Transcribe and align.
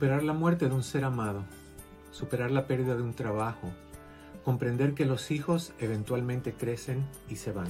Superar 0.00 0.22
la 0.22 0.32
muerte 0.32 0.66
de 0.66 0.74
un 0.74 0.82
ser 0.82 1.04
amado, 1.04 1.44
superar 2.10 2.50
la 2.50 2.66
pérdida 2.66 2.96
de 2.96 3.02
un 3.02 3.12
trabajo, 3.12 3.70
comprender 4.46 4.94
que 4.94 5.04
los 5.04 5.30
hijos 5.30 5.74
eventualmente 5.78 6.54
crecen 6.54 7.04
y 7.28 7.36
se 7.36 7.52
van, 7.52 7.68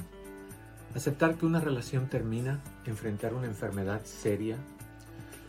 aceptar 0.94 1.34
que 1.34 1.44
una 1.44 1.58
relación 1.58 2.08
termina, 2.08 2.62
enfrentar 2.86 3.34
una 3.34 3.48
enfermedad 3.48 4.04
seria, 4.04 4.58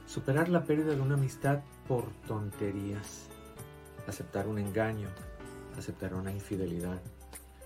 superar 0.08 0.50
la 0.50 0.64
pérdida 0.64 0.96
de 0.96 1.02
una 1.02 1.14
amistad 1.14 1.60
por 1.88 2.06
tonterías, 2.28 3.28
aceptar 4.08 4.48
un 4.48 4.58
engaño, 4.58 5.10
aceptar 5.78 6.16
una 6.16 6.32
infidelidad, 6.32 7.00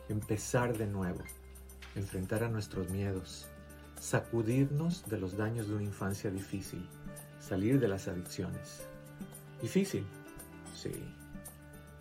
empezar 0.09 0.77
de 0.77 0.88
nuevo, 0.88 1.21
enfrentar 1.95 2.43
a 2.43 2.49
nuestros 2.49 2.90
miedos, 2.90 3.48
sacudirnos 3.98 5.05
de 5.09 5.20
los 5.20 5.38
daños 5.38 5.70
de 5.70 5.76
una 5.76 5.85
infancia 5.85 6.29
difícil, 6.29 6.85
salir 7.40 7.79
de 7.79 7.88
las 7.88 8.09
adicciones. 8.09 8.85
Difícil, 9.66 10.05
sí, 10.76 10.92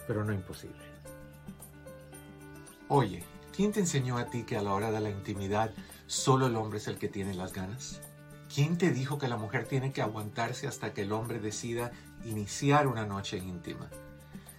pero 0.07 0.23
no 0.23 0.35
imposible. 0.35 0.85
Oye, 2.89 3.25
¿quién 3.57 3.73
te 3.73 3.81
enseñó 3.81 4.19
a 4.19 4.27
ti 4.27 4.43
que 4.43 4.59
a 4.59 4.63
la 4.63 4.75
hora 4.75 4.91
de 4.91 5.01
la 5.01 5.09
intimidad 5.09 5.73
solo 6.07 6.47
el 6.47 6.57
hombre 6.57 6.77
es 6.77 6.89
el 6.89 6.99
que 6.99 7.09
tiene 7.09 7.33
las 7.33 7.55
ganas? 7.55 8.03
¿Quién 8.55 8.77
te 8.77 8.91
dijo 8.91 9.17
que 9.17 9.29
la 9.29 9.39
mujer 9.39 9.67
tiene 9.67 9.95
que 9.95 10.03
aguantarse 10.03 10.67
hasta 10.67 10.93
que 10.93 11.01
el 11.01 11.13
hombre 11.13 11.41
decida 11.41 11.91
iniciar 12.27 12.87
una 12.87 13.07
noche 13.07 13.39
íntima? 13.39 13.89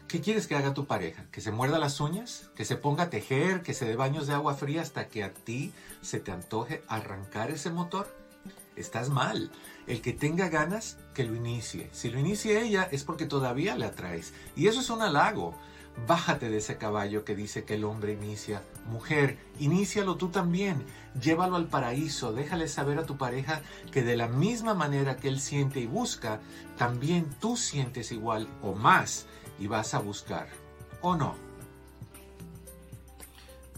¿Qué 0.08 0.20
quieres 0.20 0.48
que 0.48 0.56
haga 0.56 0.74
tu 0.74 0.88
pareja? 0.88 1.26
¿Que 1.32 1.42
se 1.42 1.52
muerda 1.52 1.78
las 1.78 2.00
uñas? 2.00 2.50
¿Que 2.56 2.66
se 2.66 2.76
ponga 2.76 3.04
a 3.04 3.10
tejer? 3.12 3.62
¿Que 3.62 3.76
se 3.76 3.86
dé 3.86 3.96
baños 3.96 4.26
de 4.26 4.34
agua 4.34 4.56
fría 4.56 4.82
hasta 4.82 5.10
que 5.10 5.24
a 5.24 5.32
ti 5.32 5.72
se 6.02 6.20
te 6.20 6.32
antoje 6.32 6.84
arrancar 6.88 7.52
ese 7.52 7.70
motor? 7.70 8.08
Estás 8.76 9.12
mal. 9.12 9.52
El 9.88 10.02
que 10.02 10.14
tenga 10.14 10.50
ganas, 10.50 10.98
que 11.14 11.24
lo 11.24 11.36
inicie. 11.36 11.90
Si 11.92 12.10
lo 12.10 12.20
inicia 12.20 12.60
ella 12.60 12.88
es 12.92 13.04
porque 13.04 13.26
todavía 13.26 13.78
le 13.78 13.86
atraes. 13.86 14.34
Y 14.56 14.68
eso 14.68 14.80
es 14.80 14.90
un 14.90 15.02
halago. 15.02 15.56
Bájate 16.08 16.50
de 16.50 16.58
ese 16.58 16.78
caballo 16.78 17.24
que 17.24 17.36
dice 17.36 17.64
que 17.64 17.76
el 17.76 17.86
hombre 17.86 18.14
inicia. 18.14 18.64
Mujer, 18.88 19.38
inícialo 19.60 20.18
tú 20.18 20.30
también. 20.30 20.84
Llévalo 21.22 21.56
al 21.56 21.68
paraíso. 21.68 22.34
Déjale 22.34 22.68
saber 22.68 22.98
a 22.98 23.06
tu 23.06 23.18
pareja 23.18 23.62
que 23.92 24.04
de 24.04 24.18
la 24.18 24.28
misma 24.28 24.74
manera 24.74 25.16
que 25.18 25.30
él 25.30 25.40
siente 25.40 25.80
y 25.80 25.88
busca, 25.88 26.42
también 26.78 27.30
tú 27.40 27.56
sientes 27.56 28.12
igual 28.12 28.48
o 28.62 28.74
más 28.74 29.28
y 29.60 29.68
vas 29.68 29.94
a 29.94 30.00
buscar. 30.00 30.48
¿O 31.02 31.16
no? 31.16 31.36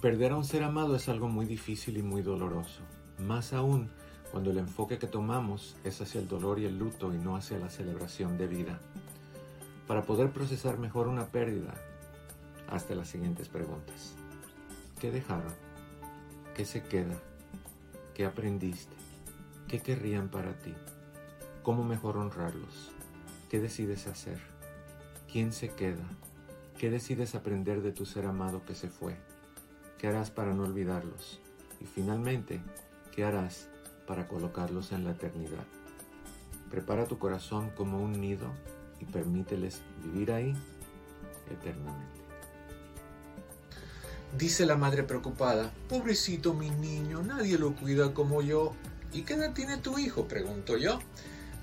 Perder 0.02 0.32
a 0.32 0.38
un 0.38 0.46
ser 0.46 0.64
amado 0.64 0.96
es 0.96 1.10
algo 1.10 1.28
muy 1.28 1.46
difícil 1.46 1.98
y 1.98 2.02
muy 2.02 2.22
doloroso. 2.22 2.82
Más 3.20 3.54
aún 3.54 3.92
cuando 4.38 4.52
el 4.52 4.60
enfoque 4.60 5.00
que 5.00 5.08
tomamos 5.08 5.76
es 5.84 6.00
hacia 6.00 6.22
el 6.22 6.28
dolor 6.28 6.60
y 6.60 6.66
el 6.66 6.78
luto 6.78 7.12
y 7.12 7.18
no 7.18 7.36
hacia 7.36 7.58
la 7.58 7.72
celebración 7.72 8.38
de 8.38 8.46
vida. 8.46 8.80
Para 9.88 10.04
poder 10.04 10.30
procesar 10.30 10.78
mejor 10.78 11.08
una 11.08 11.26
pérdida, 11.26 11.74
hazte 12.70 12.94
las 12.94 13.08
siguientes 13.08 13.50
preguntas. 13.50 14.14
¿Qué 15.02 15.10
dejaron? 15.10 15.56
¿Qué 16.56 16.66
se 16.66 16.84
queda? 16.84 17.20
¿Qué 18.14 18.28
aprendiste? 18.28 18.94
¿Qué 19.68 19.80
querrían 19.80 20.30
para 20.30 20.54
ti? 20.60 20.76
¿Cómo 21.64 21.84
mejor 21.84 22.18
honrarlos? 22.18 22.92
¿Qué 23.50 23.60
decides 23.60 24.06
hacer? 24.06 24.40
¿Quién 25.32 25.52
se 25.52 25.70
queda? 25.70 26.06
¿Qué 26.78 26.92
decides 26.92 27.34
aprender 27.34 27.82
de 27.82 27.92
tu 27.92 28.06
ser 28.06 28.28
amado 28.28 28.64
que 28.68 28.76
se 28.76 28.88
fue? 28.88 29.18
¿Qué 29.98 30.06
harás 30.06 30.30
para 30.30 30.54
no 30.54 30.62
olvidarlos? 30.62 31.40
Y 31.82 31.86
finalmente, 31.86 32.62
¿qué 33.16 33.24
harás 33.24 33.68
para 34.08 34.28
colocarlos 34.28 34.92
en 34.92 35.04
la 35.04 35.12
eternidad. 35.12 35.66
Prepara 36.72 37.06
tu 37.06 37.20
corazón 37.20 37.70
como 37.76 38.02
un 38.02 38.20
nido 38.20 38.48
y 39.00 39.06
permíteles 39.06 39.82
vivir 40.04 40.32
ahí 40.32 40.54
eternamente. 41.52 42.18
Dice 44.38 44.66
la 44.66 44.76
madre 44.76 45.04
preocupada, 45.04 45.72
pobrecito 45.88 46.54
mi 46.54 46.70
niño, 46.70 47.22
nadie 47.22 47.58
lo 47.58 47.76
cuida 47.76 48.14
como 48.14 48.42
yo. 48.42 48.74
¿Y 49.14 49.22
qué 49.22 49.36
edad 49.36 49.54
tiene 49.54 49.78
tu 49.78 49.98
hijo? 49.98 50.28
pregunto 50.28 50.78
yo. 50.78 51.00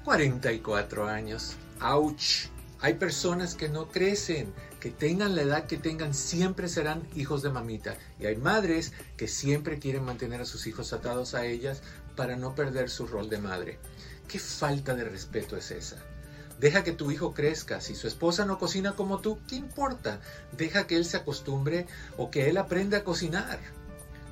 44 0.05 1.09
años. 1.09 1.56
¡Auch! 1.81 2.49
Hay 2.81 2.94
personas 2.94 3.55
que 3.55 3.69
no 3.69 3.88
crecen, 3.88 4.53
que 4.81 4.91
tengan 4.91 5.34
la 5.34 5.43
edad 5.43 5.66
que 5.66 5.78
tengan, 5.78 6.12
siempre 6.12 6.69
serán 6.69 7.06
hijos 7.15 7.43
de 7.43 7.50
mamita. 7.50 7.97
Y 8.19 8.26
hay 8.26 8.37
madres 8.37 8.93
que 9.16 9.28
siempre 9.28 9.78
quieren 9.78 10.05
mantener 10.05 10.41
a 10.41 10.44
sus 10.44 10.66
hijos 10.66 10.93
atados 10.93 11.34
a 11.34 11.47
ellas 11.47 11.82
para 12.16 12.36
no 12.36 12.54
perder 12.54 12.91
su 12.91 13.06
rol 13.06 13.28
de 13.28 13.38
madre. 13.38 13.78
¿Qué 14.28 14.38
falta 14.38 14.94
de 14.94 15.04
respeto 15.04 15.56
es 15.56 15.70
esa? 15.70 15.97
Deja 16.60 16.84
que 16.84 16.92
tu 16.92 17.10
hijo 17.10 17.34
crezca. 17.34 17.80
Si 17.80 17.94
su 17.94 18.06
esposa 18.06 18.44
no 18.44 18.58
cocina 18.58 18.92
como 18.92 19.20
tú, 19.20 19.38
¿qué 19.48 19.56
importa? 19.56 20.20
Deja 20.52 20.86
que 20.86 20.97
él 20.97 21.04
se 21.04 21.16
acostumbre 21.16 21.86
o 22.16 22.30
que 22.30 22.48
él 22.48 22.56
aprenda 22.56 22.98
a 22.98 23.04
cocinar. 23.04 23.58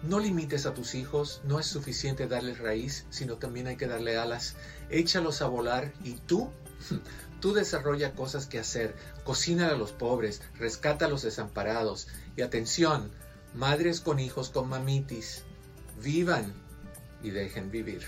No 0.03 0.19
limites 0.19 0.66
a 0.66 0.75
tus 0.75 0.94
hijos, 0.94 1.43
no 1.44 1.60
es 1.60 1.66
suficiente 1.66 2.26
darles 2.26 2.59
raíz, 2.59 3.06
sino 3.10 3.37
también 3.37 3.66
hay 3.66 3.76
que 3.76 3.87
darle 3.87 4.16
alas. 4.16 4.56
Échalos 4.91 5.43
a 5.43 5.47
volar 5.47 5.93
y 6.03 6.14
tú, 6.14 6.50
tú 7.41 7.53
desarrolla 7.53 8.14
cosas 8.14 8.47
que 8.47 8.59
hacer. 8.59 8.97
Cocina 9.25 9.69
a 9.69 9.76
los 9.76 9.93
pobres, 9.93 10.43
rescata 10.59 11.06
a 11.06 11.09
los 11.09 11.22
desamparados. 11.22 12.09
Y 12.37 12.43
atención, 12.43 13.12
madres 13.54 14.00
con 14.00 14.19
hijos 14.19 14.50
con 14.50 14.69
mamitis, 14.69 15.43
vivan 16.03 16.62
y 17.22 17.31
dejen 17.31 17.71
vivir. 17.71 18.03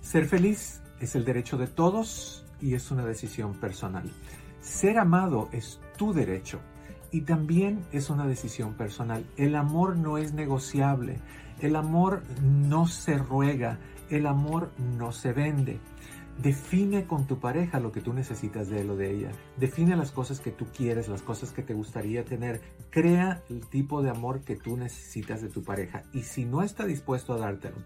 Ser 0.00 0.26
feliz 0.26 0.80
es 1.00 1.14
el 1.14 1.24
derecho 1.24 1.58
de 1.58 1.66
todos 1.66 2.44
y 2.60 2.74
es 2.74 2.90
una 2.90 3.04
decisión 3.04 3.54
personal. 3.54 4.10
Ser 4.60 4.98
amado 4.98 5.48
es 5.52 5.80
tu 5.96 6.12
derecho 6.12 6.60
y 7.10 7.22
también 7.22 7.84
es 7.92 8.10
una 8.10 8.26
decisión 8.26 8.74
personal. 8.74 9.24
El 9.36 9.56
amor 9.56 9.96
no 9.96 10.18
es 10.18 10.32
negociable, 10.32 11.18
el 11.60 11.76
amor 11.76 12.22
no 12.42 12.86
se 12.86 13.18
ruega, 13.18 13.78
el 14.10 14.26
amor 14.26 14.70
no 14.98 15.12
se 15.12 15.32
vende. 15.32 15.80
Define 16.42 17.06
con 17.06 17.26
tu 17.26 17.40
pareja 17.40 17.80
lo 17.80 17.92
que 17.92 18.02
tú 18.02 18.12
necesitas 18.12 18.68
de 18.68 18.82
él 18.82 18.90
o 18.90 18.96
de 18.96 19.10
ella. 19.10 19.30
Define 19.56 19.96
las 19.96 20.12
cosas 20.12 20.38
que 20.38 20.50
tú 20.50 20.66
quieres, 20.66 21.08
las 21.08 21.22
cosas 21.22 21.50
que 21.50 21.62
te 21.62 21.72
gustaría 21.72 22.24
tener. 22.24 22.60
Crea 22.90 23.42
el 23.48 23.66
tipo 23.66 24.02
de 24.02 24.10
amor 24.10 24.42
que 24.42 24.56
tú 24.56 24.76
necesitas 24.76 25.40
de 25.40 25.48
tu 25.48 25.62
pareja. 25.62 26.02
Y 26.12 26.22
si 26.24 26.44
no 26.44 26.62
está 26.62 26.84
dispuesto 26.84 27.32
a 27.32 27.38
dártelo, 27.38 27.76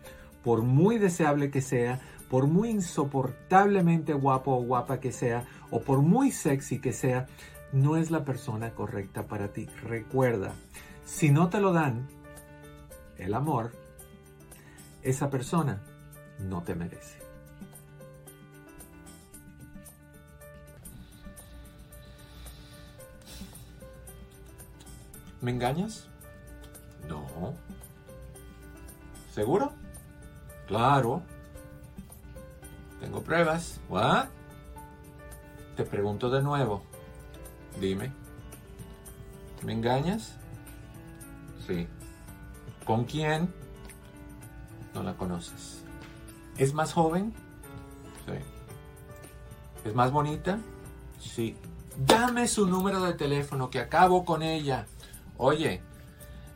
por 0.42 0.62
muy 0.62 0.98
deseable 0.98 1.50
que 1.50 1.60
sea, 1.60 2.00
por 2.28 2.48
muy 2.48 2.70
insoportablemente 2.70 4.14
guapo 4.14 4.56
o 4.56 4.64
guapa 4.64 4.98
que 4.98 5.12
sea, 5.12 5.44
o 5.70 5.82
por 5.82 6.00
muy 6.02 6.32
sexy 6.32 6.80
que 6.80 6.92
sea, 6.92 7.26
no 7.72 7.96
es 7.96 8.10
la 8.10 8.24
persona 8.24 8.70
correcta 8.74 9.26
para 9.26 9.52
ti. 9.52 9.66
Recuerda, 9.84 10.54
si 11.04 11.30
no 11.30 11.50
te 11.50 11.60
lo 11.60 11.72
dan, 11.72 12.08
el 13.16 13.34
amor, 13.34 13.72
esa 15.02 15.30
persona 15.30 15.82
no 16.40 16.62
te 16.62 16.74
merece. 16.74 17.19
¿Me 25.40 25.50
engañas? 25.50 26.06
No. 27.08 27.26
¿Seguro? 29.32 29.72
Claro. 30.66 31.22
Tengo 33.00 33.22
pruebas. 33.22 33.80
¿What? 33.88 34.26
Te 35.76 35.84
pregunto 35.84 36.28
de 36.30 36.42
nuevo. 36.42 36.82
Dime. 37.80 38.12
¿Me 39.64 39.72
engañas? 39.72 40.36
Sí. 41.66 41.86
¿Con 42.84 43.04
quién? 43.04 43.52
No 44.94 45.02
la 45.02 45.14
conoces. 45.14 45.82
¿Es 46.58 46.74
más 46.74 46.92
joven? 46.92 47.32
Sí. 48.26 49.88
¿Es 49.88 49.94
más 49.94 50.10
bonita? 50.10 50.58
Sí. 51.18 51.56
Dame 51.96 52.46
su 52.48 52.66
número 52.66 53.00
de 53.02 53.14
teléfono 53.14 53.70
que 53.70 53.80
acabo 53.80 54.24
con 54.24 54.42
ella. 54.42 54.86
Oye, 55.42 55.80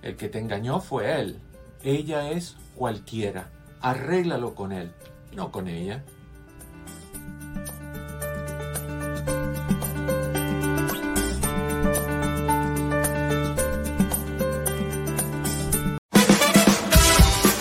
el 0.03 0.15
que 0.15 0.29
te 0.29 0.39
engañó 0.39 0.79
fue 0.79 1.19
él. 1.19 1.41
Ella 1.83 2.31
es 2.31 2.55
cualquiera. 2.75 3.49
Arréglalo 3.81 4.55
con 4.55 4.73
él, 4.73 4.93
no 5.35 5.51
con 5.51 5.69
ella. 5.69 6.05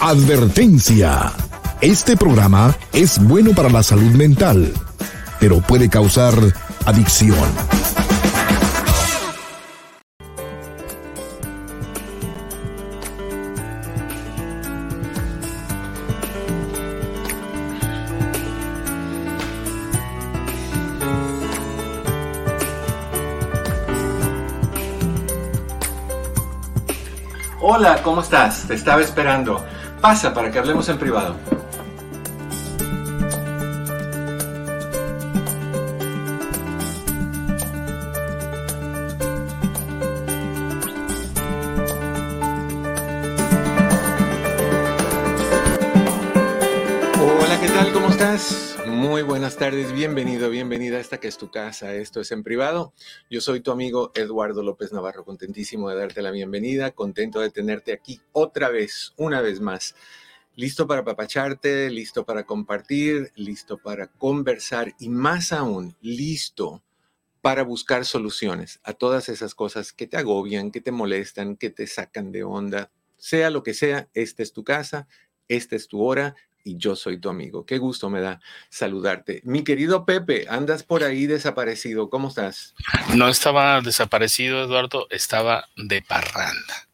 Advertencia. 0.01 1.31
Este 1.79 2.17
programa 2.17 2.75
es 2.91 3.17
bueno 3.23 3.51
para 3.51 3.69
la 3.69 3.81
salud 3.81 4.11
mental, 4.11 4.73
pero 5.39 5.61
puede 5.61 5.89
causar 5.89 6.33
adicción. 6.85 7.82
¿Cómo 28.03 28.21
estás? 28.21 28.67
Te 28.67 28.75
estaba 28.75 29.01
esperando. 29.01 29.65
Pasa 30.01 30.33
para 30.33 30.51
que 30.51 30.59
hablemos 30.59 30.87
en 30.89 30.97
privado. 30.99 31.35
Hola, 47.19 47.59
¿qué 47.59 47.69
tal? 47.69 47.93
¿Cómo 47.93 48.09
estás? 48.09 48.72
Muy 49.03 49.21
buenas 49.21 49.57
tardes, 49.57 49.91
bienvenido, 49.91 50.49
bienvenida 50.49 50.95
a 50.95 51.01
esta 51.01 51.19
que 51.19 51.27
es 51.27 51.37
tu 51.37 51.51
casa, 51.51 51.93
esto 51.93 52.21
es 52.21 52.31
en 52.31 52.41
privado. 52.41 52.93
Yo 53.29 53.41
soy 53.41 53.59
tu 53.59 53.69
amigo 53.71 54.13
Eduardo 54.15 54.63
López 54.63 54.93
Navarro, 54.93 55.25
contentísimo 55.25 55.89
de 55.89 55.97
darte 55.97 56.21
la 56.21 56.31
bienvenida, 56.31 56.91
contento 56.91 57.41
de 57.41 57.49
tenerte 57.51 57.91
aquí 57.91 58.21
otra 58.31 58.69
vez, 58.69 59.11
una 59.17 59.41
vez 59.41 59.59
más. 59.59 59.93
Listo 60.55 60.87
para 60.87 61.03
papacharte, 61.03 61.89
listo 61.89 62.25
para 62.25 62.45
compartir, 62.45 63.33
listo 63.35 63.77
para 63.77 64.07
conversar 64.07 64.95
y 64.97 65.09
más 65.09 65.51
aún, 65.51 65.97
listo 65.99 66.81
para 67.41 67.63
buscar 67.63 68.05
soluciones 68.05 68.79
a 68.83 68.93
todas 68.93 69.27
esas 69.27 69.53
cosas 69.53 69.91
que 69.91 70.07
te 70.07 70.15
agobian, 70.15 70.71
que 70.71 70.79
te 70.79 70.93
molestan, 70.93 71.57
que 71.57 71.69
te 71.69 71.87
sacan 71.87 72.31
de 72.31 72.45
onda. 72.45 72.89
Sea 73.17 73.49
lo 73.49 73.63
que 73.63 73.73
sea, 73.73 74.07
esta 74.13 74.43
es 74.43 74.53
tu 74.53 74.63
casa, 74.63 75.09
esta 75.49 75.75
es 75.75 75.89
tu 75.89 76.01
hora 76.01 76.37
y 76.63 76.77
yo 76.77 76.95
soy 76.95 77.19
tu 77.19 77.29
amigo. 77.29 77.65
Qué 77.65 77.77
gusto 77.77 78.09
me 78.09 78.21
da 78.21 78.39
saludarte. 78.69 79.41
Mi 79.43 79.63
querido 79.63 80.05
Pepe, 80.05 80.45
andas 80.49 80.83
por 80.83 81.03
ahí 81.03 81.27
desaparecido. 81.27 82.09
¿Cómo 82.09 82.29
estás? 82.29 82.73
No 83.15 83.27
estaba 83.27 83.81
desaparecido, 83.81 84.63
Eduardo, 84.63 85.07
estaba 85.09 85.67
de 85.75 86.01
parranda. 86.01 86.87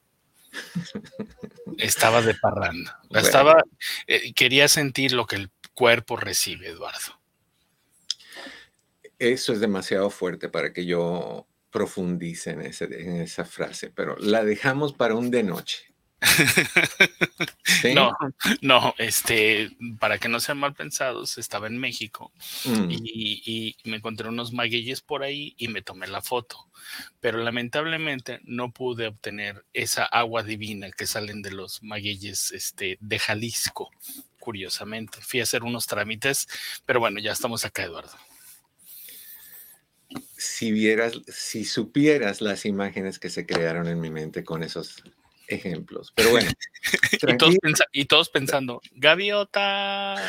estaba 1.78 2.22
de 2.22 2.36
parranda. 2.36 3.00
Bueno. 3.10 3.26
Estaba, 3.26 3.64
eh, 4.06 4.34
quería 4.34 4.68
sentir 4.68 5.14
lo 5.14 5.26
que 5.26 5.36
el 5.36 5.50
cuerpo 5.74 6.16
recibe, 6.16 6.68
Eduardo. 6.68 7.20
Eso 9.18 9.52
es 9.52 9.60
demasiado 9.60 10.12
fuerte 10.12 10.48
para 10.48 10.72
que 10.74 10.86
yo 10.86 11.48
profundice 11.72 12.52
en, 12.52 12.62
ese, 12.62 12.86
en 12.86 13.22
esa 13.22 13.46
frase, 13.46 13.90
pero 13.90 14.16
la 14.18 14.44
dejamos 14.44 14.94
para 14.94 15.16
un 15.16 15.32
de 15.32 15.42
noche. 15.42 15.89
¿Sí? 17.64 17.94
No, 17.94 18.12
no, 18.62 18.94
este, 18.98 19.72
para 20.00 20.18
que 20.18 20.28
no 20.28 20.40
sean 20.40 20.58
mal 20.58 20.74
pensados, 20.74 21.38
estaba 21.38 21.68
en 21.68 21.78
México 21.78 22.32
Mm, 22.66 22.92
y, 22.92 23.76
y 23.84 23.90
me 23.90 23.98
encontré 23.98 24.28
unos 24.28 24.54
magueyes 24.54 25.02
por 25.02 25.24
ahí 25.24 25.54
y 25.58 25.68
me 25.68 25.82
tomé 25.82 26.08
la 26.08 26.22
foto. 26.22 26.70
Pero 27.20 27.40
lamentablemente 27.40 28.40
no 28.44 28.72
pude 28.72 29.08
obtener 29.08 29.66
esa 29.74 30.06
agua 30.06 30.44
divina 30.44 30.92
que 30.92 31.08
salen 31.08 31.42
de 31.42 31.52
los 31.52 31.82
magueyes 31.84 32.52
este, 32.52 32.98
de 33.00 33.20
Jalisco, 33.20 33.90
curiosamente. 34.40 35.20
Fui 35.22 35.40
a 35.40 35.44
hacer 35.44 35.64
unos 35.64 35.88
trámites, 35.88 36.48
pero 36.86 37.00
bueno, 37.00 37.20
ya 37.20 37.32
estamos 37.32 37.66
acá, 37.66 37.84
Eduardo. 37.84 38.18
Si 40.38 40.72
vieras, 40.72 41.14
si 41.28 41.66
supieras 41.66 42.42
las 42.42 42.66
imágenes 42.66 43.20
que 43.20 43.30
se 43.30 43.46
crearon 43.46 43.88
en 43.88 44.00
mi 44.00 44.10
mente 44.10 44.44
con 44.44 44.64
esos 44.64 45.04
ejemplos. 45.50 46.14
Pero 46.16 46.32
bueno, 46.32 46.50
Y 47.22 47.38
todos, 47.38 47.56
y 47.92 48.06
pensando, 48.32 48.82
gaviota. 48.94 50.16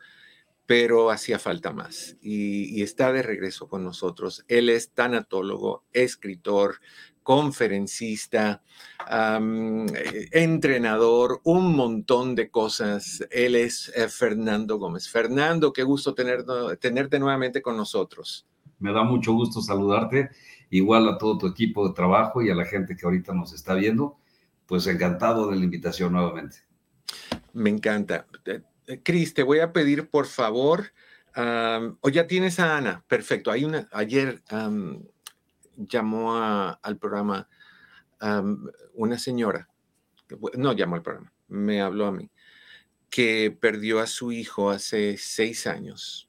pero 0.66 1.10
hacía 1.10 1.38
falta 1.38 1.72
más 1.72 2.16
y, 2.20 2.78
y 2.78 2.82
está 2.82 3.12
de 3.12 3.22
regreso 3.22 3.68
con 3.68 3.84
nosotros. 3.84 4.44
Él 4.48 4.68
es 4.68 4.92
tanatólogo, 4.92 5.84
escritor, 5.92 6.76
conferencista, 7.24 8.62
eh, 9.10 10.28
entrenador, 10.30 11.40
un 11.42 11.74
montón 11.74 12.36
de 12.36 12.50
cosas. 12.50 13.26
Él 13.30 13.56
es 13.56 13.90
eh, 13.96 14.08
Fernando 14.08 14.78
Gómez. 14.78 15.08
Fernando, 15.08 15.72
qué 15.72 15.82
gusto 15.82 16.14
tener, 16.14 16.44
tenerte 16.78 17.18
nuevamente 17.18 17.62
con 17.62 17.76
nosotros. 17.76 18.46
Me 18.78 18.92
da 18.92 19.02
mucho 19.02 19.32
gusto 19.32 19.62
saludarte, 19.62 20.30
igual 20.70 21.08
a 21.08 21.18
todo 21.18 21.38
tu 21.38 21.46
equipo 21.46 21.88
de 21.88 21.94
trabajo 21.94 22.42
y 22.42 22.50
a 22.50 22.54
la 22.54 22.66
gente 22.66 22.94
que 22.94 23.06
ahorita 23.06 23.32
nos 23.32 23.52
está 23.52 23.74
viendo. 23.74 24.18
Pues 24.66 24.86
encantado 24.86 25.50
de 25.50 25.56
la 25.56 25.64
invitación 25.64 26.12
nuevamente. 26.12 26.58
Me 27.52 27.70
encanta. 27.70 28.26
Eh, 28.86 29.02
Cris, 29.02 29.34
te 29.34 29.42
voy 29.42 29.60
a 29.60 29.72
pedir, 29.72 30.10
por 30.10 30.26
favor, 30.26 30.92
am, 31.34 31.98
o 32.00 32.08
ya 32.08 32.26
tienes 32.26 32.60
a 32.60 32.76
Ana. 32.76 33.04
Perfecto. 33.08 33.50
Ayer 33.50 34.42
am, 34.48 35.04
llamó 35.76 36.36
al 36.36 36.98
programa 36.98 37.48
am, 38.20 38.70
una 38.94 39.18
señora, 39.18 39.68
no 40.56 40.72
llamó 40.72 40.96
al 40.96 41.02
programa, 41.02 41.32
me 41.48 41.80
habló 41.80 42.06
a 42.06 42.12
mí, 42.12 42.30
que 43.10 43.56
perdió 43.58 44.00
a 44.00 44.06
su 44.06 44.32
hijo 44.32 44.70
hace 44.70 45.16
seis 45.18 45.66
años, 45.66 46.28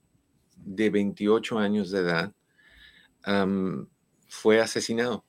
de 0.56 0.90
28 0.90 1.58
años 1.58 1.90
de 1.90 2.00
edad. 2.00 2.32
fue 4.28 4.60
asesinado 4.60 5.24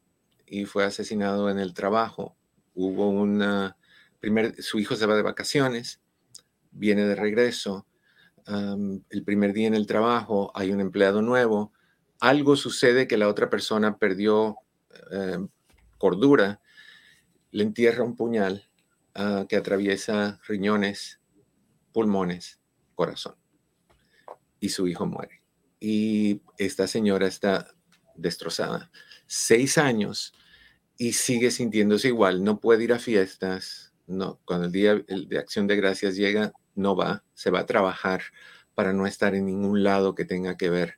y 0.45 0.65
fue 0.65 0.85
asesinado 0.85 1.49
en 1.49 1.59
el 1.59 1.73
trabajo. 1.73 2.37
Hubo 2.73 3.09
una, 3.09 3.77
primer, 4.19 4.61
su 4.61 4.79
hijo 4.79 4.95
se 4.95 5.05
va 5.05 5.15
de 5.15 5.23
vacaciones, 5.23 6.01
viene 6.77 7.05
de 7.05 7.15
regreso, 7.15 7.85
el 8.47 9.23
primer 9.25 9.51
día 9.51 9.67
en 9.67 9.73
el 9.73 9.87
trabajo 9.87 10.51
hay 10.55 10.71
un 10.71 10.79
empleado 10.79 11.21
nuevo, 11.21 11.73
algo 12.19 12.55
sucede 12.55 13.07
que 13.07 13.17
la 13.17 13.27
otra 13.27 13.49
persona 13.49 13.97
perdió 13.97 14.57
eh, 15.11 15.37
cordura, 15.97 16.61
le 17.51 17.63
entierra 17.63 18.03
un 18.03 18.15
puñal 18.15 18.69
ah, 19.15 19.45
que 19.49 19.57
atraviesa 19.57 20.39
riñones, 20.47 21.19
pulmones, 21.91 22.59
corazón. 22.95 23.35
Y 24.59 24.69
su 24.69 24.87
hijo 24.87 25.05
muere. 25.05 25.43
Y 25.79 26.41
esta 26.57 26.87
señora 26.87 27.27
está 27.27 27.67
destrozada. 28.15 28.89
Seis 29.27 29.77
años 29.77 30.33
y 30.97 31.13
sigue 31.13 31.51
sintiéndose 31.51 32.07
igual. 32.07 32.43
No 32.43 32.59
puede 32.59 32.85
ir 32.85 32.93
a 32.93 32.99
fiestas. 32.99 33.93
No, 34.07 34.39
cuando 34.45 34.65
el 34.67 34.71
día 34.71 34.95
de 34.95 35.37
acción 35.37 35.67
de 35.67 35.75
gracias 35.75 36.15
llega, 36.15 36.53
no 36.77 36.95
va. 36.95 37.23
Se 37.33 37.49
va 37.51 37.59
a 37.59 37.65
trabajar 37.65 38.21
para 38.75 38.93
no 38.93 39.07
estar 39.07 39.35
en 39.35 39.45
ningún 39.45 39.83
lado 39.83 40.15
que 40.15 40.25
tenga 40.25 40.55
que 40.55 40.69
ver 40.69 40.95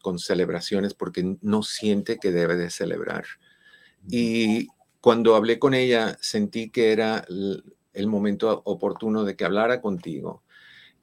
con 0.00 0.18
celebraciones 0.18 0.94
porque 0.94 1.36
no 1.40 1.62
siente 1.64 2.18
que 2.18 2.30
debe 2.30 2.56
de 2.56 2.70
celebrar. 2.70 3.24
Y 4.08 4.68
cuando 5.00 5.34
hablé 5.34 5.58
con 5.58 5.74
ella, 5.74 6.16
sentí 6.20 6.70
que 6.70 6.92
era 6.92 7.24
el 7.28 8.06
momento 8.06 8.62
oportuno 8.64 9.24
de 9.24 9.34
que 9.36 9.44
hablara 9.44 9.80
contigo 9.80 10.44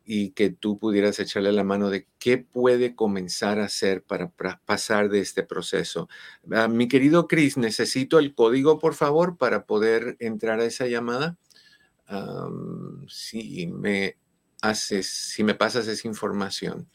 y 0.05 0.31
que 0.31 0.49
tú 0.49 0.79
pudieras 0.79 1.19
echarle 1.19 1.51
la 1.51 1.63
mano 1.63 1.89
de 1.89 2.07
qué 2.17 2.39
puede 2.39 2.95
comenzar 2.95 3.59
a 3.59 3.65
hacer 3.65 4.03
para 4.03 4.31
pasar 4.65 5.09
de 5.09 5.19
este 5.19 5.43
proceso. 5.43 6.09
Ah, 6.51 6.67
mi 6.67 6.87
querido 6.87 7.27
Chris, 7.27 7.57
necesito 7.57 8.17
el 8.17 8.33
código, 8.33 8.79
por 8.79 8.95
favor, 8.95 9.37
para 9.37 9.65
poder 9.65 10.17
entrar 10.19 10.61
a 10.61 10.65
esa 10.65 10.87
llamada. 10.87 11.37
Am, 12.09 13.05
si 13.07 13.67
me 13.67 14.17
haces, 14.63 15.07
si 15.07 15.43
me 15.43 15.53
pasas 15.53 15.87
esa 15.87 16.07
información. 16.07 16.89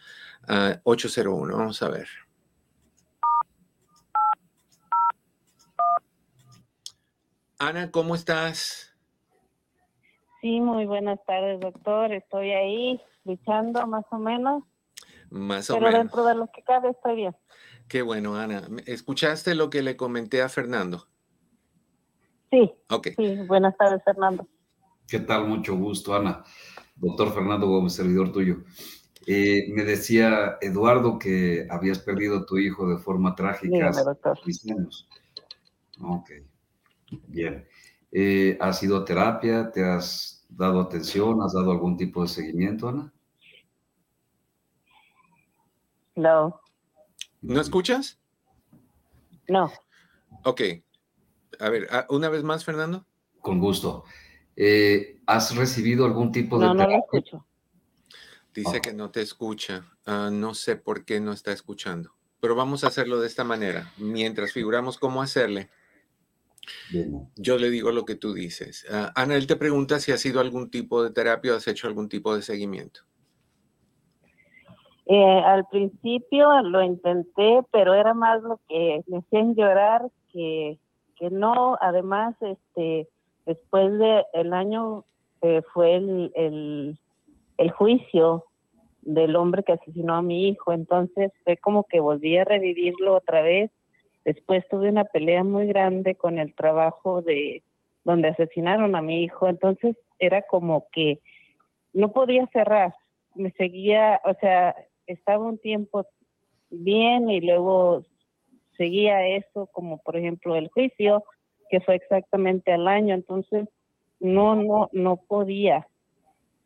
Ah, 0.48 0.80
801, 0.82 1.56
vamos 1.56 1.80
a 1.82 1.88
ver. 1.88 2.08
Ana, 7.58 7.90
¿cómo 7.92 8.14
estás? 8.16 8.92
Sí, 10.40 10.60
muy 10.60 10.84
buenas 10.84 11.24
tardes, 11.24 11.60
doctor. 11.60 12.12
Estoy 12.12 12.50
ahí 12.50 13.00
luchando 13.24 13.86
más 13.86 14.04
o 14.10 14.18
menos, 14.18 14.64
Más 15.30 15.70
o 15.70 15.74
pero 15.74 15.86
menos. 15.86 16.00
dentro 16.00 16.24
de 16.26 16.34
lo 16.34 16.48
que 16.52 16.62
cabe 16.62 16.90
estoy 16.90 17.16
bien. 17.16 17.36
Qué 17.88 18.02
bueno, 18.02 18.36
Ana. 18.36 18.66
¿Escuchaste 18.86 19.54
lo 19.54 19.70
que 19.70 19.82
le 19.82 19.96
comenté 19.96 20.42
a 20.42 20.48
Fernando? 20.48 21.06
Sí, 22.50 22.72
Ok. 22.90 23.08
sí, 23.16 23.36
buenas 23.46 23.76
tardes, 23.76 24.02
Fernando. 24.04 24.46
¿Qué 25.08 25.20
tal? 25.20 25.46
Mucho 25.46 25.76
gusto, 25.76 26.14
Ana. 26.14 26.44
Doctor 26.96 27.32
Fernando 27.32 27.66
Gómez, 27.68 27.92
servidor 27.92 28.32
tuyo. 28.32 28.64
Eh, 29.26 29.66
me 29.72 29.84
decía 29.84 30.58
Eduardo 30.60 31.18
que 31.18 31.66
habías 31.70 31.98
perdido 31.98 32.38
a 32.38 32.46
tu 32.46 32.58
hijo 32.58 32.88
de 32.88 32.98
forma 32.98 33.34
trágica 33.34 33.72
Dígame, 33.72 33.90
hace 33.90 34.72
años. 34.72 35.08
Ok, 36.00 36.30
bien. 37.28 37.66
Eh, 38.12 38.56
¿Has 38.60 38.82
ido 38.82 38.96
a 38.98 39.04
terapia? 39.04 39.70
¿Te 39.70 39.84
has 39.84 40.46
dado 40.48 40.80
atención? 40.80 41.42
¿Has 41.42 41.52
dado 41.52 41.72
algún 41.72 41.96
tipo 41.96 42.22
de 42.22 42.28
seguimiento, 42.28 42.88
Ana? 42.88 43.12
No. 46.16 46.60
¿No 47.42 47.60
escuchas? 47.60 48.18
No. 49.48 49.70
Ok. 50.44 50.60
A 51.60 51.68
ver, 51.68 51.88
ah, 51.90 52.06
una 52.08 52.28
vez 52.28 52.44
más, 52.44 52.64
Fernando. 52.64 53.06
Con 53.40 53.58
gusto. 53.58 54.04
Eh, 54.56 55.18
¿Has 55.26 55.56
recibido 55.56 56.04
algún 56.04 56.30
tipo 56.32 56.58
de... 56.58 56.66
No, 56.66 56.74
no 56.74 56.86
lo 56.88 56.98
escucho. 56.98 57.44
Dice 58.54 58.76
Ah. 58.76 58.80
que 58.80 58.92
no 58.92 59.10
te 59.10 59.20
escucha. 59.20 59.84
Ah, 60.06 60.30
no 60.32 60.54
sé 60.54 60.76
por 60.76 61.04
qué 61.04 61.18
no 61.20 61.32
está 61.32 61.52
escuchando. 61.52 62.12
Pero 62.40 62.54
vamos 62.54 62.84
a 62.84 62.88
hacerlo 62.88 63.18
de 63.20 63.26
esta 63.26 63.42
manera. 63.42 63.90
Mientras 63.96 64.52
figuramos 64.52 64.98
cómo 64.98 65.22
hacerle, 65.22 65.70
Bien. 66.92 67.28
yo 67.36 67.56
le 67.58 67.70
digo 67.70 67.90
lo 67.90 68.04
que 68.04 68.14
tú 68.14 68.32
dices. 68.34 68.86
Ah, 68.90 69.12
Ana, 69.16 69.34
él 69.36 69.46
te 69.46 69.56
pregunta 69.56 69.98
si 69.98 70.12
has 70.12 70.20
sido 70.20 70.40
algún 70.40 70.70
tipo 70.70 71.02
de 71.02 71.10
terapia 71.10 71.54
o 71.54 71.56
has 71.56 71.66
hecho 71.66 71.88
algún 71.88 72.08
tipo 72.08 72.34
de 72.36 72.42
seguimiento. 72.42 73.00
Eh, 75.06 75.40
al 75.44 75.66
principio 75.68 76.62
lo 76.62 76.82
intenté, 76.82 77.60
pero 77.70 77.92
era 77.94 78.14
más 78.14 78.42
lo 78.42 78.58
que 78.68 79.02
me 79.06 79.18
hacían 79.18 79.54
llorar 79.54 80.10
que, 80.32 80.78
que 81.16 81.30
no. 81.30 81.76
Además, 81.80 82.34
este, 82.40 83.08
después 83.46 83.98
de 83.98 84.24
el 84.32 84.52
año 84.52 85.04
eh, 85.42 85.62
fue 85.72 85.96
el, 85.96 86.32
el, 86.34 86.98
el 87.58 87.70
juicio 87.70 88.44
del 89.02 89.36
hombre 89.36 89.62
que 89.62 89.72
asesinó 89.72 90.14
a 90.14 90.22
mi 90.22 90.48
hijo, 90.48 90.72
entonces 90.72 91.32
fue 91.44 91.56
como 91.58 91.84
que 91.84 92.00
volví 92.00 92.36
a 92.38 92.44
revivirlo 92.44 93.16
otra 93.16 93.42
vez. 93.42 93.70
Después 94.24 94.66
tuve 94.70 94.88
una 94.88 95.04
pelea 95.04 95.44
muy 95.44 95.66
grande 95.66 96.14
con 96.14 96.38
el 96.38 96.54
trabajo 96.54 97.20
de 97.20 97.62
donde 98.04 98.28
asesinaron 98.28 98.96
a 98.96 99.02
mi 99.02 99.22
hijo, 99.22 99.48
entonces 99.48 99.96
era 100.18 100.42
como 100.42 100.86
que 100.92 101.20
no 101.92 102.12
podía 102.12 102.46
cerrar, 102.48 102.94
me 103.34 103.50
seguía, 103.52 104.20
o 104.24 104.34
sea, 104.34 104.74
estaba 105.06 105.44
un 105.44 105.58
tiempo 105.58 106.06
bien 106.70 107.30
y 107.30 107.40
luego 107.40 108.04
seguía 108.76 109.26
eso, 109.26 109.68
como 109.72 109.98
por 109.98 110.16
ejemplo 110.16 110.56
el 110.56 110.68
juicio, 110.68 111.24
que 111.70 111.80
fue 111.80 111.96
exactamente 111.96 112.72
al 112.72 112.88
año, 112.88 113.14
entonces 113.14 113.68
no, 114.20 114.56
no, 114.56 114.88
no 114.92 115.16
podía, 115.16 115.86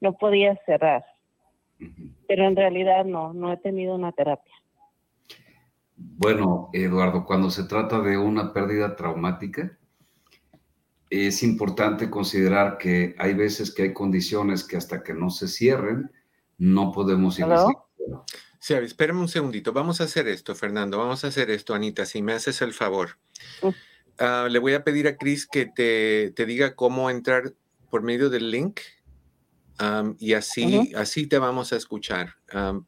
no 0.01 0.15
podía 0.15 0.59
cerrar, 0.67 1.05
pero 2.27 2.47
en 2.47 2.57
realidad 2.57 3.05
no, 3.05 3.33
no 3.33 3.53
he 3.53 3.57
tenido 3.57 3.95
una 3.95 4.13
terapia. 4.13 4.55
Bueno, 5.97 6.71
Eduardo, 6.73 7.25
cuando 7.25 7.51
se 7.51 7.65
trata 7.65 8.01
de 8.01 8.17
una 8.17 8.53
pérdida 8.53 8.95
traumática, 8.95 9.77
es 11.11 11.43
importante 11.43 12.11
considerar 12.11 12.79
que 12.79 13.15
hay 13.19 13.35
veces 13.35 13.75
que 13.75 13.83
hay 13.83 13.93
condiciones 13.93 14.63
que 14.63 14.77
hasta 14.77 15.03
que 15.03 15.15
no 15.15 15.31
se 15.31 15.49
cierren, 15.49 16.13
no 16.59 16.93
podemos 16.93 17.39
iniciar. 17.39 17.75
Sí, 18.61 18.75
espérame 18.75 19.21
un 19.21 19.29
segundito. 19.29 19.73
Vamos 19.73 20.01
a 20.01 20.05
hacer 20.05 20.29
esto, 20.29 20.55
Fernando. 20.55 20.99
Vamos 20.99 21.25
a 21.25 21.29
hacer 21.29 21.51
esto, 21.51 21.75
Anita, 21.75 22.05
si 22.05 22.23
me 22.23 22.33
haces 22.33 22.61
el 22.61 22.73
favor. 22.73 23.11
Ah, 24.19 24.49
le 24.51 24.59
voy 24.59 24.75
a 24.75 24.85
pedir 24.85 25.07
a 25.09 25.17
Chris 25.17 25.47
que 25.47 25.67
te, 25.67 26.33
te 26.35 26.47
diga 26.47 26.75
cómo 26.75 27.11
entrar 27.11 27.55
por 27.91 28.03
medio 28.03 28.31
del 28.31 28.51
link. 28.51 28.81
y 30.19 30.33
así, 30.35 30.93
así 30.97 31.27
te 31.27 31.39
vamos 31.39 31.73
a 31.73 31.77
escuchar. 31.77 32.35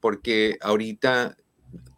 porque 0.01 0.59
ahorita 0.61 1.37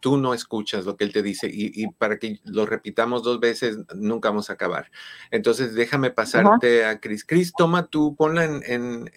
tú 0.01 0.17
no 0.17 0.33
escuchas 0.33 0.85
lo 0.85 0.97
que 0.97 1.03
él 1.05 1.13
te 1.13 1.23
dice 1.23 1.47
y, 1.51 1.71
y 1.81 1.87
para 1.87 2.19
que 2.19 2.39
lo 2.43 2.65
repitamos 2.65 3.23
dos 3.23 3.39
veces 3.39 3.77
nunca 3.95 4.29
vamos 4.29 4.49
a 4.49 4.53
acabar. 4.53 4.91
Entonces 5.31 5.73
déjame 5.73 6.11
pasarte 6.11 6.85
a 6.85 6.99
Chris. 6.99 7.25
Chris, 7.25 7.53
toma 7.53 7.87
tú, 7.87 8.15
ponla 8.15 8.45
en, 8.45 8.61
en- 8.65 9.11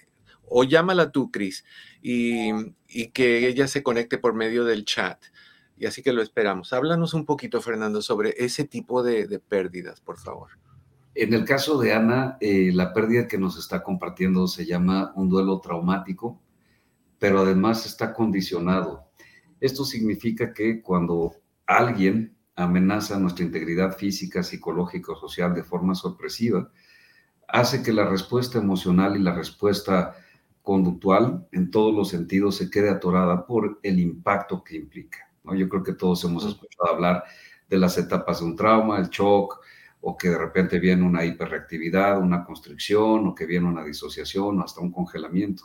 o 0.49 0.63
llámala 0.63 1.11
tú, 1.11 1.33
Chris, 1.33 1.65
y, 2.01 2.51
y 2.89 3.09
que 3.11 3.49
ella 3.49 3.67
se 3.67 3.83
conecte 3.83 4.17
por 4.17 4.33
medio 4.35 4.65
del 4.65 4.85
chat. 4.85 5.21
Y 5.76 5.87
así 5.87 6.02
que 6.02 6.12
lo 6.12 6.23
esperamos. 6.23 6.73
Háblanos 6.73 7.14
un 7.14 7.25
poquito, 7.25 7.61
Fernando, 7.61 8.00
sobre 8.00 8.35
ese 8.38 8.64
tipo 8.64 9.02
de, 9.02 9.38
pérdidas, 9.38 10.00
por 10.00 10.18
favor. 10.18 10.50
En 11.14 11.35
el 11.35 11.45
caso 11.45 11.78
de 11.78 11.92
Ana, 11.92 12.37
eh, 12.40 12.71
la 12.73 12.92
pérdida 12.92 13.26
que 13.26 13.38
nos 13.38 13.59
está 13.59 13.83
compartiendo 13.83 14.47
se 14.47 14.66
llama 14.66 15.12
un 15.16 15.28
duelo 15.28 15.61
traumático, 15.61 16.40
pero 17.18 17.40
además 17.40 17.87
está 17.87 18.12
condicionado. 18.12 19.06
Esto 19.61 19.85
significa 19.85 20.52
que 20.52 20.83
cuando 20.83 21.35
alguien 21.66 22.37
amenaza 22.54 23.18
nuestra 23.18 23.45
integridad 23.45 23.97
física, 23.97 24.42
psicológica 24.42 25.12
o 25.12 25.16
social 25.16 25.54
de 25.54 25.62
forma 25.62 25.95
sorpresiva, 25.95 26.71
hace 27.49 27.83
que 27.83 27.92
la 27.92 28.09
respuesta 28.09 28.59
emocional 28.59 29.16
y 29.16 29.23
la 29.23 29.35
respuesta 29.35 30.16
conductual 30.62 31.47
en 31.52 31.71
todos 31.71 31.95
los 31.95 32.09
sentidos 32.09 32.56
se 32.56 32.71
quede 32.71 32.90
atorada 32.90 33.47
por 33.47 33.78
el 33.83 34.00
impacto 34.00 34.64
que 34.64 34.76
implica. 34.76 35.18
¿No? 35.47 35.55
Yo 35.55 35.69
creo 35.69 35.83
que 35.83 35.95
todos 35.95 36.23
hemos 36.25 36.45
escuchado 36.45 36.95
hablar 36.95 37.25
de 37.69 37.79
las 37.79 37.97
etapas 37.99 38.41
de 38.41 38.47
un 38.47 38.57
trauma, 38.57 38.99
el 38.99 39.09
shock, 39.09 39.61
o 40.00 40.17
que 40.17 40.29
de 40.29 40.38
repente 40.38 40.79
viene 40.79 41.05
una 41.05 41.25
hiperreactividad, 41.25 42.21
una 42.21 42.45
constricción, 42.45 43.26
o 43.26 43.35
que 43.35 43.47
viene 43.47 43.67
una 43.67 43.85
disociación, 43.85 44.61
o 44.61 44.65
hasta 44.65 44.81
un 44.81 44.93
congelamiento. 44.93 45.65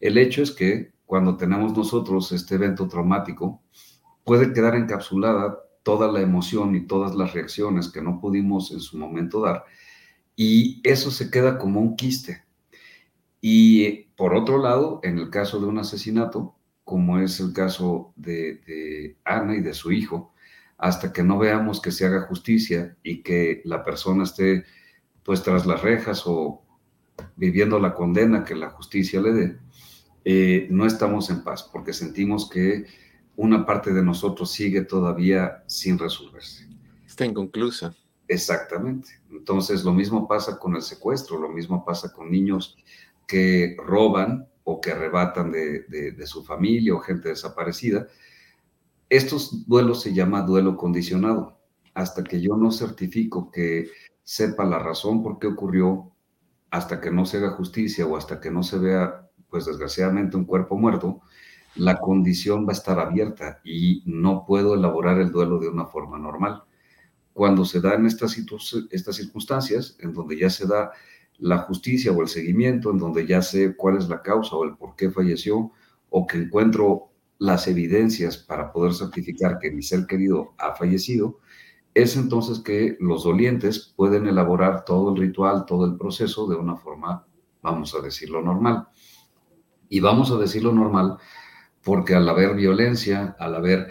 El 0.00 0.16
hecho 0.16 0.42
es 0.42 0.52
que 0.52 0.92
cuando 1.04 1.36
tenemos 1.36 1.76
nosotros 1.76 2.32
este 2.32 2.54
evento 2.54 2.86
traumático, 2.86 3.62
puede 4.24 4.52
quedar 4.52 4.74
encapsulada 4.74 5.58
toda 5.82 6.10
la 6.12 6.20
emoción 6.20 6.76
y 6.76 6.86
todas 6.86 7.14
las 7.14 7.32
reacciones 7.32 7.88
que 7.88 8.02
no 8.02 8.20
pudimos 8.20 8.70
en 8.72 8.80
su 8.80 8.98
momento 8.98 9.40
dar, 9.40 9.64
y 10.36 10.80
eso 10.84 11.10
se 11.10 11.30
queda 11.30 11.58
como 11.58 11.80
un 11.80 11.96
quiste. 11.96 12.44
Y 13.40 14.04
por 14.16 14.34
otro 14.34 14.58
lado, 14.58 15.00
en 15.02 15.18
el 15.18 15.30
caso 15.30 15.60
de 15.60 15.66
un 15.66 15.78
asesinato, 15.78 16.57
como 16.88 17.18
es 17.18 17.38
el 17.38 17.52
caso 17.52 18.14
de, 18.16 18.62
de 18.66 19.18
Ana 19.22 19.56
y 19.56 19.60
de 19.60 19.74
su 19.74 19.92
hijo, 19.92 20.32
hasta 20.78 21.12
que 21.12 21.22
no 21.22 21.38
veamos 21.38 21.82
que 21.82 21.92
se 21.92 22.06
haga 22.06 22.22
justicia 22.22 22.96
y 23.02 23.22
que 23.22 23.60
la 23.66 23.84
persona 23.84 24.24
esté 24.24 24.64
pues 25.22 25.42
tras 25.42 25.66
las 25.66 25.82
rejas 25.82 26.22
o 26.24 26.62
viviendo 27.36 27.78
la 27.78 27.92
condena 27.92 28.42
que 28.42 28.54
la 28.54 28.70
justicia 28.70 29.20
le 29.20 29.32
dé, 29.32 29.58
eh, 30.24 30.66
no 30.70 30.86
estamos 30.86 31.28
en 31.28 31.44
paz 31.44 31.68
porque 31.70 31.92
sentimos 31.92 32.48
que 32.48 32.86
una 33.36 33.66
parte 33.66 33.92
de 33.92 34.02
nosotros 34.02 34.50
sigue 34.50 34.80
todavía 34.80 35.64
sin 35.66 35.98
resolverse. 35.98 36.66
Está 37.06 37.26
inconclusa. 37.26 37.94
Exactamente. 38.28 39.10
Entonces, 39.30 39.84
lo 39.84 39.92
mismo 39.92 40.26
pasa 40.26 40.58
con 40.58 40.74
el 40.74 40.82
secuestro, 40.82 41.38
lo 41.38 41.50
mismo 41.50 41.84
pasa 41.84 42.14
con 42.14 42.30
niños 42.30 42.78
que 43.26 43.76
roban 43.78 44.48
o 44.70 44.82
que 44.82 44.92
arrebatan 44.92 45.50
de, 45.50 46.26
su 46.26 46.44
familia 46.44 46.94
o 46.94 47.00
gente 47.00 47.30
desaparecida. 47.30 48.06
Estos 49.08 49.66
duelos 49.66 50.02
se 50.02 50.12
llama 50.12 50.42
duelo 50.42 50.76
condicionado. 50.76 51.58
Hasta 51.94 52.22
que 52.22 52.38
yo 52.42 52.54
no 52.54 52.70
certifico 52.70 53.50
que 53.50 53.88
sepa 54.24 54.66
la 54.66 54.78
razón 54.78 55.22
por 55.22 55.38
qué 55.38 55.46
ocurrió, 55.46 56.12
hasta 56.70 57.00
que 57.00 57.10
no 57.10 57.24
se 57.24 57.38
haga 57.38 57.52
justicia 57.52 58.04
o 58.04 58.14
hasta 58.18 58.40
que 58.40 58.50
no 58.50 58.62
se 58.62 58.78
vea, 58.78 59.30
pues 59.48 59.64
desgraciadamente, 59.64 60.36
un 60.36 60.44
cuerpo 60.44 60.76
muerto, 60.76 61.22
la 61.74 61.96
condición 61.98 62.66
va 62.66 62.72
a 62.72 62.76
estar 62.80 62.98
abierta 63.00 63.60
y 63.64 64.02
no 64.04 64.44
puedo 64.46 64.74
elaborar 64.74 65.18
el 65.18 65.32
duelo 65.32 65.58
de 65.58 65.68
una 65.68 65.86
forma 65.86 66.18
normal. 66.18 66.64
Cuando 67.32 67.64
se 67.64 67.80
dan 67.80 68.04
estas, 68.04 68.36
estas 68.90 69.16
circunstancias, 69.16 69.96
en 70.00 70.12
donde 70.12 70.36
ya 70.38 70.50
se 70.50 70.66
da 70.66 70.92
la 71.38 71.58
justicia 71.58 72.12
o 72.12 72.20
el 72.22 72.28
seguimiento, 72.28 72.90
en 72.90 72.98
donde 72.98 73.26
ya 73.26 73.42
sé 73.42 73.76
cuál 73.76 73.98
es 73.98 74.08
la 74.08 74.22
causa 74.22 74.56
o 74.56 74.64
el 74.64 74.76
por 74.76 74.96
qué 74.96 75.10
falleció, 75.10 75.72
o 76.10 76.26
que 76.26 76.38
encuentro 76.38 77.10
las 77.38 77.68
evidencias 77.68 78.36
para 78.36 78.72
poder 78.72 78.94
certificar 78.94 79.58
que 79.58 79.70
mi 79.70 79.82
ser 79.82 80.06
querido 80.06 80.54
ha 80.58 80.74
fallecido, 80.74 81.38
es 81.94 82.16
entonces 82.16 82.60
que 82.60 82.96
los 83.00 83.24
dolientes 83.24 83.92
pueden 83.96 84.26
elaborar 84.26 84.84
todo 84.84 85.14
el 85.14 85.20
ritual, 85.20 85.64
todo 85.66 85.84
el 85.84 85.96
proceso 85.96 86.46
de 86.46 86.56
una 86.56 86.76
forma, 86.76 87.26
vamos 87.62 87.94
a 87.94 88.00
decirlo, 88.00 88.42
normal. 88.42 88.88
Y 89.88 90.00
vamos 90.00 90.30
a 90.30 90.36
decirlo 90.36 90.72
normal 90.72 91.18
porque 91.82 92.14
al 92.14 92.28
haber 92.28 92.54
violencia, 92.54 93.36
al 93.38 93.54
haber 93.54 93.88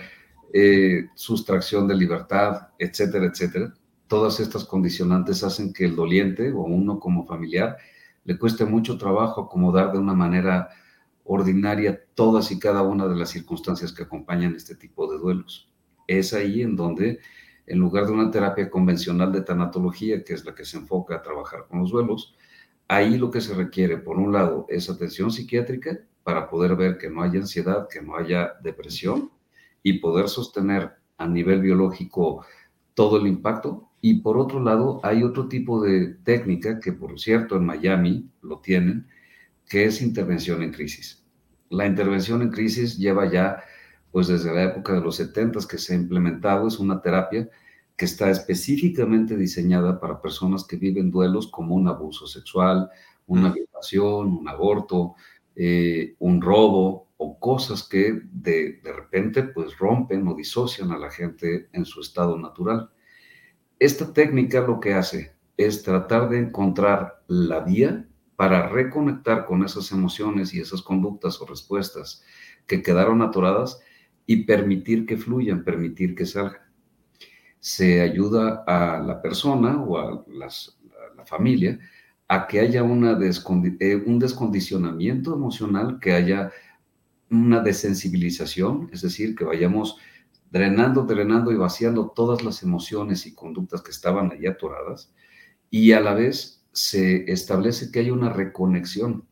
eh, 0.53 1.07
sustracción 1.15 1.87
de 1.87 1.95
libertad, 1.95 2.69
etcétera, 2.77 3.25
etcétera, 3.25 3.73
todas 4.07 4.39
estas 4.39 4.63
condicionantes 4.63 5.43
hacen 5.43 5.73
que 5.73 5.85
el 5.85 5.95
doliente 5.95 6.51
o 6.51 6.61
uno 6.61 6.99
como 6.99 7.25
familiar 7.25 7.77
le 8.23 8.37
cueste 8.37 8.65
mucho 8.65 8.97
trabajo 8.97 9.41
acomodar 9.41 9.91
de 9.91 9.99
una 9.99 10.13
manera 10.13 10.69
ordinaria 11.23 12.01
todas 12.15 12.51
y 12.51 12.59
cada 12.59 12.81
una 12.83 13.07
de 13.07 13.15
las 13.15 13.29
circunstancias 13.29 13.91
que 13.91 14.03
acompañan 14.03 14.55
este 14.55 14.75
tipo 14.75 15.11
de 15.11 15.17
duelos. 15.17 15.69
Es 16.07 16.33
ahí 16.33 16.61
en 16.61 16.75
donde, 16.75 17.19
en 17.65 17.79
lugar 17.79 18.05
de 18.05 18.13
una 18.13 18.31
terapia 18.31 18.69
convencional 18.69 19.31
de 19.31 19.41
tanatología, 19.41 20.23
que 20.23 20.33
es 20.33 20.45
la 20.45 20.55
que 20.55 20.65
se 20.65 20.77
enfoca 20.77 21.15
a 21.15 21.21
trabajar 21.21 21.67
con 21.67 21.79
los 21.79 21.91
duelos, 21.91 22.35
ahí 22.87 23.17
lo 23.17 23.29
que 23.29 23.41
se 23.41 23.53
requiere, 23.53 23.97
por 23.97 24.17
un 24.17 24.31
lado, 24.31 24.65
es 24.69 24.89
atención 24.89 25.31
psiquiátrica 25.31 25.99
para 26.23 26.49
poder 26.49 26.75
ver 26.75 26.97
que 26.97 27.09
no 27.09 27.21
haya 27.21 27.39
ansiedad, 27.39 27.87
que 27.89 28.01
no 28.01 28.15
haya 28.15 28.53
depresión 28.61 29.31
y 29.83 29.99
poder 29.99 30.29
sostener 30.29 30.93
a 31.17 31.27
nivel 31.27 31.61
biológico 31.61 32.45
todo 32.93 33.17
el 33.17 33.27
impacto. 33.27 33.86
Y 34.01 34.21
por 34.21 34.37
otro 34.37 34.59
lado, 34.59 34.99
hay 35.03 35.23
otro 35.23 35.47
tipo 35.47 35.81
de 35.81 36.15
técnica 36.23 36.79
que, 36.79 36.93
por 36.93 37.19
cierto, 37.19 37.57
en 37.57 37.65
Miami 37.65 38.29
lo 38.41 38.59
tienen, 38.59 39.07
que 39.67 39.85
es 39.85 40.01
intervención 40.01 40.63
en 40.63 40.71
crisis. 40.71 41.25
La 41.69 41.85
intervención 41.85 42.41
en 42.41 42.49
crisis 42.49 42.97
lleva 42.97 43.29
ya 43.29 43.63
pues 44.11 44.27
desde 44.27 44.53
la 44.53 44.63
época 44.63 44.93
de 44.93 45.01
los 45.01 45.17
70 45.17 45.59
que 45.69 45.77
se 45.77 45.93
ha 45.93 45.95
implementado, 45.95 46.67
es 46.67 46.79
una 46.79 47.01
terapia 47.01 47.49
que 47.95 48.05
está 48.05 48.29
específicamente 48.29 49.35
diseñada 49.35 49.99
para 49.99 50.21
personas 50.21 50.63
que 50.63 50.77
viven 50.77 51.11
duelos 51.11 51.47
como 51.47 51.75
un 51.75 51.87
abuso 51.87 52.27
sexual, 52.27 52.89
una 53.25 53.51
violación, 53.51 54.37
un 54.37 54.47
aborto, 54.47 55.15
eh, 55.55 56.15
un 56.19 56.41
robo 56.41 57.09
o 57.17 57.39
cosas 57.39 57.83
que 57.83 58.21
de, 58.31 58.79
de 58.83 58.93
repente 58.93 59.43
pues 59.43 59.77
rompen 59.77 60.27
o 60.27 60.35
disocian 60.35 60.91
a 60.91 60.97
la 60.97 61.09
gente 61.09 61.69
en 61.73 61.85
su 61.85 62.01
estado 62.01 62.37
natural. 62.37 62.89
Esta 63.79 64.11
técnica 64.11 64.61
lo 64.61 64.79
que 64.79 64.93
hace 64.93 65.35
es 65.55 65.83
tratar 65.83 66.29
de 66.29 66.39
encontrar 66.39 67.23
la 67.27 67.59
vía 67.59 68.07
para 68.35 68.69
reconectar 68.69 69.45
con 69.45 69.63
esas 69.63 69.91
emociones 69.91 70.53
y 70.53 70.59
esas 70.59 70.81
conductas 70.81 71.39
o 71.41 71.45
respuestas 71.45 72.23
que 72.65 72.81
quedaron 72.81 73.21
atoradas 73.21 73.79
y 74.25 74.45
permitir 74.45 75.05
que 75.05 75.17
fluyan, 75.17 75.63
permitir 75.63 76.15
que 76.15 76.25
salgan. 76.25 76.61
Se 77.59 78.01
ayuda 78.01 78.63
a 78.65 78.99
la 78.99 79.21
persona 79.21 79.81
o 79.81 79.97
a, 79.97 80.25
la 80.27 81.25
familia 81.25 81.79
a 82.27 82.47
que 82.47 82.59
haya 82.59 82.83
una 82.83 83.17
eh, 83.21 83.95
un 84.05 84.19
descondicionamiento 84.19 85.33
emocional, 85.33 85.99
que 85.99 86.13
haya 86.13 86.51
una 87.29 87.61
desensibilización, 87.61 88.89
es 88.91 89.01
decir, 89.01 89.35
que 89.35 89.45
vayamos 89.45 89.97
drenando, 90.51 91.03
drenando 91.03 91.51
y 91.51 91.55
vaciando 91.55 92.09
todas 92.15 92.43
las 92.43 92.63
emociones 92.63 93.25
y 93.25 93.33
conductas 93.35 93.81
que 93.81 93.91
estaban 93.91 94.31
allí 94.31 94.47
atoradas, 94.47 95.13
y 95.69 95.91
a 95.91 95.99
la 95.99 96.13
vez 96.13 96.65
se 96.71 97.29
establece 97.31 97.91
que 97.91 97.99
hay 97.99 98.11
una 98.11 98.29
reconexión. 98.29 99.27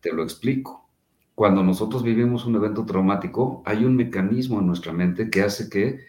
Te 0.00 0.12
lo 0.12 0.22
explico. 0.22 0.90
Cuando 1.34 1.64
nosotros 1.64 2.02
vivimos 2.02 2.44
un 2.44 2.56
evento 2.56 2.84
traumático, 2.84 3.62
hay 3.64 3.84
un 3.84 3.96
mecanismo 3.96 4.60
en 4.60 4.66
nuestra 4.66 4.92
mente 4.92 5.30
que 5.30 5.42
hace 5.42 5.68
que 5.68 6.00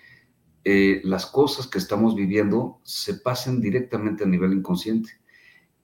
eh, 0.63 1.01
las 1.03 1.25
cosas 1.25 1.67
que 1.67 1.77
estamos 1.77 2.15
viviendo 2.15 2.79
se 2.83 3.15
pasen 3.15 3.61
directamente 3.61 4.23
a 4.23 4.27
nivel 4.27 4.53
inconsciente. 4.53 5.11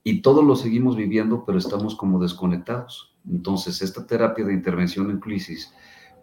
Y 0.04 0.22
todo 0.22 0.42
lo 0.44 0.56
seguimos 0.56 0.96
viviendo, 0.96 1.46
pero 1.46 1.58
estamos 1.58 1.96
como 1.96 2.20
desconectados. 2.20 3.16
Entonces, 3.30 3.82
esta 3.82 4.06
terapia 4.06 4.46
de 4.46 4.54
intervención 4.54 5.10
en 5.10 5.20
crisis 5.20 5.74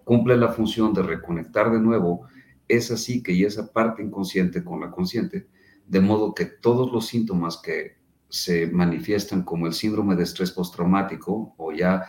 cumple 0.08 0.38
la 0.38 0.48
función 0.48 0.94
de 0.94 1.02
reconectar 1.02 1.70
de 1.70 1.80
nuevo 1.80 2.26
esa 2.66 2.96
psique 2.96 3.30
y 3.30 3.44
esa 3.44 3.70
parte 3.70 4.02
inconsciente 4.02 4.64
con 4.64 4.80
la 4.80 4.90
consciente, 4.90 5.48
de 5.86 6.00
modo 6.00 6.32
que 6.32 6.46
todos 6.46 6.90
los 6.90 7.06
síntomas 7.06 7.58
que 7.58 7.98
se 8.30 8.68
manifiestan 8.68 9.42
como 9.42 9.66
el 9.66 9.74
síndrome 9.74 10.16
de 10.16 10.22
estrés 10.22 10.50
postraumático 10.50 11.54
o 11.58 11.72
ya 11.72 12.06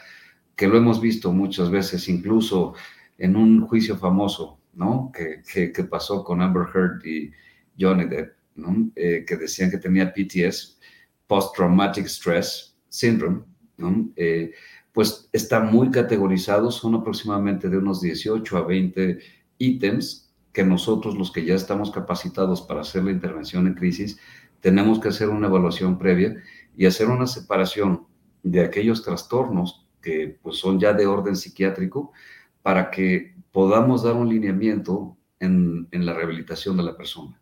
que 0.56 0.70
lo 0.70 0.78
hemos 0.78 1.02
visto 1.02 1.34
muchas 1.34 1.70
veces, 1.70 2.08
incluso 2.08 2.74
en 3.18 3.36
un 3.36 3.68
juicio 3.68 3.98
famoso, 3.98 4.62
¿no? 4.72 5.12
Que, 5.14 5.42
que, 5.74 5.84
pasó 5.84 6.24
con 6.24 6.42
Amber 6.42 6.68
Heard 6.74 7.06
y 7.06 7.34
Johnny 7.78 8.06
Depp, 8.06 8.32
¿no? 8.56 8.92
Eh, 8.96 9.26
que 9.28 9.36
decían 9.36 9.70
que 9.70 9.78
tenía 9.78 10.14
PTS, 10.14 10.80
Post 11.28 11.54
Traumatic 11.54 12.06
Stress 12.06 12.78
Syndrome, 12.88 13.42
¿no? 13.76 14.10
Eh, 14.16 14.54
pues 14.94 15.30
está 15.32 15.60
muy 15.60 15.92
categorizado, 15.92 16.72
son 16.72 16.96
aproximadamente 16.96 17.70
de 17.70 17.78
unos 17.78 18.02
18 18.02 18.58
a 18.58 18.62
20 18.62 19.20
ítems 19.58 20.32
que 20.52 20.64
nosotros, 20.64 21.18
los 21.18 21.32
que 21.32 21.46
ya 21.46 21.56
estamos 21.56 21.92
capacitados 21.92 22.62
para 22.62 22.82
hacer 22.82 23.04
la 23.04 23.12
intervención 23.12 23.68
en 23.68 23.76
crisis, 23.76 24.20
tenemos 24.62 25.00
que 25.00 25.10
hacer 25.10 25.30
una 25.30 25.48
evaluación 25.48 25.98
previa 25.98 26.36
y 26.76 26.86
hacer 26.86 27.08
una 27.08 27.28
separación 27.28 28.08
de 28.44 28.62
aquellos 28.62 29.04
trastornos 29.04 29.88
que 30.02 30.38
pues, 30.42 30.58
son 30.58 30.80
ya 30.80 30.94
de 30.94 31.06
orden 31.08 31.36
psiquiátrico 31.36 32.12
para 32.62 32.90
que 32.90 33.36
podamos 33.52 34.04
dar 34.04 34.16
un 34.16 34.30
lineamiento 34.30 35.18
en, 35.40 35.88
en 35.92 36.06
la 36.06 36.14
rehabilitación 36.14 36.78
de 36.78 36.84
la 36.84 36.98
persona. 36.98 37.40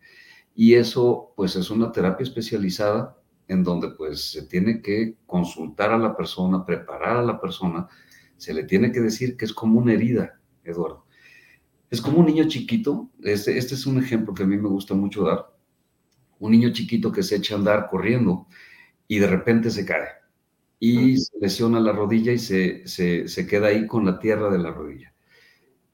Y 0.56 0.74
eso 0.74 1.34
pues 1.36 1.56
es 1.56 1.70
una 1.70 1.92
terapia 1.92 2.24
especializada 2.24 3.18
en 3.48 3.64
donde 3.64 3.90
pues 3.92 4.32
se 4.32 4.44
tiene 4.44 4.82
que 4.82 5.16
consultar 5.26 5.92
a 5.92 5.98
la 5.98 6.16
persona, 6.16 6.66
preparar 6.66 7.18
a 7.18 7.24
la 7.24 7.40
persona, 7.40 7.88
se 8.36 8.54
le 8.54 8.64
tiene 8.64 8.92
que 8.92 9.00
decir 9.00 9.38
que 9.38 9.46
es 9.46 9.54
como 9.54 9.80
una 9.80 9.94
herida, 9.94 10.40
Eduardo. 10.64 11.06
Es 11.90 12.02
como 12.02 12.20
un 12.20 12.26
niño 12.26 12.48
chiquito, 12.48 13.10
este, 13.24 13.58
este 13.58 13.76
es 13.76 13.86
un 13.86 13.98
ejemplo 14.04 14.34
que 14.34 14.44
a 14.44 14.48
mí 14.48 14.58
me 14.58 14.68
gusta 14.68 14.94
mucho 14.94 15.24
dar, 15.24 15.58
un 16.40 16.52
niño 16.52 16.72
chiquito 16.72 17.12
que 17.12 17.24
se 17.24 17.38
echa 17.38 17.56
a 17.56 17.58
andar 17.58 17.88
corriendo 17.90 18.48
y 19.08 19.20
de 19.20 19.28
repente 19.28 19.72
se 19.72 19.86
cae 19.86 20.10
y 20.80 21.18
se 21.18 21.38
lesiona 21.40 21.80
la 21.80 21.92
rodilla 21.92 22.32
y 22.32 22.38
se, 22.38 22.88
se, 22.88 23.48
queda 23.48 23.68
ahí 23.68 23.88
con 23.88 24.06
la 24.06 24.20
tierra 24.20 24.52
de 24.52 24.60
la 24.60 24.72
rodilla. 24.72 25.14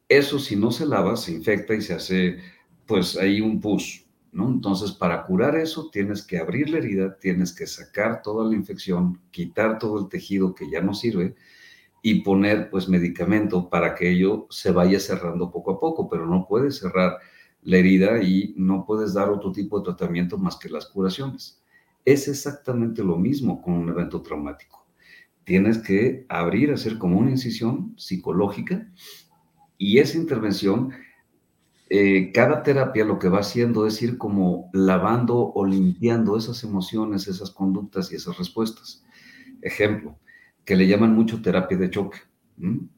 Eso 0.10 0.40
si 0.40 0.56
no 0.56 0.72
se 0.72 0.86
lava, 0.86 1.16
se 1.16 1.32
infecta 1.32 1.74
y 1.74 1.82
se 1.82 1.94
hace 1.94 2.40
pues 2.86 3.16
ahí 3.18 3.40
un 3.40 3.62
pus, 3.62 4.03
¿no? 4.34 4.50
Entonces 4.50 4.92
para 4.92 5.26
curar 5.26 5.56
eso 5.56 5.90
tienes 5.92 6.26
que 6.26 6.40
abrir 6.40 6.70
la 6.70 6.80
herida, 6.80 7.18
tienes 7.18 7.54
que 7.54 7.68
sacar 7.68 8.22
toda 8.22 8.50
la 8.50 8.56
infección, 8.56 9.22
quitar 9.32 9.80
todo 9.80 10.00
el 10.00 10.10
tejido 10.10 10.54
que 10.56 10.70
ya 10.70 10.82
no 10.82 10.94
sirve 10.94 11.36
y 12.02 12.22
poner 12.22 12.70
pues 12.70 12.90
medicamento 12.90 13.70
para 13.70 13.96
que 13.96 14.12
ello 14.12 14.48
se 14.50 14.72
vaya 14.72 15.00
cerrando 15.00 15.52
poco 15.52 15.72
a 15.72 15.80
poco, 15.80 16.10
pero 16.10 16.26
no 16.26 16.46
puedes 16.48 16.80
cerrar 16.80 17.18
la 17.62 17.78
herida 17.78 18.22
y 18.22 18.54
no 18.58 18.86
puedes 18.86 19.14
dar 19.14 19.30
otro 19.30 19.52
tipo 19.52 19.80
de 19.80 19.86
tratamiento 19.86 20.38
más 20.38 20.58
que 20.58 20.70
las 20.70 20.88
curaciones. 20.88 21.62
Es 22.04 22.28
exactamente 22.28 23.04
lo 23.04 23.18
mismo 23.18 23.62
con 23.62 23.76
un 23.76 23.90
evento 23.90 24.22
traumático. 24.22 24.86
Tienes 25.46 25.78
que 25.78 26.26
abrir, 26.28 26.72
hacer 26.72 26.98
como 26.98 27.20
una 27.20 27.32
incisión 27.32 27.94
psicológica 27.98 28.90
y 29.78 30.00
esa 30.00 30.18
intervención, 30.18 30.92
eh, 31.96 32.32
cada 32.32 32.64
terapia 32.64 33.06
lo 33.06 33.20
que 33.20 33.30
va 33.30 33.42
haciendo 33.42 33.86
es 33.86 34.02
ir 34.02 34.18
como 34.18 34.72
lavando 34.74 35.54
o 35.54 35.64
limpiando 35.64 36.36
esas 36.36 36.64
emociones, 36.64 37.28
esas 37.28 37.52
conductas 37.52 38.12
y 38.12 38.16
esas 38.16 38.36
respuestas. 38.40 39.04
Ejemplo, 39.62 40.18
que 40.66 40.76
le 40.76 40.88
llaman 40.88 41.14
mucho 41.14 41.44
terapia 41.44 41.78
de 41.78 41.92
choque. 41.92 42.18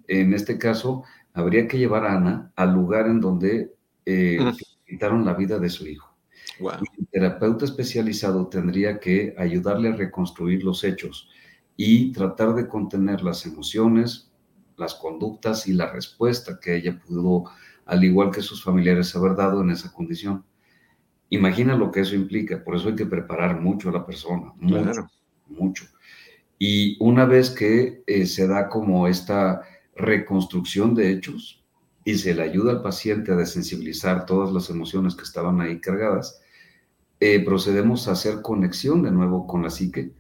En 0.08 0.34
este 0.34 0.58
caso, 0.58 1.04
habría 1.34 1.68
que 1.68 1.78
llevar 1.78 2.06
a 2.06 2.16
Ana 2.16 2.54
al 2.56 2.74
lugar 2.74 3.08
en 3.08 3.20
donde 3.20 3.76
eh, 4.06 4.40
quitaron 4.88 5.26
la 5.26 5.34
vida 5.34 5.60
de 5.60 5.70
su 5.70 5.86
hijo. 5.86 6.16
El 6.58 7.08
terapeuta 7.12 7.66
especializado 7.66 8.48
tendría 8.48 9.02
que 9.02 9.36
ayudarle 9.38 9.90
a 9.90 9.98
reconstruir 9.98 10.64
los 10.64 10.86
hechos 10.86 11.28
y 11.76 12.14
tratar 12.14 12.56
de 12.56 12.70
contener 12.70 13.24
las 13.24 13.46
emociones, 13.46 14.32
las 14.78 14.96
conductas 14.96 15.68
y 15.68 15.74
la 15.74 15.92
respuesta 15.92 16.62
que 16.62 16.78
ella 16.78 16.98
pudo, 17.06 17.52
al 17.86 18.04
igual 18.04 18.32
que 18.32 18.42
sus 18.42 18.64
familiares, 18.64 19.16
haber 19.16 19.36
dado 19.36 19.62
en 19.62 19.72
esa 19.72 19.92
condición. 19.92 20.44
Imagina 21.30 21.76
lo 21.76 21.92
que 21.92 22.02
eso 22.02 22.16
implica, 22.16 22.64
por 22.64 22.76
eso 22.76 22.90
hay 22.90 22.96
que 22.96 23.06
preparar 23.06 23.60
mucho 23.60 23.90
a 23.90 23.94
la 23.94 24.06
persona, 24.06 24.54
mucho, 24.58 25.10
mucho. 25.48 25.86
Y 26.58 26.98
una 27.00 27.26
vez 27.26 27.50
que 27.50 28.04
eh, 28.08 28.26
se 28.26 28.48
da 28.48 28.70
como 28.70 29.08
esta 29.08 29.62
reconstrucción 29.96 30.96
de 30.96 31.12
hechos, 31.12 31.66
y 32.06 32.20
se 32.20 32.36
le 32.36 32.44
ayuda 32.44 32.72
al 32.72 32.82
paciente 32.84 33.32
a 33.32 33.36
desensibilizar 33.36 34.28
todas 34.28 34.54
las 34.54 34.70
emociones 34.70 35.16
que 35.16 35.24
estaban 35.24 35.60
ahí 35.60 35.82
cargadas, 35.82 36.40
eh, 37.20 37.44
procedemos 37.44 38.08
a 38.08 38.12
hacer 38.12 38.42
conexión 38.44 39.02
de 39.02 39.12
nuevo 39.12 39.48
con 39.48 39.64
la 39.64 39.72
psique 39.72 40.12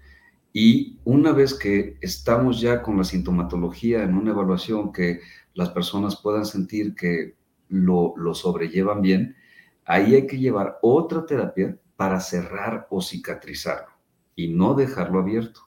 y 0.51 0.97
una 1.04 1.32
vez 1.32 1.54
que 1.54 1.97
estamos 2.01 2.60
ya 2.60 2.82
con 2.82 2.97
la 2.97 3.04
sintomatología 3.04 4.04
en 4.04 4.15
una 4.15 4.32
evaluación 4.32 4.91
que 4.91 5.19
las 5.54 5.69
personas 5.69 6.19
puedan 6.21 6.45
sentir 6.45 6.95
que 6.95 7.36
lo, 7.69 8.13
lo 8.17 8.34
sobrellevan 8.34 9.01
bien, 9.01 9.36
ahí 9.86 10.15
hay 10.15 10.28
que 10.28 10.38
llevar 10.38 10.80
otra 10.82 11.25
terapia 11.25 11.78
para 11.95 12.19
cerrar 12.19 12.88
o 12.89 13.01
cicatrizarlo 13.01 13.93
y 14.36 14.49
no 14.49 14.73
dejarlo 14.73 15.19
abierto. 15.19 15.62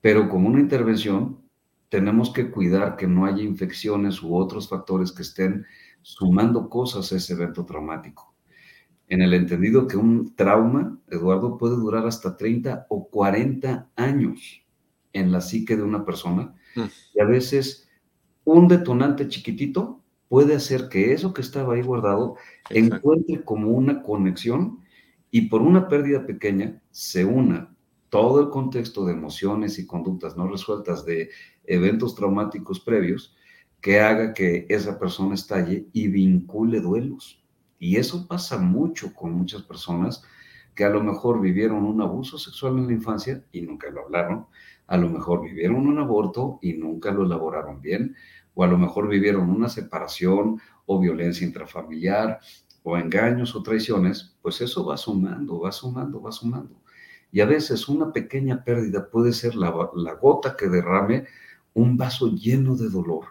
Pero 0.00 0.28
como 0.28 0.48
una 0.48 0.60
intervención 0.60 1.40
tenemos 1.88 2.32
que 2.32 2.50
cuidar 2.50 2.96
que 2.96 3.06
no 3.06 3.26
haya 3.26 3.42
infecciones 3.42 4.22
u 4.22 4.34
otros 4.36 4.68
factores 4.68 5.12
que 5.12 5.22
estén 5.22 5.66
sumando 6.02 6.68
cosas 6.68 7.12
a 7.12 7.16
ese 7.16 7.32
evento 7.32 7.64
traumático. 7.64 8.34
En 9.08 9.22
el 9.22 9.32
entendido 9.32 9.86
que 9.86 9.96
un 9.96 10.34
trauma, 10.36 10.98
Eduardo, 11.08 11.56
puede 11.56 11.76
durar 11.76 12.06
hasta 12.06 12.36
30 12.36 12.86
o 12.90 13.08
40 13.08 13.90
años 13.96 14.62
en 15.14 15.32
la 15.32 15.40
psique 15.40 15.76
de 15.76 15.82
una 15.82 16.04
persona 16.04 16.54
mm. 16.76 16.84
y 17.14 17.20
a 17.20 17.24
veces 17.24 17.88
un 18.44 18.68
detonante 18.68 19.28
chiquitito 19.28 19.97
puede 20.28 20.54
hacer 20.54 20.88
que 20.88 21.12
eso 21.12 21.32
que 21.32 21.40
estaba 21.40 21.74
ahí 21.74 21.82
guardado 21.82 22.36
encuentre 22.70 23.42
como 23.44 23.70
una 23.70 24.02
conexión 24.02 24.80
y 25.30 25.42
por 25.42 25.62
una 25.62 25.88
pérdida 25.88 26.26
pequeña 26.26 26.80
se 26.90 27.24
una 27.24 27.74
todo 28.08 28.40
el 28.40 28.48
contexto 28.48 29.04
de 29.04 29.12
emociones 29.12 29.78
y 29.78 29.86
conductas 29.86 30.36
no 30.36 30.48
resueltas 30.48 31.04
de 31.04 31.30
eventos 31.64 32.14
traumáticos 32.14 32.80
previos 32.80 33.36
que 33.80 34.00
haga 34.00 34.34
que 34.34 34.66
esa 34.68 34.98
persona 34.98 35.34
estalle 35.34 35.86
y 35.92 36.08
vincule 36.08 36.80
duelos. 36.80 37.44
Y 37.78 37.96
eso 37.96 38.26
pasa 38.26 38.58
mucho 38.58 39.14
con 39.14 39.32
muchas 39.32 39.62
personas 39.62 40.22
que 40.74 40.84
a 40.84 40.90
lo 40.90 41.02
mejor 41.02 41.40
vivieron 41.40 41.84
un 41.84 42.00
abuso 42.00 42.38
sexual 42.38 42.78
en 42.78 42.86
la 42.86 42.92
infancia 42.92 43.44
y 43.52 43.62
nunca 43.62 43.90
lo 43.90 44.04
hablaron, 44.04 44.46
a 44.88 44.96
lo 44.96 45.08
mejor 45.08 45.42
vivieron 45.42 45.86
un 45.86 45.98
aborto 45.98 46.58
y 46.60 46.72
nunca 46.72 47.12
lo 47.12 47.24
elaboraron 47.24 47.80
bien, 47.80 48.16
o 48.54 48.64
a 48.64 48.66
lo 48.66 48.76
mejor 48.76 49.08
vivieron 49.08 49.50
una 49.50 49.68
separación 49.68 50.60
o 50.86 50.98
violencia 50.98 51.46
intrafamiliar 51.46 52.40
o 52.82 52.96
engaños 52.96 53.54
o 53.54 53.62
traiciones, 53.62 54.36
pues 54.42 54.60
eso 54.60 54.84
va 54.84 54.96
sumando, 54.96 55.60
va 55.60 55.70
sumando, 55.70 56.20
va 56.20 56.32
sumando. 56.32 56.82
Y 57.30 57.40
a 57.40 57.46
veces 57.46 57.86
una 57.88 58.12
pequeña 58.12 58.64
pérdida 58.64 59.08
puede 59.10 59.32
ser 59.32 59.54
la, 59.54 59.90
la 59.94 60.14
gota 60.14 60.56
que 60.56 60.68
derrame 60.68 61.26
un 61.74 61.98
vaso 61.98 62.34
lleno 62.34 62.74
de 62.74 62.88
dolor, 62.88 63.26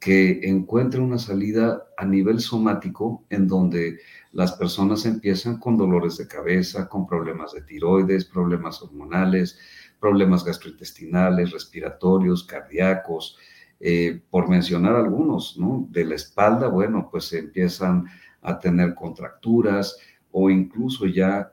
que 0.00 0.40
encuentre 0.48 1.00
una 1.00 1.18
salida 1.18 1.88
a 1.98 2.06
nivel 2.06 2.40
somático 2.40 3.24
en 3.28 3.46
donde 3.46 3.98
las 4.32 4.52
personas 4.52 5.04
empiezan 5.04 5.58
con 5.58 5.76
dolores 5.76 6.16
de 6.16 6.26
cabeza, 6.26 6.88
con 6.88 7.06
problemas 7.06 7.52
de 7.52 7.62
tiroides, 7.62 8.24
problemas 8.24 8.82
hormonales, 8.82 9.58
problemas 10.06 10.44
gastrointestinales, 10.44 11.50
respiratorios, 11.50 12.44
cardíacos, 12.44 13.36
eh, 13.80 14.20
por 14.30 14.48
mencionar 14.48 14.94
algunos, 14.94 15.58
¿no? 15.58 15.88
De 15.90 16.04
la 16.04 16.14
espalda, 16.14 16.68
bueno, 16.68 17.08
pues 17.10 17.32
empiezan 17.32 18.04
a 18.40 18.56
tener 18.60 18.94
contracturas 18.94 19.98
o 20.30 20.48
incluso 20.48 21.06
ya 21.06 21.52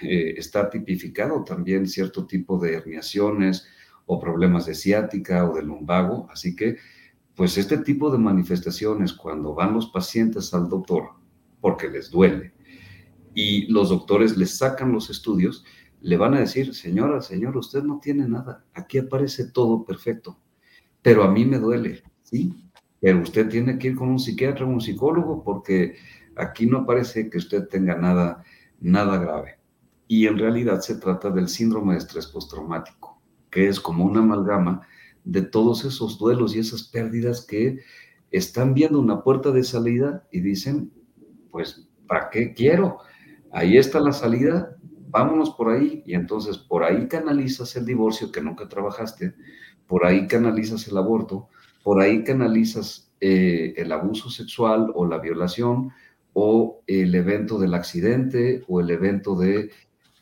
eh, 0.00 0.34
está 0.38 0.70
tipificado 0.70 1.44
también 1.44 1.86
cierto 1.86 2.26
tipo 2.26 2.58
de 2.58 2.72
herniaciones 2.72 3.66
o 4.06 4.18
problemas 4.18 4.64
de 4.64 4.74
ciática 4.74 5.46
o 5.46 5.54
de 5.54 5.62
lumbago. 5.62 6.26
Así 6.32 6.56
que, 6.56 6.78
pues 7.36 7.58
este 7.58 7.76
tipo 7.76 8.10
de 8.10 8.16
manifestaciones, 8.16 9.12
cuando 9.12 9.54
van 9.54 9.74
los 9.74 9.90
pacientes 9.90 10.54
al 10.54 10.70
doctor, 10.70 11.10
porque 11.60 11.90
les 11.90 12.10
duele, 12.10 12.54
y 13.34 13.70
los 13.70 13.90
doctores 13.90 14.38
les 14.38 14.56
sacan 14.56 14.90
los 14.90 15.10
estudios, 15.10 15.64
le 16.00 16.16
van 16.16 16.34
a 16.34 16.40
decir, 16.40 16.74
señora, 16.74 17.20
señor, 17.20 17.56
usted 17.56 17.82
no 17.82 18.00
tiene 18.00 18.28
nada, 18.28 18.64
aquí 18.74 18.98
aparece 18.98 19.50
todo 19.50 19.84
perfecto, 19.84 20.38
pero 21.02 21.22
a 21.22 21.30
mí 21.30 21.44
me 21.44 21.58
duele, 21.58 22.02
¿sí? 22.22 22.54
Pero 23.00 23.20
usted 23.20 23.48
tiene 23.48 23.78
que 23.78 23.88
ir 23.88 23.96
con 23.96 24.08
un 24.08 24.18
psiquiatra 24.18 24.66
o 24.66 24.68
un 24.68 24.80
psicólogo 24.80 25.42
porque 25.42 25.96
aquí 26.36 26.66
no 26.66 26.84
parece 26.86 27.30
que 27.30 27.38
usted 27.38 27.68
tenga 27.68 27.96
nada, 27.96 28.42
nada 28.80 29.18
grave. 29.18 29.58
Y 30.06 30.26
en 30.26 30.38
realidad 30.38 30.80
se 30.80 30.96
trata 30.96 31.30
del 31.30 31.48
síndrome 31.48 31.92
de 31.92 32.00
estrés 32.00 32.26
postraumático, 32.26 33.22
que 33.50 33.68
es 33.68 33.80
como 33.80 34.04
una 34.04 34.20
amalgama 34.20 34.86
de 35.24 35.42
todos 35.42 35.84
esos 35.84 36.18
duelos 36.18 36.54
y 36.54 36.58
esas 36.58 36.84
pérdidas 36.84 37.46
que 37.46 37.78
están 38.30 38.74
viendo 38.74 38.98
una 38.98 39.22
puerta 39.22 39.50
de 39.50 39.64
salida 39.64 40.26
y 40.30 40.40
dicen, 40.40 40.92
pues, 41.50 41.88
¿para 42.06 42.30
qué 42.30 42.54
quiero? 42.54 42.98
Ahí 43.52 43.76
está 43.76 44.00
la 44.00 44.12
salida, 44.12 44.76
vámonos 45.10 45.50
por 45.50 45.70
ahí. 45.70 46.02
Y 46.06 46.14
entonces 46.14 46.56
por 46.58 46.84
ahí 46.84 47.08
canalizas 47.08 47.76
el 47.76 47.84
divorcio 47.84 48.30
que 48.32 48.40
nunca 48.40 48.68
trabajaste, 48.68 49.34
por 49.86 50.06
ahí 50.06 50.26
canalizas 50.26 50.86
el 50.88 50.96
aborto, 50.96 51.48
por 51.82 52.00
ahí 52.00 52.24
canalizas 52.24 53.10
eh, 53.20 53.74
el 53.76 53.92
abuso 53.92 54.30
sexual 54.30 54.92
o 54.94 55.06
la 55.06 55.18
violación 55.18 55.90
o 56.32 56.80
el 56.86 57.14
evento 57.14 57.58
del 57.58 57.74
accidente 57.74 58.62
o 58.68 58.80
el 58.80 58.90
evento 58.90 59.34
de 59.34 59.70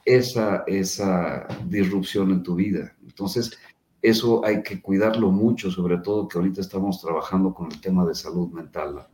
esa, 0.05 0.65
esa 0.67 1.47
disrupción 1.67 2.31
en 2.31 2.43
tu 2.43 2.55
vida. 2.55 2.97
Entonces, 3.03 3.59
eso 4.01 4.45
hay 4.45 4.63
que 4.63 4.81
cuidarlo 4.81 5.31
mucho, 5.31 5.71
sobre 5.71 5.99
todo 5.99 6.29
que 6.29 6.39
ahorita 6.39 6.61
estamos 6.61 7.01
trabajando 7.01 7.53
con 7.53 7.71
el 7.71 7.81
tema 7.81 8.07
de 8.07 8.15
salud 8.15 8.49
mental. 8.51 9.07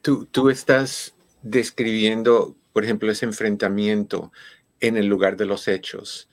Tú, 0.00 0.26
tú 0.26 0.48
estás 0.48 1.14
describiendo, 1.42 2.56
por 2.78 2.84
ejemplo, 2.84 3.10
ese 3.10 3.26
enfrentamiento 3.26 4.30
en 4.78 4.96
el 4.96 5.06
lugar 5.06 5.36
de 5.36 5.46
los 5.46 5.66
hechos. 5.66 6.30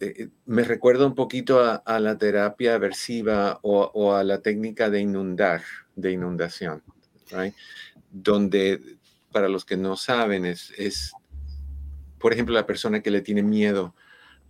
Eh, 0.00 0.28
me 0.46 0.64
recuerda 0.64 1.04
un 1.04 1.14
poquito 1.14 1.60
a, 1.60 2.00
la 2.00 2.16
terapia 2.16 2.76
aversiva 2.76 3.58
o, 3.60 4.14
a 4.14 4.24
la 4.24 4.40
técnica 4.40 4.88
de 4.88 5.00
inundar, 5.00 5.60
de 5.94 6.12
inundación, 6.12 6.82
donde 8.10 8.80
para 9.30 9.50
los 9.50 9.66
que 9.66 9.76
no 9.76 9.94
saben 9.94 10.46
es, 10.46 10.72
es, 10.78 11.12
por 12.18 12.32
ejemplo, 12.32 12.54
la 12.54 12.64
persona 12.64 13.02
que 13.02 13.10
le 13.10 13.20
tiene 13.20 13.42
miedo 13.42 13.94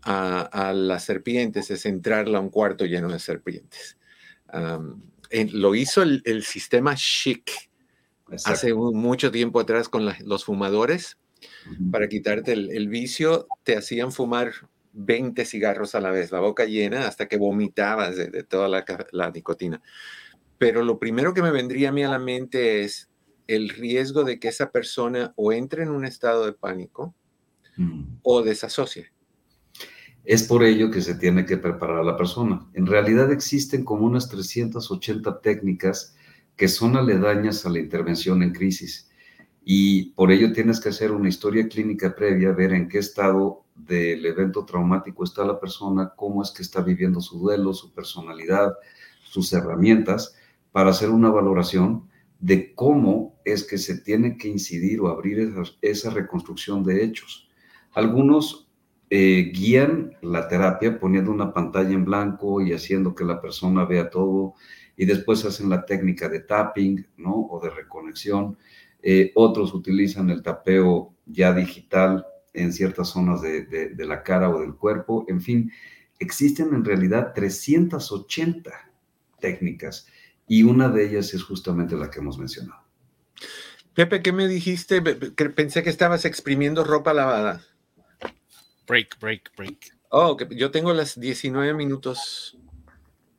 a, 0.02 0.72
las 0.72 1.02
serpientes 1.02 1.72
es 1.72 1.84
entrarla 1.84 2.38
a 2.38 2.42
un 2.42 2.50
cuarto 2.50 2.86
lleno 2.86 3.08
de 3.08 3.18
serpientes. 3.18 3.98
lo 5.32 5.74
hizo 5.74 6.02
el, 6.02 6.44
sistema 6.44 6.94
chic 6.94 7.69
hace 8.44 8.74
mucho 8.74 9.30
tiempo 9.30 9.60
atrás 9.60 9.88
con 9.88 10.08
los 10.24 10.44
fumadores. 10.44 11.18
Para 11.90 12.08
quitarte 12.08 12.52
el, 12.52 12.88
vicio, 12.88 13.46
te 13.62 13.76
hacían 13.76 14.12
fumar 14.12 14.52
20 14.92 15.44
cigarros 15.44 15.94
a 15.94 16.00
la 16.00 16.10
vez, 16.10 16.32
la 16.32 16.40
boca 16.40 16.64
llena, 16.64 17.06
hasta 17.06 17.28
que 17.28 17.38
vomitabas 17.38 18.16
de, 18.16 18.42
toda 18.42 18.68
la, 18.68 19.30
nicotina. 19.30 19.82
Pero 20.58 20.84
lo 20.84 20.98
primero 20.98 21.32
que 21.32 21.42
me 21.42 21.50
vendría 21.50 21.88
a 21.88 21.92
mí 21.92 22.02
a 22.04 22.10
la 22.10 22.18
mente 22.18 22.82
es 22.82 23.10
el 23.46 23.70
riesgo 23.70 24.24
de 24.24 24.38
que 24.38 24.48
esa 24.48 24.70
persona 24.70 25.32
o 25.36 25.52
entre 25.52 25.82
en 25.82 25.90
un 25.90 26.04
estado 26.04 26.44
de 26.44 26.52
pánico 26.52 27.14
mm. 27.76 28.18
o 28.22 28.42
desasocie. 28.42 29.10
Es 30.24 30.42
por 30.42 30.62
ello 30.62 30.90
que 30.90 31.00
se 31.00 31.14
tiene 31.14 31.46
que 31.46 31.56
preparar 31.56 32.00
a 32.00 32.04
la 32.04 32.16
persona. 32.16 32.68
En 32.74 32.86
realidad 32.86 33.32
existen 33.32 33.84
como 33.84 34.06
unas 34.06 34.28
380 34.28 35.40
técnicas 35.40 36.14
que 36.60 36.68
son 36.68 36.94
aledañas 36.94 37.64
a 37.64 37.70
la 37.70 37.78
intervención 37.78 38.42
en 38.42 38.52
crisis 38.52 39.08
y 39.64 40.10
por 40.10 40.30
ello 40.30 40.52
tienes 40.52 40.78
que 40.78 40.90
hacer 40.90 41.10
una 41.10 41.30
historia 41.30 41.66
clínica 41.66 42.14
previa, 42.14 42.52
ver 42.52 42.74
en 42.74 42.86
qué 42.86 42.98
estado 42.98 43.64
del 43.74 44.26
evento 44.26 44.66
traumático 44.66 45.24
está 45.24 45.42
la 45.42 45.58
persona, 45.58 46.12
cómo 46.14 46.42
es 46.42 46.50
que 46.50 46.62
está 46.62 46.82
viviendo 46.82 47.22
su 47.22 47.38
duelo, 47.38 47.72
su 47.72 47.94
personalidad, 47.94 48.74
sus 49.24 49.50
herramientas, 49.54 50.36
para 50.70 50.90
hacer 50.90 51.08
una 51.08 51.30
valoración 51.30 52.10
de 52.40 52.74
cómo 52.74 53.40
es 53.46 53.64
que 53.64 53.78
se 53.78 53.96
tiene 53.96 54.36
que 54.36 54.48
incidir 54.48 55.00
o 55.00 55.08
abrir 55.08 55.54
esa, 55.80 56.10
reconstrucción 56.10 56.84
de 56.84 57.02
hechos. 57.04 57.48
Algunos 57.92 58.68
eh, 59.08 59.50
guían 59.54 60.12
la 60.20 60.46
terapia 60.46 61.00
poniendo 61.00 61.30
una 61.30 61.54
pantalla 61.54 61.94
en 61.94 62.04
blanco 62.04 62.60
y 62.60 62.74
haciendo 62.74 63.14
que 63.14 63.24
la 63.24 63.40
persona 63.40 63.86
vea 63.86 64.10
todo, 64.10 64.56
y 65.00 65.06
después 65.06 65.42
hacen 65.46 65.70
la 65.70 65.86
técnica 65.86 66.28
de 66.28 66.40
tapping, 66.40 67.06
¿no? 67.16 67.32
O 67.32 67.58
de 67.58 67.70
reconexión 67.70 68.58
eh, 69.02 69.32
otros 69.34 69.72
utilizan 69.72 70.28
el 70.28 70.42
tapeo 70.42 71.14
ya 71.24 71.54
digital 71.54 72.26
en 72.52 72.70
ciertas 72.70 73.08
zonas 73.08 73.40
de, 73.40 73.94
la 73.96 74.22
cara 74.22 74.50
o 74.50 74.60
del 74.60 74.74
cuerpo. 74.74 75.24
En 75.26 75.40
fin, 75.40 75.72
existen 76.18 76.74
en 76.74 76.84
realidad 76.84 77.32
380 77.34 78.70
técnicas 79.40 80.06
y 80.46 80.64
una 80.64 80.90
de 80.90 81.08
ellas 81.08 81.32
es 81.32 81.44
justamente 81.44 81.96
la 81.96 82.10
que 82.10 82.18
hemos 82.18 82.36
mencionado. 82.36 82.82
Pepe, 83.94 84.20
¿qué 84.20 84.32
me 84.32 84.48
dijiste? 84.48 85.00
Pensé 85.00 85.82
que 85.82 85.88
estabas 85.88 86.26
exprimiendo 86.26 86.84
ropa 86.84 87.14
lavada. 87.14 87.64
Break, 88.86 89.18
break, 89.18 89.56
break. 89.56 89.96
Oh, 90.10 90.36
yo 90.50 90.70
tengo 90.70 90.92
las 90.92 91.18
19 91.18 91.72
minutos, 91.72 92.58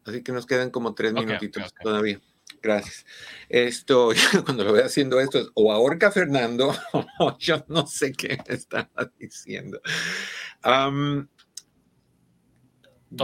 así 0.05 0.23
que 0.23 0.31
nos 0.31 0.45
quedan 0.45 0.69
como 0.69 0.93
tres 0.93 1.13
minutitos 1.13 1.73
todavía. 1.81 2.19
Gracias. 2.61 3.05
Esto, 3.49 4.11
cuando 4.45 4.63
lo 4.63 4.73
veo 4.73 4.85
haciendo 4.85 5.19
esto, 5.19 5.39
es 5.39 5.47
o 5.53 5.71
ahorca 5.71 6.11
Fernando, 6.11 6.73
o 7.19 7.37
yo 7.37 7.65
no 7.67 7.87
sé 7.87 8.11
qué 8.13 8.37
estaba 8.47 8.89
diciendo. 9.17 9.81
todo 10.61 11.27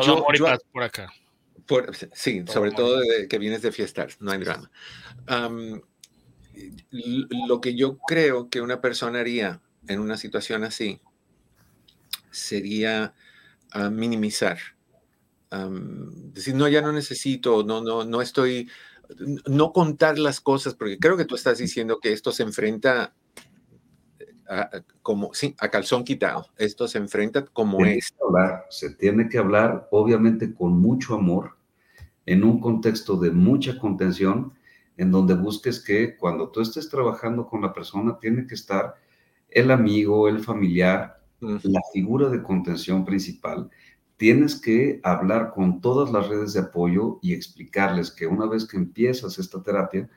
yo, 0.04 0.26
por 0.72 0.84
acá. 0.84 1.12
sí, 2.14 2.44
sobre 2.48 2.72
todo 2.72 3.02
que 3.30 3.38
vienes 3.38 3.62
de 3.62 3.72
fiestar, 3.72 4.10
no 4.20 4.32
hay 4.32 4.40
drama. 4.40 4.72
lo 7.48 7.62
que 7.62 7.76
yo 7.76 7.98
creo 8.08 8.50
que 8.50 8.62
una 8.62 8.82
persona 8.82 9.20
haría 9.20 9.62
en 9.88 10.00
una 10.00 10.18
situación 10.18 10.64
así 10.64 11.00
sería 12.32 13.14
ah, 13.72 13.90
minimizar. 13.90 14.58
Decir, 16.34 16.56
no, 16.56 16.68
ya 16.68 16.82
no 16.82 16.92
necesito, 16.92 17.64
no, 17.64 17.82
no, 17.82 18.04
no 18.04 18.22
estoy 18.22 18.68
no 19.48 19.72
contar 19.72 20.20
las 20.20 20.42
cosas, 20.42 20.76
porque 20.76 21.00
creo 21.00 21.18
que 21.18 21.26
tú 21.26 21.36
estás 21.36 21.58
diciendo 21.58 22.00
que 22.00 22.12
esto 22.12 22.32
se 22.32 22.44
enfrenta 22.44 23.14
a, 24.50 24.70
como, 25.02 25.34
sí, 25.34 25.56
a 25.60 25.70
calzón 25.70 26.04
quitado. 26.04 26.48
Esto 26.58 26.88
se 26.88 26.98
enfrenta 26.98 27.46
como 27.46 27.84
es. 27.86 28.14
se 28.70 28.92
tiene 28.96 29.30
que 29.30 29.38
hablar, 29.38 29.88
obviamente, 29.92 30.54
con 30.54 30.80
mucho 30.80 31.16
amor, 31.16 31.58
en 32.26 32.44
un 32.44 32.60
contexto 32.60 33.18
de 33.18 33.32
mucha 33.32 33.78
contención, 33.80 34.54
en 34.98 35.12
donde 35.12 35.36
busques 35.36 35.80
que 35.80 36.18
cuando 36.18 36.50
tú 36.50 36.62
estés 36.62 36.90
trabajando 36.90 37.48
con 37.48 37.62
la 37.62 37.74
persona, 37.74 38.18
tiene 38.20 38.48
que 38.48 38.56
estar 38.56 38.96
el 39.50 39.72
amigo, 39.72 40.28
el 40.28 40.40
familiar, 40.40 41.22
la 41.40 41.82
figura 41.94 42.30
de 42.30 42.42
contención 42.42 43.06
principal, 43.06 43.70
tienes 44.18 44.60
que 44.60 45.00
hablar 45.04 45.52
con 45.54 45.80
todas 45.80 46.12
las 46.12 46.28
redes 46.28 46.54
de 46.54 46.62
apoyo 46.62 47.20
y 47.22 47.34
explicarles 47.34 48.12
que 48.12 48.28
una 48.28 48.48
vez 48.48 48.66
que 48.66 48.78
empiezas 48.78 49.38
esta 49.38 49.62
terapia, 49.62 50.10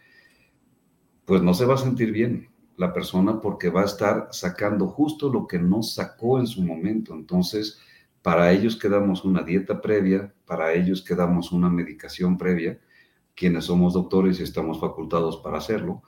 pues 1.26 1.42
no 1.42 1.54
se 1.54 1.66
va 1.66 1.74
a 1.74 1.78
sentir 1.78 2.10
bien 2.10 2.48
la 2.76 2.94
persona 2.94 3.40
porque 3.40 3.68
va 3.68 3.82
a 3.82 3.84
estar 3.84 4.28
sacando 4.32 4.88
justo 4.88 5.30
lo 5.30 5.46
que 5.46 5.58
no 5.58 5.82
sacó 5.82 6.40
en 6.40 6.46
su 6.46 6.62
momento. 6.62 7.14
Entonces, 7.14 7.78
para 8.22 8.50
ellos 8.52 8.76
quedamos 8.76 9.24
una 9.24 9.42
dieta 9.42 9.82
previa, 9.82 10.34
para 10.46 10.72
ellos 10.72 11.02
quedamos 11.02 11.52
una 11.52 11.68
medicación 11.68 12.38
previa, 12.38 12.80
quienes 13.36 13.66
somos 13.66 13.92
doctores 13.92 14.40
y 14.40 14.42
estamos 14.42 14.80
facultados 14.80 15.36
para 15.38 15.58
hacerlo, 15.58 16.02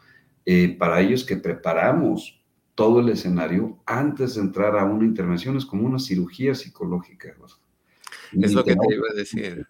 eh, 0.47 0.77
para 0.79 1.01
ellos 1.01 1.25
que 1.25 1.37
preparamos 1.37 2.43
todo 2.75 3.01
el 3.01 3.11
escenario 3.11 3.79
antes 3.85 4.35
de 4.35 4.41
entrar 4.41 4.79
a 4.79 4.85
una 4.85 5.05
intervención, 5.05 5.59
es 5.59 5.67
como 5.67 5.87
una 5.87 5.99
cirugía 5.99 6.55
psicológica. 6.55 7.35
Es 8.41 8.55
lo 8.55 8.65
que 8.65 8.77
te 8.77 8.95
iba 8.95 9.07
a 9.11 9.15
decir. 9.15 9.67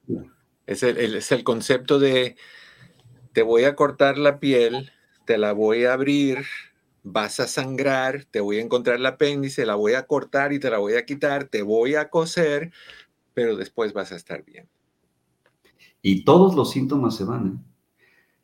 Es 0.67 0.83
el, 0.83 1.17
es 1.17 1.33
el 1.33 1.45
concepto 1.45 1.99
de 1.99 2.37
te 3.33 3.43
voy 3.43 3.65
a 3.65 3.75
cortar 3.75 4.19
la 4.19 4.39
piel, 4.39 4.91
te 5.27 5.39
la 5.39 5.53
voy 5.53 5.85
a 5.85 5.95
abrir, 5.95 6.45
vas 7.03 7.41
a 7.41 7.47
sangrar, 7.47 8.25
te 8.31 8.41
voy 8.41 8.59
a 8.59 8.63
encontrar 8.63 8.97
el 8.97 9.07
apéndice, 9.07 9.67
la 9.67 9.75
voy 9.75 9.95
a 9.95 10.07
cortar 10.07 10.53
y 10.53 10.61
te 10.61 10.71
la 10.71 10.79
voy 10.79 10.95
a 10.95 11.05
quitar, 11.05 11.45
te 11.45 11.63
voy 11.63 11.95
a 11.95 12.11
coser, 12.11 12.73
pero 13.35 13.57
después 13.57 13.93
vas 13.93 14.13
a 14.13 14.17
estar 14.17 14.45
bien. 14.45 14.69
Y 16.01 16.25
todos 16.25 16.55
los 16.55 16.71
síntomas 16.71 17.17
se 17.17 17.25
van. 17.25 17.47
¿eh? 17.47 17.73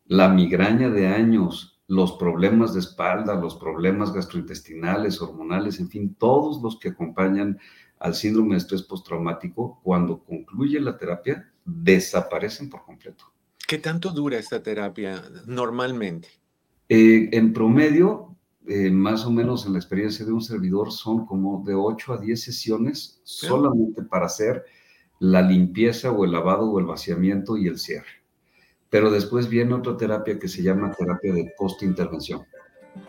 La 0.06 0.28
migraña 0.28 0.88
de 0.88 1.06
años, 1.06 1.80
los 1.86 2.12
problemas 2.12 2.74
de 2.74 2.80
espalda, 2.80 3.34
los 3.34 3.56
problemas 3.56 4.12
gastrointestinales, 4.12 5.20
hormonales, 5.20 5.80
en 5.80 5.88
fin, 5.88 6.14
todos 6.14 6.62
los 6.62 6.78
que 6.78 6.90
acompañan 6.90 7.58
al 8.00 8.14
síndrome 8.14 8.54
de 8.54 8.58
estrés 8.58 8.82
postraumático, 8.82 9.80
cuando 9.82 10.22
concluye 10.22 10.80
la 10.80 10.96
terapia, 10.96 11.50
desaparecen 11.64 12.70
por 12.70 12.84
completo. 12.84 13.24
¿Qué 13.66 13.78
tanto 13.78 14.10
dura 14.10 14.38
esta 14.38 14.62
terapia 14.62 15.22
normalmente? 15.46 16.28
Eh, 16.88 17.28
en 17.32 17.52
promedio, 17.52 18.36
eh, 18.66 18.90
más 18.90 19.26
o 19.26 19.30
menos 19.30 19.66
en 19.66 19.72
la 19.72 19.78
experiencia 19.78 20.24
de 20.24 20.32
un 20.32 20.40
servidor, 20.40 20.90
son 20.90 21.26
como 21.26 21.62
de 21.66 21.74
8 21.74 22.14
a 22.14 22.18
10 22.18 22.42
sesiones 22.42 23.20
solamente 23.24 24.02
para 24.02 24.26
hacer 24.26 24.64
la 25.18 25.42
limpieza 25.42 26.12
o 26.12 26.24
el 26.24 26.32
lavado 26.32 26.70
o 26.70 26.78
el 26.78 26.86
vaciamiento 26.86 27.56
y 27.56 27.66
el 27.66 27.78
cierre. 27.78 28.22
Pero 28.88 29.10
después 29.10 29.48
viene 29.48 29.74
otra 29.74 29.96
terapia 29.96 30.38
que 30.38 30.48
se 30.48 30.62
llama 30.62 30.92
terapia 30.92 31.34
de 31.34 31.52
post-intervención. 31.58 32.42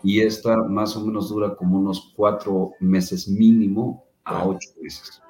Y 0.04 0.21
esta 0.21 0.58
más 0.58 0.95
o 0.97 1.06
menos 1.06 1.30
dura 1.30 1.56
como 1.56 1.80
unos 1.80 2.13
cuatro 2.15 2.73
meses 2.80 3.28
mínimo 3.30 4.09
a 4.29 4.45
ocho 4.45 4.69
meses. 4.81 5.21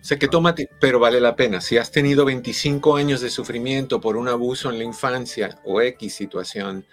O 0.00 0.04
sea 0.04 0.18
que 0.18 0.26
toma, 0.26 0.54
pero 0.80 0.98
vale 0.98 1.20
la 1.20 1.36
pena. 1.36 1.60
Si 1.60 1.76
has 1.78 1.92
tenido 1.92 2.24
25 2.24 2.96
años 2.96 3.20
de 3.20 3.30
sufrimiento 3.30 4.00
por 4.00 4.16
un 4.16 4.28
abuso 4.28 4.68
en 4.70 4.78
la 4.78 4.84
infancia 4.84 5.60
o 5.64 5.80
X 5.80 6.14
situación, 6.14 6.84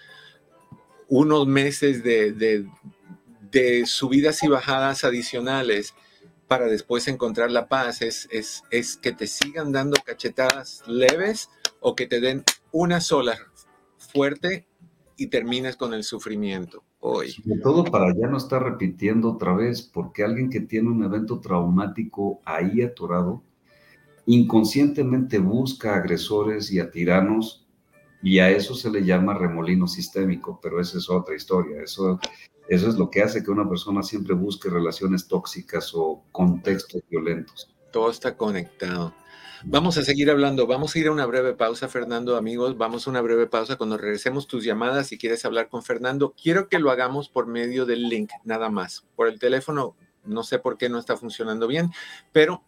unos 1.07 1.47
meses 1.47 2.03
de, 2.03 2.33
de, 2.33 2.67
de 3.49 3.85
subidas 3.88 4.43
y 4.43 4.47
bajadas 4.47 5.03
adicionales 5.03 5.95
para 6.47 6.67
después 6.67 7.07
encontrar 7.07 7.49
la 7.49 7.67
paz 7.67 8.01
es, 8.01 8.27
es, 8.31 8.63
es, 8.69 8.97
que 8.97 9.12
te 9.12 9.25
sigan 9.25 9.71
dando 9.71 9.97
cachetadas 10.03 10.83
leves 10.88 11.49
o 11.79 11.95
que 11.95 12.05
te 12.05 12.19
den 12.19 12.43
una 12.71 13.01
sola 13.01 13.39
fuerte 13.97 14.67
y 15.17 15.27
termines 15.27 15.77
con 15.77 15.93
el 15.93 16.03
sufrimiento 16.03 16.83
hoy. 16.99 17.31
Sobre 17.31 17.59
todo 17.62 17.83
para 17.83 18.13
ya 18.13 18.27
no 18.27 18.38
estar 18.38 18.63
repitiendo 18.63 19.31
otra 19.31 19.53
vez, 19.53 19.81
porque 19.81 20.23
alguien 20.23 20.49
que 20.49 20.62
tiene 20.62 20.89
un 20.89 21.03
evento 21.03 21.39
traumático 21.39 22.41
ahí 22.45 22.81
atorado, 22.81 23.43
inconscientemente 24.25 25.39
busca 25.39 25.95
agresores 25.95 26.71
y 26.71 26.79
a 26.79 26.91
tiranos 26.91 27.67
y 28.21 28.39
a 28.39 28.49
eso 28.49 28.75
se 28.75 28.91
le 28.91 29.03
llama 29.05 29.33
remolino 29.33 29.88
sistémico, 29.88 30.59
pero 30.62 30.79
esa 30.81 30.97
es 30.97 31.09
otra 31.09 31.35
historia. 31.35 31.81
Eso, 31.81 32.19
eso 32.67 32.89
es 32.89 32.95
lo 32.95 33.09
que 33.09 33.21
hace 33.21 33.43
que 33.43 33.51
una 33.51 33.67
persona 33.67 34.03
siempre 34.03 34.35
busque 34.35 34.69
relaciones 34.69 35.27
tóxicas 35.27 35.91
o 35.93 36.23
contextos 36.31 37.01
violentos. 37.09 37.73
Todo 37.91 38.12
está 38.12 38.35
conectado. 38.35 39.13
Vamos 39.65 39.98
a 39.98 40.04
seguir 40.04 40.32
hablando. 40.32 40.67
Vamos 40.67 40.95
a 40.95 41.00
ir 41.00 41.08
a 41.08 41.12
una 41.12 41.26
breve 41.26 41.54
pausa, 41.54 41.89
Fernando, 41.89 42.38
amigos. 42.38 42.78
Vamos 42.78 43.06
a 43.06 43.10
una 43.10 43.19
breve 43.19 43.45
pausa. 43.45 43.76
Cuando 43.76 43.98
regresemos 43.98 44.48
tus 44.48 44.63
llamadas, 44.63 45.08
si 45.08 45.17
quieres 45.17 45.43
hablar 45.43 45.67
con 45.67 45.84
Fernando, 45.84 46.34
quiero 46.41 46.69
que 46.69 46.80
lo 46.80 46.91
hagamos 46.91 47.28
por 47.28 47.45
medio 47.45 47.86
del 47.86 48.08
link, 48.08 48.32
nada 48.45 48.69
más. 48.69 49.06
Por 49.17 49.28
el 49.28 49.38
teléfono, 49.38 49.98
no 50.24 50.43
sé 50.43 50.60
por 50.60 50.78
qué 50.78 50.88
no 50.88 50.98
está 50.98 51.17
funcionando 51.17 51.67
bien, 51.67 51.91
pero 52.32 52.63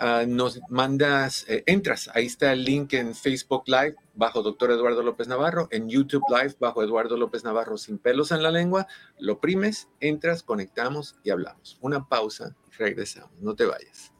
uh, 0.00 0.26
nos 0.26 0.60
mandas, 0.68 1.44
eh, 1.48 1.64
entras, 1.66 2.10
ahí 2.14 2.26
está 2.26 2.52
el 2.52 2.64
link 2.64 2.92
en 2.92 3.14
Facebook 3.14 3.64
Live 3.66 3.96
bajo 4.14 4.42
Doctor 4.42 4.70
Eduardo 4.70 5.02
López 5.02 5.26
Navarro, 5.26 5.68
en 5.70 5.88
YouTube 5.88 6.24
Live 6.28 6.56
bajo 6.60 6.82
Eduardo 6.82 7.16
López 7.16 7.42
Navarro 7.42 7.76
sin 7.76 7.98
pelos 7.98 8.30
en 8.32 8.42
la 8.42 8.50
lengua, 8.50 8.86
lo 9.18 9.40
primes, 9.40 9.88
entras, 10.00 10.42
conectamos 10.42 11.16
y 11.24 11.30
hablamos. 11.30 11.78
Una 11.80 12.08
pausa, 12.08 12.54
regresamos, 12.76 13.30
no 13.40 13.54
te 13.54 13.66
vayas. 13.66 14.12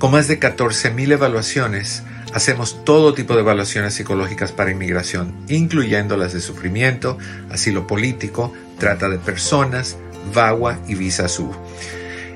Con 0.00 0.10
más 0.12 0.28
de 0.28 0.38
14.000 0.40 1.12
evaluaciones, 1.12 2.02
hacemos 2.32 2.86
todo 2.86 3.12
tipo 3.12 3.34
de 3.34 3.40
evaluaciones 3.40 3.92
psicológicas 3.92 4.50
para 4.50 4.70
inmigración, 4.70 5.34
incluyendo 5.46 6.16
las 6.16 6.32
de 6.32 6.40
sufrimiento, 6.40 7.18
asilo 7.50 7.86
político, 7.86 8.50
trata 8.78 9.10
de 9.10 9.18
personas, 9.18 9.98
VAWA 10.32 10.78
y 10.88 10.94
Visa 10.94 11.28
Sur. 11.28 11.54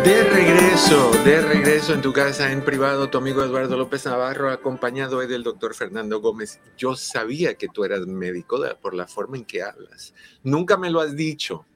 De 0.04 0.22
regreso, 0.24 1.10
de 1.24 1.40
regreso 1.42 1.92
en 1.92 2.00
tu 2.00 2.12
casa 2.12 2.52
en 2.52 2.64
privado, 2.64 3.10
tu 3.10 3.18
amigo 3.18 3.44
Eduardo 3.44 3.76
López 3.76 4.06
Navarro, 4.06 4.50
acompañado 4.50 5.18
hoy 5.18 5.26
del 5.26 5.42
doctor 5.42 5.74
Fernando 5.74 6.20
Gómez. 6.20 6.60
Yo 6.78 6.96
sabía 6.96 7.54
que 7.54 7.68
tú 7.68 7.84
eras 7.84 8.06
médico 8.06 8.58
por 8.80 8.94
la 8.94 9.06
forma 9.06 9.36
en 9.36 9.44
que 9.44 9.62
hablas. 9.62 10.14
Nunca 10.42 10.78
me 10.78 10.90
lo 10.90 11.00
has 11.00 11.14
dicho. 11.14 11.66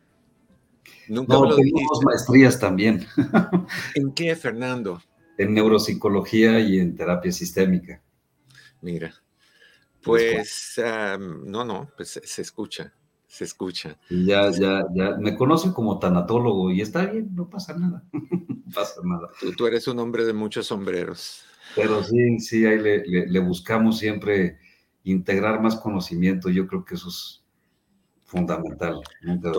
Nunca 1.09 1.35
lo 1.35 1.55
tenemos 1.55 2.01
maestrías 2.05 2.59
también. 2.59 3.07
¿En 3.95 4.13
qué, 4.13 4.35
Fernando? 4.37 5.03
En 5.39 5.55
neuropsicología 5.55 6.61
y 6.61 6.79
en 6.79 6.97
terapia 6.97 7.33
sistémica. 7.33 8.01
Mira, 8.81 9.15
pues, 10.03 10.81
no, 11.19 11.65
no, 11.65 11.91
pues 11.97 12.21
se 12.23 12.43
escucha 12.43 12.93
se 13.35 13.43
escucha. 13.43 13.99
ya, 14.11 14.49
ya, 14.53 14.87
ya, 14.95 15.17
me 15.19 15.37
conocen 15.37 15.73
como 15.73 15.99
tanatólogo 15.99 16.71
y 16.71 16.81
está 16.81 17.07
bien, 17.07 17.35
no 17.35 17.51
pasa 17.51 17.77
nada, 17.77 18.05
no 18.13 18.73
pasa 18.73 19.01
nada. 19.03 19.29
Tú, 19.57 19.67
eres 19.67 19.89
un 19.89 19.99
hombre 19.99 20.25
de 20.25 20.33
muchos 20.33 20.69
sombreros. 20.69 21.45
Pero 21.75 22.05
sí, 22.05 22.39
sí, 22.39 22.65
ahí 22.65 22.79
le, 22.79 23.39
buscamos 23.41 23.99
siempre 23.99 24.59
integrar 25.03 25.61
más 25.61 25.75
conocimiento, 25.75 26.49
yo 26.49 26.69
creo 26.69 26.85
que 26.85 26.95
eso 26.95 27.09
es 27.09 27.43
fundamental, 28.23 29.01
nunca 29.23 29.51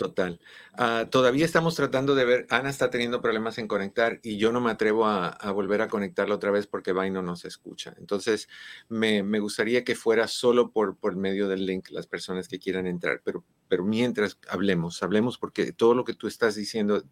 Total. 0.00 0.40
Ah, 0.72 1.08
todavía 1.10 1.44
estamos 1.44 1.74
tratando 1.74 2.14
de 2.14 2.24
ver, 2.24 2.46
Ana 2.48 2.70
está 2.70 2.88
teniendo 2.88 3.20
problemas 3.20 3.58
en 3.58 3.68
conectar 3.68 4.18
y 4.22 4.38
yo 4.38 4.50
no 4.50 4.62
me 4.62 4.70
atrevo 4.70 5.04
a, 5.04 5.36
volver 5.52 5.82
a 5.82 5.88
conectarla 5.88 6.36
otra 6.36 6.50
vez 6.50 6.66
porque 6.66 6.92
Vaino 6.92 7.20
no 7.20 7.36
se 7.36 7.48
escucha. 7.48 7.94
Entonces, 7.98 8.48
me, 8.88 9.20
gustaría 9.40 9.84
que 9.84 9.94
fuera 9.94 10.26
solo 10.26 10.70
por, 10.70 10.96
por 10.96 11.16
medio 11.16 11.48
del 11.48 11.66
link 11.66 11.90
las 11.90 12.06
personas 12.06 12.48
que 12.48 12.58
quieran 12.58 12.86
entrar, 12.86 13.20
pero, 13.22 13.44
mientras 13.84 14.38
hablemos, 14.48 15.02
hablemos 15.02 15.36
porque 15.36 15.72
todo 15.72 15.92
lo 15.92 16.04
que 16.04 16.14
tú 16.14 16.28
estás 16.28 16.54
diciendo 16.54 17.04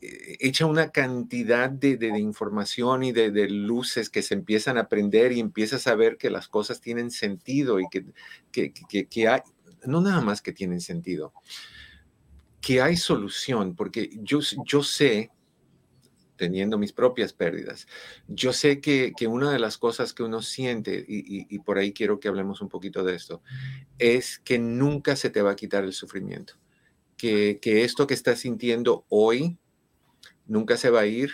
eh, 0.00 0.36
echa 0.38 0.66
una 0.66 0.92
cantidad 0.92 1.68
de, 1.68 1.96
información 2.20 3.02
y 3.02 3.10
de, 3.10 3.48
luces 3.48 4.10
que 4.10 4.22
se 4.22 4.34
empiezan 4.34 4.78
a 4.78 4.82
aprender 4.82 5.32
y 5.32 5.40
empiezas 5.40 5.88
a 5.88 5.96
ver 5.96 6.18
que 6.18 6.30
las 6.30 6.46
cosas 6.46 6.80
tienen 6.80 7.10
sentido 7.10 7.80
y 7.80 7.88
que, 7.90 8.04
que, 8.52 9.08
que 9.08 9.28
hay, 9.28 9.40
no 9.86 10.00
nada 10.00 10.20
más 10.20 10.40
que 10.40 10.52
tienen 10.52 10.80
sentido 10.80 11.32
que 12.60 12.80
hay 12.80 12.96
solución, 12.96 13.74
porque 13.74 14.10
yo, 14.22 14.40
yo 14.64 14.82
sé, 14.82 15.30
teniendo 16.36 16.78
mis 16.78 16.92
propias 16.92 17.32
pérdidas, 17.32 17.86
yo 18.28 18.52
sé 18.52 18.80
que, 18.80 19.12
una 19.28 19.50
de 19.50 19.58
las 19.58 19.78
cosas 19.78 20.12
que 20.12 20.22
uno 20.22 20.42
siente, 20.42 21.04
y, 21.06 21.58
por 21.60 21.78
ahí 21.78 21.92
quiero 21.92 22.20
que 22.20 22.28
hablemos 22.28 22.60
un 22.60 22.68
poquito 22.68 23.02
de 23.04 23.14
esto, 23.14 23.42
es 23.98 24.38
que 24.38 24.58
nunca 24.58 25.16
se 25.16 25.30
te 25.30 25.42
va 25.42 25.52
a 25.52 25.56
quitar 25.56 25.84
el 25.84 25.92
sufrimiento, 25.92 26.54
que, 27.16 27.58
esto 27.62 28.06
que 28.06 28.14
estás 28.14 28.40
sintiendo 28.40 29.04
hoy 29.08 29.58
nunca 30.46 30.76
se 30.76 30.90
va 30.90 31.00
a 31.00 31.06
ir, 31.06 31.30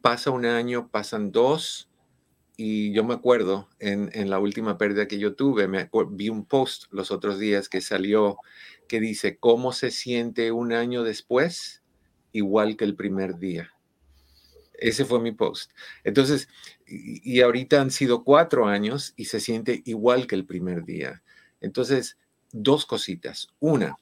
pasa 0.00 0.30
un 0.30 0.46
año, 0.46 0.88
pasan 0.90 1.32
dos, 1.32 1.90
y 2.58 2.92
yo 2.92 3.04
me 3.04 3.12
acuerdo 3.12 3.68
en, 3.80 4.10
en, 4.14 4.30
la 4.30 4.38
última 4.38 4.78
pérdida 4.78 5.06
que 5.06 5.18
yo 5.18 5.34
tuve, 5.34 5.68
me 5.68 5.90
vi 6.10 6.30
un 6.30 6.46
post 6.46 6.84
los 6.90 7.10
otros 7.10 7.38
días 7.38 7.68
que 7.68 7.82
salió 7.82 8.38
que 8.86 9.00
dice, 9.00 9.38
¿cómo 9.38 9.72
se 9.72 9.90
siente 9.90 10.52
un 10.52 10.72
año 10.72 11.02
después? 11.02 11.82
Igual 12.32 12.76
que 12.76 12.84
el 12.84 12.96
primer 12.96 13.38
día. 13.38 13.72
Ese 14.74 15.04
fue 15.04 15.20
mi 15.20 15.32
post. 15.32 15.70
Entonces, 16.04 16.48
y, 16.86 17.40
ahorita 17.40 17.80
han 17.80 17.90
sido 17.90 18.24
cuatro 18.24 18.66
años 18.66 19.14
y 19.16 19.26
se 19.26 19.40
siente 19.40 19.82
igual 19.86 20.26
que 20.26 20.34
el 20.34 20.44
primer 20.44 20.84
día. 20.84 21.22
Entonces, 21.60 22.18
dos 22.52 22.84
cositas. 22.84 23.48
Una, 23.58 23.96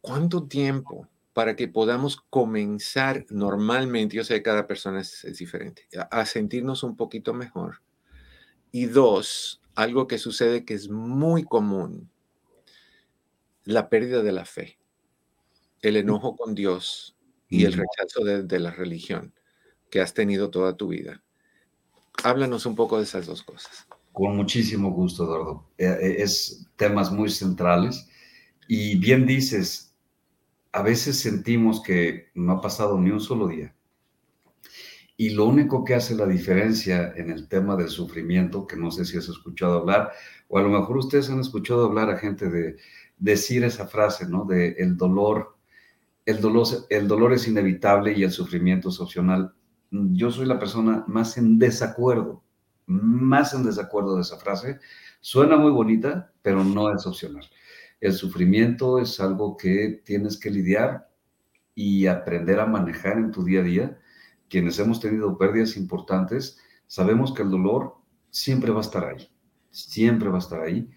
¿cuánto 0.00 0.44
tiempo 0.44 1.08
para 1.32 1.56
que 1.56 1.68
podamos 1.68 2.20
comenzar 2.30 3.26
normalmente, 3.30 4.16
yo 4.16 4.24
sé 4.24 4.34
que 4.34 4.42
cada 4.42 4.66
persona 4.66 5.00
es, 5.00 5.38
diferente, 5.38 5.88
a 6.10 6.24
sentirnos 6.24 6.82
un 6.82 6.96
poquito 6.96 7.34
mejor? 7.34 7.82
Y 8.70 8.86
dos, 8.86 9.60
algo 9.74 10.06
que 10.06 10.18
sucede 10.18 10.64
que 10.64 10.74
es 10.74 10.88
muy 10.88 11.42
común 11.42 12.08
la 13.64 13.88
pérdida 13.88 14.22
de 14.22 14.32
la 14.32 14.44
fe, 14.44 14.78
el 15.82 15.96
enojo 15.96 16.36
con 16.36 16.54
Dios 16.54 17.16
y 17.48 17.64
el 17.64 17.72
rechazo 17.72 18.24
de, 18.24 18.60
la 18.60 18.70
religión 18.70 19.34
que 19.90 20.00
has 20.00 20.14
tenido 20.14 20.50
toda 20.50 20.76
tu 20.76 20.88
vida. 20.88 21.22
Háblanos 22.22 22.66
un 22.66 22.76
poco 22.76 22.98
de 22.98 23.04
esas 23.04 23.26
dos 23.26 23.42
cosas. 23.42 23.86
Con 24.12 24.36
muchísimo 24.36 24.90
gusto, 24.92 25.24
Eduardo. 25.24 25.70
Eh, 25.78 25.86
eh, 25.86 26.16
es 26.18 26.66
temas 26.76 27.10
muy 27.10 27.28
centrales 27.30 28.08
y 28.68 28.98
bien 28.98 29.26
dices, 29.26 29.94
a 30.72 30.82
veces 30.82 31.18
sentimos 31.18 31.82
que 31.82 32.28
no 32.34 32.52
ha 32.52 32.60
pasado 32.60 32.98
ni 33.00 33.10
un 33.10 33.20
solo 33.20 33.48
día. 33.48 33.74
Y 35.16 35.30
lo 35.30 35.44
único 35.44 35.84
que 35.84 35.94
hace 35.94 36.14
la 36.14 36.26
diferencia 36.26 37.12
en 37.14 37.30
el 37.30 37.46
tema 37.48 37.76
del 37.76 37.88
sufrimiento, 37.88 38.66
que 38.66 38.76
no 38.76 38.90
sé 38.90 39.04
si 39.04 39.18
has 39.18 39.28
escuchado 39.28 39.80
hablar, 39.80 40.12
o 40.48 40.58
a 40.58 40.62
lo 40.62 40.70
mejor 40.70 40.96
ustedes 40.96 41.28
han 41.28 41.40
escuchado 41.40 41.84
hablar 41.84 42.08
a 42.08 42.16
gente 42.16 42.48
de, 42.48 42.76
decir 43.20 43.62
esa 43.62 43.86
frase, 43.86 44.26
¿no? 44.26 44.44
De 44.44 44.70
el 44.78 44.96
dolor, 44.96 45.56
el 46.26 46.40
dolor, 46.40 46.66
el 46.88 47.06
dolor 47.06 47.32
es 47.34 47.46
inevitable 47.46 48.14
y 48.16 48.24
el 48.24 48.32
sufrimiento 48.32 48.88
es 48.88 48.98
opcional. 48.98 49.52
Yo 49.90 50.30
soy 50.30 50.46
la 50.46 50.58
persona 50.58 51.04
más 51.06 51.36
en 51.36 51.58
desacuerdo, 51.58 52.42
más 52.86 53.54
en 53.54 53.64
desacuerdo 53.64 54.16
de 54.16 54.22
esa 54.22 54.38
frase. 54.38 54.80
Suena 55.20 55.56
muy 55.56 55.70
bonita, 55.70 56.32
pero 56.42 56.64
no 56.64 56.92
es 56.92 57.06
opcional. 57.06 57.44
El 58.00 58.14
sufrimiento 58.14 58.98
es 58.98 59.20
algo 59.20 59.56
que 59.56 60.00
tienes 60.04 60.38
que 60.38 60.50
lidiar 60.50 61.08
y 61.74 62.06
aprender 62.06 62.58
a 62.58 62.66
manejar 62.66 63.18
en 63.18 63.30
tu 63.30 63.44
día 63.44 63.60
a 63.60 63.64
día. 63.64 63.98
Quienes 64.48 64.78
hemos 64.78 64.98
tenido 64.98 65.36
pérdidas 65.36 65.76
importantes, 65.76 66.58
sabemos 66.86 67.34
que 67.34 67.42
el 67.42 67.50
dolor 67.50 67.96
siempre 68.30 68.70
va 68.70 68.78
a 68.78 68.82
estar 68.82 69.04
ahí, 69.04 69.28
siempre 69.70 70.28
va 70.30 70.36
a 70.36 70.40
estar 70.40 70.60
ahí 70.60 70.88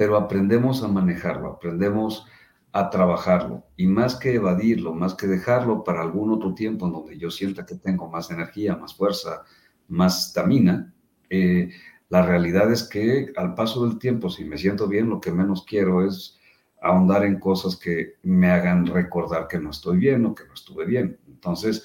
pero 0.00 0.16
aprendemos 0.16 0.82
a 0.82 0.88
manejarlo, 0.88 1.48
aprendemos 1.48 2.26
a 2.72 2.88
trabajarlo 2.88 3.66
y 3.76 3.86
más 3.86 4.16
que 4.16 4.32
evadirlo, 4.32 4.94
más 4.94 5.12
que 5.12 5.26
dejarlo 5.26 5.84
para 5.84 6.00
algún 6.00 6.32
otro 6.32 6.54
tiempo 6.54 6.86
en 6.86 6.92
donde 6.92 7.18
yo 7.18 7.30
sienta 7.30 7.66
que 7.66 7.74
tengo 7.74 8.08
más 8.08 8.30
energía, 8.30 8.76
más 8.76 8.94
fuerza, 8.94 9.42
más 9.88 10.28
estamina, 10.28 10.94
eh, 11.28 11.68
la 12.08 12.22
realidad 12.22 12.72
es 12.72 12.84
que 12.84 13.30
al 13.36 13.54
paso 13.54 13.86
del 13.86 13.98
tiempo, 13.98 14.30
si 14.30 14.42
me 14.46 14.56
siento 14.56 14.88
bien, 14.88 15.10
lo 15.10 15.20
que 15.20 15.32
menos 15.32 15.66
quiero 15.66 16.02
es 16.02 16.40
ahondar 16.80 17.22
en 17.26 17.38
cosas 17.38 17.76
que 17.76 18.14
me 18.22 18.50
hagan 18.50 18.86
recordar 18.86 19.48
que 19.48 19.58
no 19.58 19.68
estoy 19.68 19.98
bien 19.98 20.24
o 20.24 20.34
que 20.34 20.46
no 20.46 20.54
estuve 20.54 20.86
bien. 20.86 21.20
Entonces, 21.28 21.84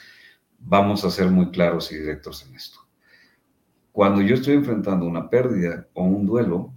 vamos 0.57 1.03
a 1.03 1.11
ser 1.11 1.29
muy 1.31 1.51
claros 1.51 1.91
y 1.91 1.97
directos 1.97 2.47
en 2.47 2.55
esto. 2.55 2.79
Cuando 3.91 4.21
yo 4.21 4.35
estoy 4.35 4.53
enfrentando 4.53 5.05
una 5.05 5.29
pérdida 5.29 5.89
o 5.93 6.05
un 6.05 6.25
duelo, 6.25 6.71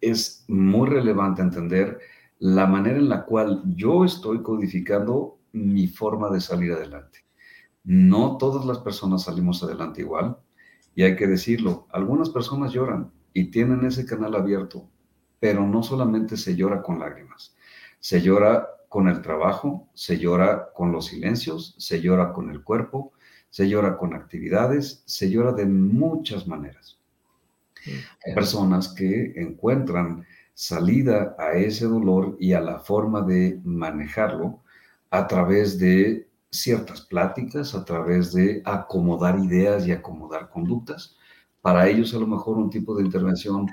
es 0.00 0.44
muy 0.48 0.88
relevante 0.88 1.42
entender 1.42 1.98
la 2.38 2.66
manera 2.66 2.98
en 2.98 3.08
la 3.08 3.24
cual 3.24 3.62
yo 3.66 4.04
estoy 4.04 4.42
codificando 4.42 5.38
mi 5.52 5.86
forma 5.86 6.30
de 6.30 6.40
salir 6.40 6.72
adelante. 6.72 7.20
No 7.84 8.36
todas 8.38 8.64
las 8.64 8.78
personas 8.78 9.24
salimos 9.24 9.62
adelante 9.62 10.02
igual 10.02 10.38
y 10.94 11.02
hay 11.02 11.16
que 11.16 11.26
decirlo, 11.26 11.86
algunas 11.90 12.30
personas 12.30 12.72
lloran 12.72 13.10
y 13.32 13.50
tienen 13.50 13.84
ese 13.84 14.06
canal 14.06 14.34
abierto, 14.34 14.88
pero 15.38 15.66
no 15.66 15.82
solamente 15.82 16.36
se 16.36 16.56
llora 16.56 16.82
con 16.82 16.98
lágrimas, 16.98 17.56
se 17.98 18.20
llora 18.20 18.68
con 18.88 19.08
el 19.08 19.22
trabajo, 19.22 19.88
se 19.94 20.18
llora 20.18 20.72
con 20.74 20.92
los 20.92 21.06
silencios, 21.06 21.74
se 21.78 22.00
llora 22.00 22.32
con 22.32 22.50
el 22.50 22.62
cuerpo, 22.62 23.12
se 23.48 23.68
llora 23.68 23.96
con 23.96 24.14
actividades, 24.14 25.02
se 25.06 25.30
llora 25.30 25.52
de 25.52 25.66
muchas 25.66 26.46
maneras. 26.46 26.99
Hay 28.24 28.34
personas 28.34 28.88
que 28.88 29.32
encuentran 29.36 30.24
salida 30.54 31.34
a 31.38 31.52
ese 31.52 31.86
dolor 31.86 32.36
y 32.38 32.52
a 32.52 32.60
la 32.60 32.80
forma 32.80 33.22
de 33.22 33.60
manejarlo 33.64 34.62
a 35.10 35.26
través 35.26 35.78
de 35.78 36.28
ciertas 36.50 37.02
pláticas, 37.02 37.74
a 37.74 37.84
través 37.84 38.32
de 38.32 38.62
acomodar 38.64 39.38
ideas 39.38 39.86
y 39.86 39.92
acomodar 39.92 40.50
conductas. 40.50 41.16
Para 41.60 41.88
ellos 41.88 42.14
a 42.14 42.18
lo 42.18 42.26
mejor 42.26 42.58
un 42.58 42.70
tipo 42.70 42.94
de 42.94 43.04
intervención 43.04 43.68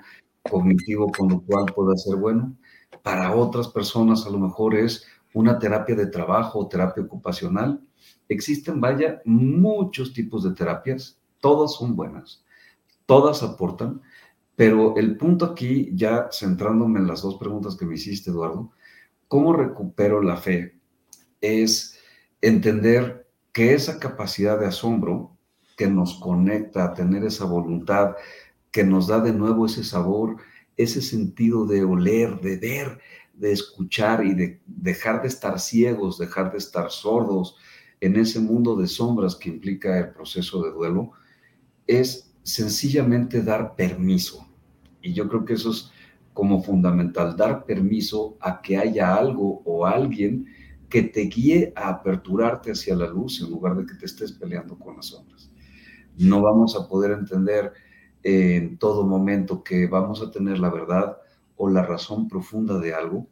cognitivo 0.50 1.12
conductual 1.12 1.66
puede 1.76 1.98
ser 1.98 2.16
bueno. 2.16 2.56
Para 3.04 3.36
otras 3.36 3.68
personas 3.68 4.26
a 4.26 4.30
lo 4.30 4.40
mejor 4.40 4.76
es 4.76 5.06
una 5.34 5.60
terapia 5.60 5.96
de 5.96 6.08
trabajo 6.08 6.60
o 6.60 6.68
terapia 6.68 7.04
ocupacional. 7.04 7.82
Existen, 8.30 8.82
vaya, 8.82 9.22
muchos 9.26 10.14
tipos 10.14 10.44
de 10.44 10.52
terapias, 10.52 11.20
todas 11.40 11.74
son 11.74 11.96
buenas, 11.96 12.44
todas 13.08 13.42
aportan, 13.42 14.04
pero 14.56 14.96
el 14.98 15.18
punto 15.18 15.46
aquí, 15.46 15.90
ya 15.94 16.30
centrándome 16.32 17.00
en 17.00 17.08
las 17.08 17.24
dos 17.24 17.38
preguntas 17.38 17.76
que 17.76 17.86
me 17.86 17.96
hiciste, 17.96 18.30
Eduardo, 18.30 18.72
¿cómo 19.28 19.54
recupero 19.54 20.22
la 20.22 20.38
fe? 20.38 20.80
Es 21.42 21.98
entender 22.42 23.28
que 23.52 23.74
esa 23.74 24.00
capacidad 24.00 24.60
de 24.60 24.68
asombro 24.68 25.36
que 25.78 25.88
nos 25.88 26.20
conecta 26.20 26.86
a 26.86 26.94
tener 26.94 27.24
esa 27.24 27.46
voluntad, 27.46 28.16
que 28.72 28.84
nos 28.84 29.08
da 29.08 29.20
de 29.20 29.34
nuevo 29.34 29.66
ese 29.66 29.84
sabor, 29.84 30.38
ese 30.76 31.02
sentido 31.02 31.66
de 31.66 31.84
oler, 31.84 32.40
de 32.42 32.58
ver, 32.58 33.00
de 33.34 33.52
escuchar 33.52 34.26
y 34.26 34.34
de 34.34 34.62
dejar 34.66 35.22
de 35.22 35.28
estar 35.28 35.60
ciegos, 35.60 36.18
dejar 36.18 36.52
de 36.52 36.58
estar 36.58 36.90
sordos 36.90 37.56
en 38.02 38.16
ese 38.16 38.40
mundo 38.40 38.76
de 38.76 38.88
sombras 38.88 39.36
que 39.36 39.50
implica 39.50 39.98
el 39.98 40.12
proceso 40.14 40.64
de 40.64 40.72
duelo, 40.72 41.12
es 41.86 42.27
sencillamente 42.48 43.44
dar 43.44 43.76
permiso. 43.76 44.48
Y 45.02 45.14
yo 45.14 45.28
creo 45.28 45.44
que 45.44 45.56
eso 45.56 45.72
es 45.72 45.92
como 46.32 46.64
fundamental, 46.64 47.36
dar 47.36 47.66
permiso 47.66 48.38
a 48.40 48.62
que 48.62 48.78
haya 48.78 49.16
algo 49.16 49.62
o 49.66 49.86
alguien 49.86 50.46
que 50.88 51.04
te 51.04 51.24
guíe 51.24 51.74
a 51.76 51.90
aperturarte 51.90 52.72
hacia 52.72 52.96
la 52.96 53.08
luz 53.08 53.42
en 53.42 53.50
lugar 53.50 53.76
de 53.76 53.86
que 53.86 53.96
te 53.96 54.06
estés 54.06 54.32
peleando 54.32 54.80
con 54.80 54.96
las 54.96 55.08
sombras. 55.08 55.52
No 56.18 56.42
vamos 56.42 56.78
a 56.78 56.88
poder 56.88 57.12
entender 57.12 57.74
en 58.24 58.78
todo 58.78 59.06
momento 59.06 59.62
que 59.62 59.86
vamos 59.86 60.22
a 60.22 60.32
tener 60.32 60.58
la 60.58 60.70
verdad 60.70 61.18
o 61.58 61.70
la 61.70 61.86
razón 61.86 62.30
profunda 62.30 62.80
de 62.80 62.94
algo, 62.94 63.28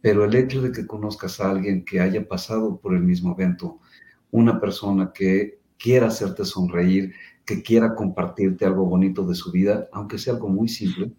pero 0.00 0.24
el 0.24 0.34
hecho 0.34 0.60
de 0.62 0.72
que 0.72 0.84
conozcas 0.84 1.38
a 1.38 1.48
alguien 1.48 1.84
que 1.84 2.00
haya 2.00 2.26
pasado 2.26 2.80
por 2.80 2.92
el 2.92 3.02
mismo 3.02 3.34
evento, 3.34 3.78
una 4.32 4.60
persona 4.60 5.12
que 5.14 5.60
quiera 5.78 6.08
hacerte 6.08 6.44
sonreír, 6.44 7.12
que 7.44 7.62
quiera 7.62 7.94
compartirte 7.94 8.64
algo 8.64 8.86
bonito 8.86 9.26
de 9.26 9.34
su 9.34 9.50
vida, 9.50 9.88
aunque 9.92 10.18
sea 10.18 10.34
algo 10.34 10.48
muy 10.48 10.68
simple, 10.68 11.12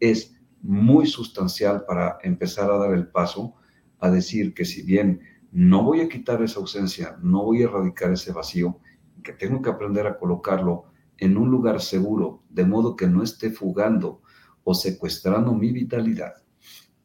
es 0.00 0.36
muy 0.62 1.06
sustancial 1.06 1.84
para 1.86 2.18
empezar 2.22 2.70
a 2.70 2.78
dar 2.78 2.92
el 2.92 3.08
paso 3.08 3.54
a 4.00 4.10
decir 4.10 4.54
que 4.54 4.64
si 4.64 4.82
bien 4.82 5.20
no 5.50 5.82
voy 5.82 6.00
a 6.00 6.08
quitar 6.08 6.42
esa 6.42 6.60
ausencia, 6.60 7.16
no 7.22 7.44
voy 7.44 7.62
a 7.62 7.64
erradicar 7.64 8.12
ese 8.12 8.32
vacío, 8.32 8.80
que 9.22 9.32
tengo 9.32 9.62
que 9.62 9.70
aprender 9.70 10.06
a 10.06 10.18
colocarlo 10.18 10.86
en 11.16 11.36
un 11.36 11.50
lugar 11.50 11.80
seguro, 11.80 12.42
de 12.48 12.64
modo 12.64 12.96
que 12.96 13.06
no 13.06 13.22
esté 13.22 13.50
fugando 13.50 14.22
o 14.64 14.74
secuestrando 14.74 15.52
mi 15.52 15.72
vitalidad. 15.72 16.34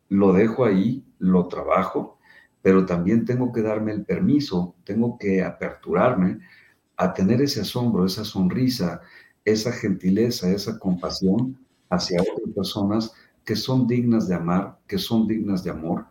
Lo 0.09 0.33
dejo 0.33 0.65
ahí, 0.65 1.03
lo 1.17 1.47
trabajo, 1.47 2.19
pero 2.61 2.85
también 2.85 3.25
tengo 3.25 3.51
que 3.51 3.61
darme 3.61 3.91
el 3.91 4.05
permiso, 4.05 4.75
tengo 4.83 5.17
que 5.17 5.43
aperturarme 5.43 6.39
a 6.97 7.13
tener 7.13 7.41
ese 7.41 7.61
asombro, 7.61 8.05
esa 8.05 8.23
sonrisa, 8.23 9.01
esa 9.45 9.71
gentileza, 9.71 10.51
esa 10.51 10.79
compasión 10.79 11.57
hacia 11.89 12.21
otras 12.21 12.53
personas 12.55 13.13
que 13.43 13.55
son 13.55 13.87
dignas 13.87 14.27
de 14.27 14.35
amar, 14.35 14.79
que 14.87 14.97
son 14.97 15.27
dignas 15.27 15.63
de 15.63 15.71
amor 15.71 16.05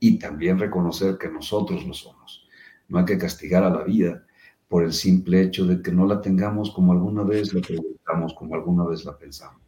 y 0.00 0.18
también 0.18 0.58
reconocer 0.58 1.16
que 1.18 1.28
nosotros 1.28 1.84
lo 1.86 1.94
somos. 1.94 2.46
No 2.88 2.98
hay 2.98 3.04
que 3.04 3.18
castigar 3.18 3.64
a 3.64 3.70
la 3.70 3.84
vida 3.84 4.24
por 4.68 4.84
el 4.84 4.92
simple 4.92 5.42
hecho 5.42 5.64
de 5.66 5.80
que 5.80 5.92
no 5.92 6.06
la 6.06 6.20
tengamos 6.20 6.70
como 6.70 6.92
alguna 6.92 7.22
vez 7.22 7.54
la 7.54 7.60
proyectamos, 7.60 8.34
como 8.34 8.54
alguna 8.54 8.84
vez 8.84 9.04
la 9.04 9.16
pensamos. 9.16 9.62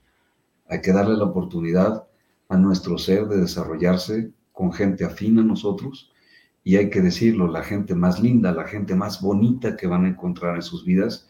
Hay 0.68 0.80
que 0.80 0.92
darle 0.92 1.16
la 1.16 1.24
oportunidad 1.24 2.06
a 2.48 2.56
nuestro 2.56 2.98
ser 2.98 3.26
de 3.28 3.38
desarrollarse 3.38 4.30
con 4.52 4.72
gente 4.72 5.04
afín 5.04 5.38
a 5.38 5.42
nosotros 5.42 6.12
y 6.66 6.74
hay 6.78 6.90
que 6.90 7.00
decirlo, 7.00 7.46
la 7.46 7.62
gente 7.62 7.94
más 7.94 8.18
linda, 8.18 8.50
la 8.50 8.64
gente 8.64 8.96
más 8.96 9.20
bonita 9.20 9.76
que 9.76 9.86
van 9.86 10.04
a 10.04 10.08
encontrar 10.08 10.56
en 10.56 10.62
sus 10.62 10.84
vidas 10.84 11.28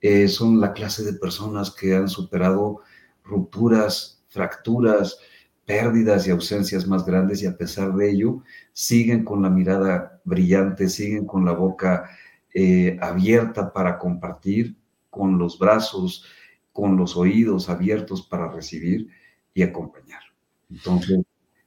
eh, 0.00 0.28
son 0.28 0.60
la 0.60 0.72
clase 0.72 1.02
de 1.02 1.14
personas 1.14 1.72
que 1.72 1.96
han 1.96 2.08
superado 2.08 2.78
rupturas, 3.24 4.22
fracturas, 4.28 5.18
pérdidas 5.66 6.28
y 6.28 6.30
ausencias 6.30 6.86
más 6.86 7.04
grandes 7.04 7.42
y 7.42 7.46
a 7.46 7.56
pesar 7.56 7.96
de 7.96 8.12
ello 8.12 8.44
siguen 8.72 9.24
con 9.24 9.42
la 9.42 9.50
mirada 9.50 10.20
brillante, 10.22 10.88
siguen 10.88 11.26
con 11.26 11.44
la 11.44 11.52
boca 11.52 12.08
eh, 12.54 12.96
abierta 13.02 13.72
para 13.72 13.98
compartir, 13.98 14.76
con 15.10 15.36
los 15.36 15.58
brazos, 15.58 16.26
con 16.72 16.96
los 16.96 17.16
oídos 17.16 17.68
abiertos 17.68 18.22
para 18.22 18.48
recibir 18.52 19.08
y 19.52 19.62
acompañar. 19.64 20.22
Entonces, 20.70 21.22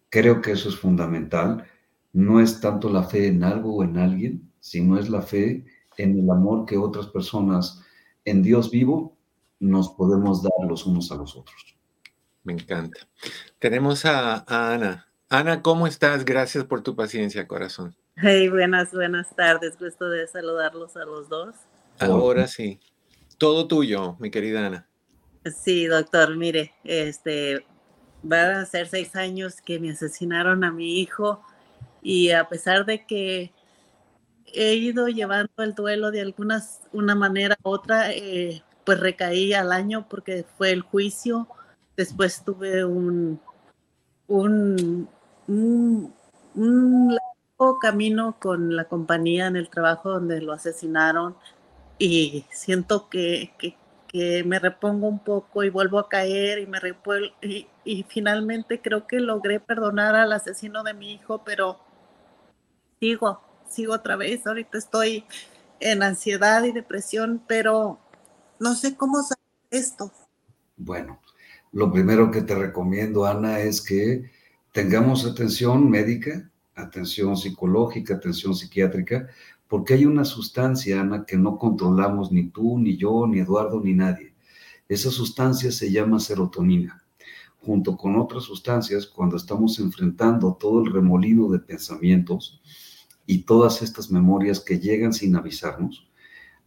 creo 0.08 0.40
que 0.40 0.54
eso 0.54 0.70
es 0.70 0.78
fundamental. 0.78 1.68
No 2.14 2.40
es 2.40 2.62
tanto 2.62 2.90
la 2.90 3.04
fe 3.04 3.28
en 3.28 3.44
algo 3.44 3.76
o 3.76 3.84
en 3.84 3.98
alguien, 3.98 4.52
sino 4.60 4.98
es 4.98 5.10
la 5.10 5.22
fe 5.22 5.66
en 5.98 6.18
el 6.18 6.30
amor 6.30 6.66
que 6.66 6.78
otras 6.78 7.08
personas 7.08 7.84
en 8.26 8.42
Dios 8.42 8.72
vivo 8.72 9.18
nos 9.60 9.90
podemos 9.90 10.44
dar 10.44 10.68
los 10.68 10.86
unos 10.86 11.12
a 11.12 11.16
los 11.16 11.36
otros. 11.36 11.76
Me 12.44 12.54
encanta. 12.54 13.08
Tenemos 13.60 14.06
a, 14.06 14.44
Ana. 14.48 15.08
Ana, 15.30 15.62
¿cómo 15.62 15.88
estás? 15.88 16.26
Gracias 16.26 16.66
por 16.66 16.82
tu 16.82 16.96
paciencia, 16.96 17.48
corazón. 17.48 17.96
Hey, 18.16 18.50
buenas, 18.50 18.92
buenas 18.92 19.34
tardes. 19.36 19.78
Gusto 19.80 20.10
de 20.10 20.28
saludarlos 20.28 20.96
a 20.98 21.06
los 21.06 21.30
dos. 21.30 21.56
Ahora 22.00 22.48
sí. 22.48 22.80
Todo 23.38 23.68
tuyo, 23.68 24.16
mi 24.20 24.30
querida 24.30 24.68
Ana. 24.68 24.88
Sí, 25.46 25.88
doctor, 25.88 26.38
mire, 26.38 26.74
este, 26.84 27.66
van 28.22 28.52
a 28.52 28.66
ser 28.66 28.88
seis 28.88 29.16
años 29.16 29.62
que 29.62 29.80
me 29.80 29.92
asesinaron 29.92 30.64
a 30.64 30.72
mi 30.72 31.00
hijo 31.00 31.42
y 32.04 32.32
a 32.32 32.48
pesar 32.50 32.86
de 32.86 33.06
que 33.06 33.52
he 34.54 34.76
ido 34.76 35.08
llevando 35.08 35.52
el 35.58 35.74
duelo 35.74 36.12
de 36.12 36.22
algunas, 36.22 36.82
una 36.92 37.16
manera 37.16 37.58
u 37.64 37.70
otra, 37.70 38.12
eh, 38.12 38.62
pues 38.84 39.00
recaí 39.00 39.54
al 39.54 39.72
año 39.72 40.08
porque 40.10 40.46
fue 40.58 40.72
el 40.72 40.82
juicio. 40.82 41.48
Después 41.96 42.44
tuve 42.44 42.86
un, 42.86 43.40
un, 44.28 45.08
un, 45.48 47.16
largo 47.16 47.80
camino 47.80 48.38
con 48.40 48.76
la 48.76 48.86
compañía 48.86 49.48
en 49.48 49.56
el 49.56 49.70
trabajo 49.70 50.12
donde 50.12 50.42
lo 50.42 50.54
asesinaron 50.54 51.36
y 51.98 52.46
siento 52.52 53.10
que, 53.10 53.54
que, 53.58 53.76
me 54.46 54.60
repongo 54.60 55.08
un 55.08 55.18
poco 55.18 55.64
y 55.64 55.72
vuelvo 55.72 55.98
a 55.98 56.08
caer 56.08 56.60
y 56.60 56.68
me 56.68 56.80
y, 57.42 57.68
y 57.84 58.04
finalmente 58.04 58.80
creo 58.80 59.08
que 59.08 59.20
logré 59.20 59.60
perdonar 59.60 60.14
al 60.16 60.34
asesino 60.34 60.84
de 60.84 60.94
mi 60.94 61.14
hijo, 61.14 61.44
pero 61.44 61.80
sigo, 63.04 63.42
sigo 63.68 63.94
otra 63.94 64.16
vez. 64.16 64.48
Ahorita 64.48 64.78
estoy 64.78 65.26
en 65.82 66.04
ansiedad 66.04 66.64
y 66.64 66.72
depresión, 66.72 67.44
pero 67.48 68.00
no 68.62 68.76
sé 68.76 68.96
cómo 68.96 69.22
saber 69.22 69.44
esto. 69.72 70.10
Bueno, 70.78 71.20
lo 71.74 71.92
primero 71.92 72.32
que 72.32 72.42
te 72.44 72.56
recomiendo, 72.56 73.26
Ana, 73.26 73.60
es 73.60 73.82
que 73.82 74.32
tengamos 74.72 75.26
atención 75.26 75.90
médica, 75.90 76.50
atención 76.76 77.36
psicológica, 77.36 78.16
atención 78.16 78.56
psiquiátrica, 78.56 79.28
porque 79.68 79.96
hay 79.96 80.06
una 80.06 80.24
sustancia, 80.24 81.02
Ana, 81.02 81.26
que 81.26 81.36
no 81.36 81.58
controlamos 81.58 82.32
ni 82.32 82.52
tú, 82.52 82.78
ni 82.78 82.96
yo, 82.96 83.28
ni 83.28 83.40
Eduardo, 83.40 83.82
ni 83.82 83.94
nadie. 83.94 84.34
Esa 84.88 85.12
sustancia 85.12 85.74
se 85.74 85.92
llama 85.92 86.22
serotonina. 86.22 87.04
Junto 87.66 87.98
con 87.98 88.16
otras 88.16 88.44
sustancias, 88.44 89.08
cuando 89.08 89.36
estamos 89.36 89.78
enfrentando 89.80 90.54
todo 90.54 90.82
el 90.82 90.94
remolino 90.94 91.50
de 91.50 91.60
pensamientos 91.60 92.62
y 93.26 93.44
todas 93.44 93.82
estas 93.82 94.12
memorias 94.12 94.60
que 94.60 94.80
llegan 94.80 95.14
sin 95.14 95.36
avisarnos, 95.36 96.10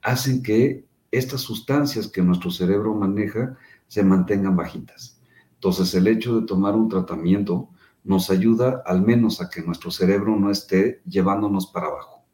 hacen 0.03 0.43
que 0.43 0.87
estas 1.11 1.41
sustancias 1.41 2.09
que 2.09 2.23
nuestro 2.23 2.51
cerebro 2.51 2.95
maneja 2.95 3.57
se 3.89 4.03
mantengan 4.03 4.57
bajitas. 4.57 5.21
Entonces, 5.55 5.95
el 5.95 6.07
hecho 6.07 6.41
de 6.41 6.47
tomar 6.47 6.75
un 6.75 6.89
tratamiento 6.89 7.71
nos 8.05 8.31
ayuda 8.31 8.83
al 8.87 9.03
menos 9.03 9.41
a 9.41 9.51
que 9.51 9.63
nuestro 9.63 9.91
cerebro 9.91 10.37
no 10.37 10.51
esté 10.51 11.03
llevándonos 11.07 11.67
para 11.67 11.89
abajo. 11.89 12.25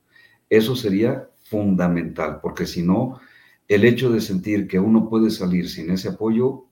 Eso 0.51 0.77
sería 0.77 1.31
fundamental, 1.45 2.41
porque 2.43 2.66
si 2.66 2.83
no, 2.83 3.20
el 3.68 3.85
hecho 3.85 4.11
de 4.11 4.20
sentir 4.20 4.68
que 4.68 4.79
uno 4.79 5.09
puede 5.09 5.31
salir 5.31 5.68
sin 5.68 5.91
ese 5.91 6.11
apoyo 6.11 6.66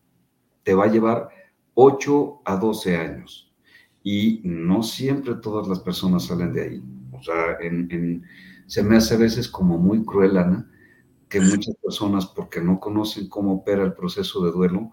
te 0.63 0.75
va 0.75 0.85
a 0.85 0.91
llevar 0.93 1.31
8 1.75 2.43
a 2.45 2.57
12 2.57 2.97
años. 2.97 3.47
y 4.03 4.41
no 4.45 4.83
siempre 4.83 5.35
todas 5.35 5.69
las 5.69 5.81
personas 5.81 6.25
salen 6.25 6.55
de 6.55 6.63
ahí. 6.63 6.83
O 7.21 7.23
sea, 7.23 7.59
se 8.67 8.83
me 8.83 8.97
hace 8.97 9.15
a 9.15 9.19
veces 9.19 9.49
como 9.49 9.79
muy 9.79 10.05
cruel, 10.05 10.37
Ana, 10.37 10.71
que 11.29 11.41
muchas 11.41 11.77
personas, 11.77 12.27
porque 12.27 12.61
no 12.61 12.81
conocen 12.81 13.29
cómo 13.29 13.55
opera 13.55 13.85
el 13.85 13.93
proceso 13.93 14.45
de 14.45 14.51
duelo, 14.51 14.93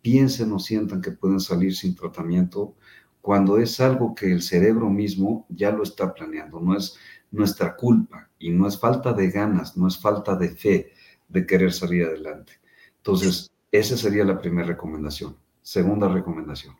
piensen 0.00 0.52
o 0.52 0.58
sientan 0.58 1.00
que 1.00 1.12
pueden 1.12 1.40
salir 1.40 1.74
sin 1.74 1.94
tratamiento 1.94 2.76
cuando 3.20 3.58
es 3.58 3.80
algo 3.80 4.14
que 4.14 4.32
el 4.32 4.42
cerebro 4.42 4.90
mismo 4.90 5.46
ya 5.48 5.70
lo 5.70 5.84
está 5.84 6.12
planeando, 6.12 6.60
no 6.60 6.76
es 6.76 6.98
nuestra 7.30 7.76
culpa 7.76 8.28
y 8.38 8.50
no 8.50 8.66
es 8.66 8.78
falta 8.78 9.12
de 9.12 9.30
ganas, 9.30 9.76
no 9.76 9.86
es 9.86 9.98
falta 9.98 10.36
de 10.36 10.50
fe 10.50 10.92
de 11.28 11.46
querer 11.46 11.72
salir 11.72 12.04
adelante. 12.04 12.54
Entonces, 12.96 13.50
esa 13.70 13.96
sería 13.96 14.24
la 14.24 14.38
primera 14.38 14.66
recomendación. 14.66 15.36
Segunda 15.62 16.08
recomendación. 16.08 16.76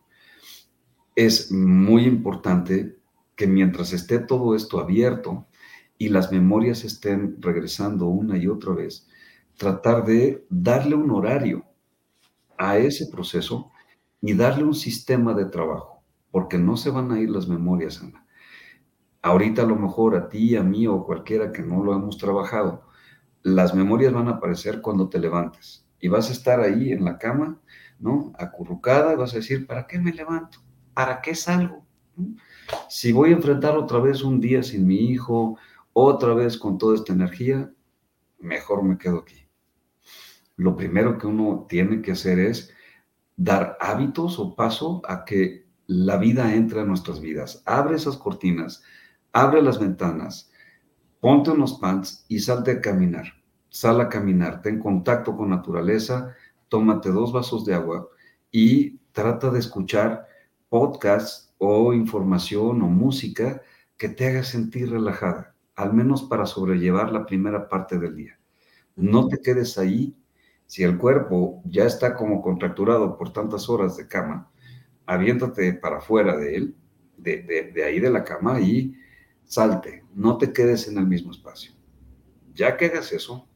Es 1.14 1.50
muy 1.52 2.04
importante 2.04 2.98
que 3.42 3.48
mientras 3.48 3.92
esté 3.92 4.20
todo 4.20 4.54
esto 4.54 4.78
abierto 4.78 5.48
y 5.98 6.10
las 6.10 6.30
memorias 6.30 6.84
estén 6.84 7.42
regresando 7.42 8.06
una 8.06 8.38
y 8.38 8.46
otra 8.46 8.72
vez, 8.72 9.08
tratar 9.56 10.04
de 10.04 10.46
darle 10.48 10.94
un 10.94 11.10
horario 11.10 11.64
a 12.56 12.78
ese 12.78 13.08
proceso 13.08 13.72
y 14.20 14.34
darle 14.34 14.62
un 14.62 14.76
sistema 14.76 15.34
de 15.34 15.46
trabajo, 15.46 16.04
porque 16.30 16.56
no 16.56 16.76
se 16.76 16.90
van 16.90 17.10
a 17.10 17.18
ir 17.18 17.30
las 17.30 17.48
memorias, 17.48 18.00
Ana. 18.00 18.24
Ahorita 19.22 19.62
a 19.62 19.66
lo 19.66 19.74
mejor 19.74 20.14
a 20.14 20.28
ti, 20.28 20.54
a 20.54 20.62
mí 20.62 20.86
o 20.86 21.04
cualquiera 21.04 21.50
que 21.50 21.62
no 21.62 21.82
lo 21.82 21.96
hemos 21.96 22.18
trabajado, 22.18 22.86
las 23.42 23.74
memorias 23.74 24.12
van 24.12 24.28
a 24.28 24.36
aparecer 24.36 24.80
cuando 24.80 25.08
te 25.08 25.18
levantes 25.18 25.84
y 25.98 26.06
vas 26.06 26.28
a 26.28 26.32
estar 26.32 26.60
ahí 26.60 26.92
en 26.92 27.04
la 27.04 27.18
cama, 27.18 27.60
¿no? 27.98 28.32
Acurrucada 28.38 29.14
y 29.14 29.16
vas 29.16 29.32
a 29.32 29.38
decir, 29.38 29.66
¿para 29.66 29.88
qué 29.88 29.98
me 29.98 30.12
levanto? 30.12 30.60
¿Para 30.94 31.20
qué 31.20 31.34
salgo? 31.34 31.84
Si 32.88 33.12
voy 33.12 33.30
a 33.30 33.36
enfrentar 33.36 33.76
otra 33.76 33.98
vez 33.98 34.22
un 34.22 34.40
día 34.40 34.62
sin 34.62 34.86
mi 34.86 35.10
hijo, 35.10 35.58
otra 35.92 36.34
vez 36.34 36.56
con 36.56 36.78
toda 36.78 36.94
esta 36.94 37.12
energía, 37.12 37.72
mejor 38.38 38.82
me 38.82 38.98
quedo 38.98 39.18
aquí. 39.18 39.46
Lo 40.56 40.76
primero 40.76 41.18
que 41.18 41.26
uno 41.26 41.66
tiene 41.68 42.02
que 42.02 42.12
hacer 42.12 42.38
es 42.38 42.72
dar 43.36 43.76
hábitos 43.80 44.38
o 44.38 44.54
paso 44.54 45.02
a 45.06 45.24
que 45.24 45.66
la 45.86 46.16
vida 46.16 46.54
entre 46.54 46.80
a 46.80 46.84
nuestras 46.84 47.20
vidas. 47.20 47.62
Abre 47.66 47.96
esas 47.96 48.16
cortinas, 48.16 48.82
abre 49.32 49.62
las 49.62 49.78
ventanas, 49.78 50.50
ponte 51.20 51.50
unos 51.50 51.74
pants 51.78 52.24
y 52.28 52.40
salte 52.40 52.72
a 52.72 52.80
caminar. 52.80 53.42
Sal 53.68 54.00
a 54.00 54.08
caminar, 54.08 54.60
ten 54.60 54.78
contacto 54.78 55.36
con 55.36 55.48
naturaleza, 55.50 56.34
tómate 56.68 57.10
dos 57.10 57.32
vasos 57.32 57.64
de 57.64 57.74
agua 57.74 58.08
y 58.50 58.98
trata 59.12 59.50
de 59.50 59.58
escuchar 59.58 60.26
podcasts 60.68 61.51
o 61.64 61.92
información 61.92 62.82
o 62.82 62.88
música 62.88 63.62
que 63.96 64.08
te 64.08 64.26
haga 64.26 64.42
sentir 64.42 64.90
relajada, 64.90 65.54
al 65.76 65.94
menos 65.94 66.24
para 66.24 66.44
sobrellevar 66.44 67.12
la 67.12 67.24
primera 67.24 67.68
parte 67.68 68.00
del 68.00 68.16
día. 68.16 68.40
No 68.96 69.28
te 69.28 69.38
quedes 69.38 69.78
ahí. 69.78 70.12
Si 70.66 70.82
el 70.82 70.98
cuerpo 70.98 71.62
ya 71.64 71.84
está 71.84 72.16
como 72.16 72.42
contracturado 72.42 73.16
por 73.16 73.32
tantas 73.32 73.68
horas 73.68 73.96
de 73.96 74.08
cama, 74.08 74.50
aviéntate 75.06 75.72
para 75.74 75.98
afuera 75.98 76.36
de 76.36 76.56
él, 76.56 76.76
de, 77.16 77.42
de 77.72 77.84
ahí 77.84 78.00
de 78.00 78.10
la 78.10 78.24
cama 78.24 78.58
y 78.58 78.96
salte, 79.44 80.04
no 80.16 80.38
te 80.38 80.52
quedes 80.52 80.88
en 80.88 80.98
el 80.98 81.06
mismo 81.06 81.30
espacio. 81.30 81.70
Ya 82.54 82.76
que 82.76 82.86
hagas 82.86 83.12
eso, 83.12 83.48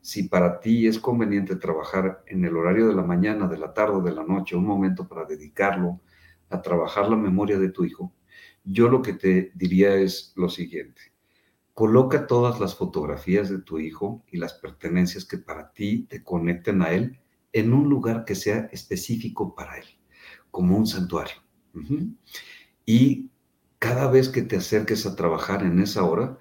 si 0.00 0.24
para 0.24 0.58
ti 0.58 0.88
es 0.88 0.98
conveniente 0.98 1.54
trabajar 1.54 2.24
en 2.26 2.44
el 2.44 2.56
horario 2.56 2.88
de 2.88 2.94
la 2.96 3.04
mañana, 3.04 3.46
de 3.46 3.58
la 3.58 3.72
tarde 3.72 3.98
o 3.98 4.02
de 4.02 4.12
la 4.12 4.24
noche, 4.24 4.56
un 4.56 4.66
momento 4.66 5.06
para 5.06 5.24
dedicarlo 5.26 6.00
a 6.48 6.62
trabajar 6.62 7.08
la 7.08 7.16
memoria 7.16 7.58
de 7.58 7.70
tu 7.70 7.84
hijo, 7.84 8.12
yo 8.64 8.88
lo 8.88 9.02
que 9.02 9.12
te 9.12 9.52
diría 9.54 9.94
es 9.94 10.32
lo 10.36 10.48
siguiente. 10.48 11.12
Coloca 11.74 12.26
todas 12.26 12.58
las 12.58 12.74
fotografías 12.74 13.50
de 13.50 13.60
tu 13.60 13.78
hijo 13.78 14.24
y 14.30 14.38
las 14.38 14.54
pertenencias 14.54 15.24
que 15.24 15.38
para 15.38 15.72
ti 15.72 16.06
te 16.08 16.24
conecten 16.24 16.82
a 16.82 16.90
él 16.90 17.20
en 17.52 17.72
un 17.72 17.88
lugar 17.88 18.24
que 18.24 18.34
sea 18.34 18.68
específico 18.72 19.54
para 19.54 19.78
él, 19.78 19.86
como 20.50 20.76
un 20.76 20.86
santuario. 20.86 21.36
Y 22.84 23.30
cada 23.78 24.10
vez 24.10 24.28
que 24.28 24.42
te 24.42 24.56
acerques 24.56 25.06
a 25.06 25.16
trabajar 25.16 25.62
en 25.62 25.80
esa 25.80 26.04
hora, 26.04 26.38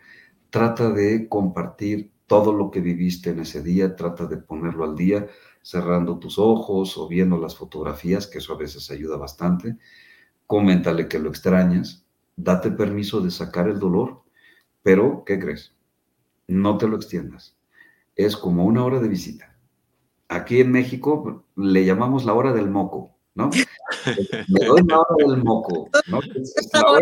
trata 0.49 0.89
de 0.89 1.28
compartir 1.28 2.12
todo 2.28 2.53
lo 2.53 2.71
que 2.71 2.82
viviste 2.82 3.30
en 3.32 3.39
ese 3.39 3.61
día, 3.61 3.95
trata 3.95 4.26
de 4.26 4.38
ponerlo 4.38 4.84
al 4.84 4.95
día, 4.95 5.28
cerrando 5.61 6.19
tus 6.19 6.39
ojos 6.39 6.97
o 6.97 7.07
viendo 7.07 7.38
las 7.38 7.55
fotografías, 7.55 8.28
que 8.28 8.39
eso 8.39 8.53
a 8.53 8.57
veces 8.57 8.89
ayuda 8.91 9.17
bastante. 9.17 9.78
Coméntale 10.47 11.07
que 11.07 11.19
lo 11.19 11.30
extrañas, 11.30 12.05
date 12.36 12.71
permiso 12.71 13.21
de 13.21 13.32
sacar 13.32 13.67
el 13.67 13.80
dolor, 13.80 14.23
pero, 14.84 15.23
¿qué 15.26 15.39
crees? 15.39 15.73
No 16.47 16.78
te 16.78 16.88
lo 16.88 16.95
extiendas. 16.95 17.57
Es 18.15 18.38
como 18.38 18.65
una 18.65 18.84
hora 18.84 18.99
de 18.99 19.07
visita. 19.07 19.57
Aquí 20.28 20.59
en 20.61 20.71
México 20.71 21.45
le 21.55 21.86
llamamos 21.86 22.26
la 22.26 22.34
hora 22.34 22.53
del 22.53 22.69
moco, 22.69 23.15
¿no? 23.36 23.49
Me 24.47 24.65
doy 24.65 24.82
la 24.88 24.99
hora 24.99 25.15
del 25.28 25.43
moco, 25.43 25.89
¿no? 26.07 26.19
es 26.19 26.69
la 26.73 26.82
hora 26.82 27.01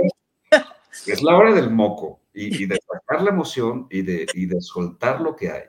del 1.06 1.72
moco 1.72 2.22
y, 2.34 2.66
de 2.66 2.78
sacar 2.78 3.22
la 3.24 3.32
emoción 3.32 3.88
y 3.90 4.02
de, 4.02 4.26
de 4.34 4.62
soltar 4.62 5.22
lo 5.22 5.36
que 5.36 5.52
hay. 5.52 5.64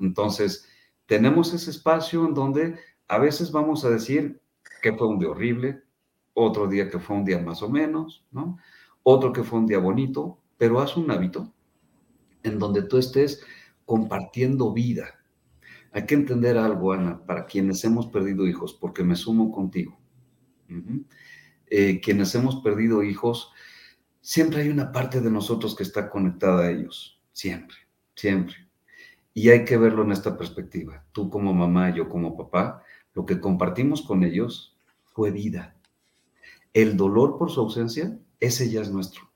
Entonces, 0.00 0.68
tenemos 1.06 1.52
ese 1.52 1.70
espacio 1.70 2.26
en 2.26 2.34
donde 2.34 2.76
a 3.08 3.18
veces 3.18 3.52
vamos 3.52 3.84
a 3.84 3.90
decir 3.90 4.40
que 4.82 4.92
fue 4.92 5.08
un 5.08 5.18
día 5.18 5.30
horrible, 5.30 5.82
otro 6.34 6.66
día 6.66 6.90
que 6.90 6.98
fue 6.98 7.16
un 7.16 7.24
día 7.24 7.38
más 7.38 7.62
o 7.62 7.68
menos, 7.68 8.26
¿no? 8.30 8.58
Otro 9.02 9.32
que 9.32 9.42
fue 9.42 9.58
un 9.58 9.66
día 9.66 9.78
bonito, 9.78 10.40
pero 10.56 10.80
haz 10.80 10.96
un 10.96 11.10
hábito 11.10 11.52
en 12.42 12.58
donde 12.58 12.82
tú 12.82 12.98
estés 12.98 13.44
compartiendo 13.84 14.72
vida. 14.72 15.20
Hay 15.92 16.06
que 16.06 16.14
entender 16.14 16.58
algo, 16.58 16.92
Ana, 16.92 17.24
para 17.24 17.46
quienes 17.46 17.84
hemos 17.84 18.06
perdido 18.06 18.46
hijos, 18.46 18.74
porque 18.74 19.04
me 19.04 19.14
sumo 19.14 19.52
contigo. 19.52 19.98
Eh, 21.68 22.00
quienes 22.00 22.34
hemos 22.34 22.56
perdido 22.56 23.02
hijos, 23.02 23.52
siempre 24.24 24.62
hay 24.62 24.70
una 24.70 24.90
parte 24.90 25.20
de 25.20 25.30
nosotros 25.30 25.76
que 25.76 25.82
está 25.82 26.08
conectada 26.08 26.62
a 26.62 26.70
ellos, 26.70 27.20
siempre, 27.32 27.76
siempre. 28.14 28.56
Y 29.34 29.50
hay 29.50 29.66
que 29.66 29.76
verlo 29.76 30.02
en 30.02 30.12
esta 30.12 30.38
perspectiva. 30.38 31.04
Tú 31.12 31.28
como 31.28 31.52
mamá, 31.52 31.94
yo 31.94 32.08
como 32.08 32.34
papá, 32.34 32.82
lo 33.12 33.26
que 33.26 33.38
compartimos 33.38 34.00
con 34.00 34.24
ellos 34.24 34.78
fue 35.04 35.30
vida. 35.30 35.76
El 36.72 36.96
dolor 36.96 37.36
por 37.36 37.50
su 37.50 37.60
ausencia, 37.60 38.18
ese 38.40 38.70
ya 38.70 38.80
es 38.80 38.90
nuestro. 38.90 39.30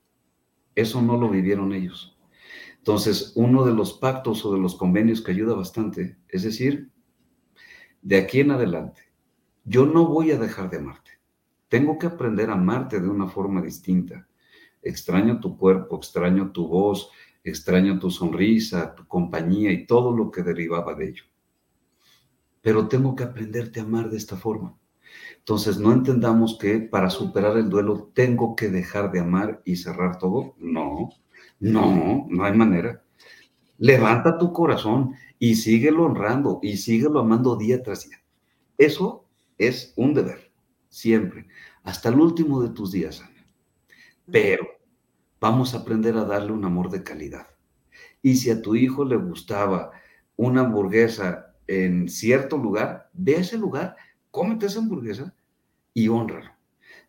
Eso 0.73 1.03
no 1.03 1.17
lo 1.17 1.29
vivieron 1.29 1.71
ellos. 1.71 2.17
Entonces, 2.79 3.33
uno 3.35 3.65
de 3.65 3.75
los 3.75 3.93
pactos 3.93 4.43
o 4.43 4.53
de 4.53 4.59
los 4.59 4.75
convenios 4.75 5.21
que 5.21 5.31
ayuda 5.31 5.53
bastante 5.53 6.17
es 6.29 6.41
decir, 6.41 6.89
de 8.01 8.17
aquí 8.17 8.39
en 8.39 8.51
adelante, 8.51 9.03
yo 9.65 9.85
no 9.85 10.07
voy 10.07 10.31
a 10.31 10.39
dejar 10.39 10.71
de 10.71 10.77
amarte. 10.77 11.11
Tengo 11.67 11.99
que 11.99 12.07
aprender 12.07 12.49
a 12.49 12.53
amarte 12.53 12.99
de 12.99 13.07
una 13.07 13.27
forma 13.27 13.61
distinta 13.61 14.28
extraño 14.81 15.39
tu 15.39 15.57
cuerpo, 15.57 15.97
extraño 15.97 16.51
tu 16.51 16.67
voz, 16.67 17.09
extraño 17.43 17.99
tu 17.99 18.09
sonrisa, 18.09 18.95
tu 18.95 19.07
compañía 19.07 19.71
y 19.71 19.85
todo 19.85 20.15
lo 20.15 20.31
que 20.31 20.43
derivaba 20.43 20.95
de 20.95 21.09
ello. 21.09 21.23
Pero 22.61 22.87
tengo 22.87 23.15
que 23.15 23.23
aprenderte 23.23 23.79
a 23.79 23.83
amar 23.83 24.09
de 24.09 24.17
esta 24.17 24.35
forma. 24.35 24.77
Entonces, 25.37 25.79
no 25.79 25.91
entendamos 25.91 26.57
que 26.59 26.79
para 26.79 27.09
superar 27.09 27.57
el 27.57 27.69
duelo 27.69 28.11
tengo 28.13 28.55
que 28.55 28.69
dejar 28.69 29.11
de 29.11 29.19
amar 29.19 29.61
y 29.65 29.77
cerrar 29.77 30.17
todo. 30.19 30.55
No, 30.57 31.09
no, 31.59 32.27
no 32.29 32.43
hay 32.43 32.53
manera. 32.53 33.03
Levanta 33.77 34.37
tu 34.37 34.51
corazón 34.51 35.15
y 35.39 35.55
síguelo 35.55 36.03
honrando 36.03 36.59
y 36.61 36.77
síguelo 36.77 37.19
amando 37.19 37.55
día 37.55 37.81
tras 37.81 38.07
día. 38.07 38.17
Eso 38.77 39.25
es 39.57 39.93
un 39.95 40.13
deber, 40.13 40.51
siempre, 40.89 41.47
hasta 41.83 42.09
el 42.09 42.19
último 42.19 42.61
de 42.61 42.69
tus 42.69 42.91
días, 42.91 43.23
pero 44.31 44.67
vamos 45.39 45.73
a 45.73 45.79
aprender 45.79 46.15
a 46.17 46.25
darle 46.25 46.51
un 46.51 46.65
amor 46.65 46.89
de 46.89 47.03
calidad. 47.03 47.47
Y 48.21 48.35
si 48.35 48.49
a 48.49 48.61
tu 48.61 48.75
hijo 48.75 49.05
le 49.05 49.15
gustaba 49.15 49.91
una 50.35 50.61
hamburguesa 50.61 51.55
en 51.67 52.09
cierto 52.09 52.57
lugar, 52.57 53.09
ve 53.13 53.35
a 53.35 53.39
ese 53.39 53.57
lugar, 53.57 53.95
cómete 54.31 54.65
esa 54.65 54.79
hamburguesa 54.79 55.33
y 55.93 56.07
honralo. 56.07 56.51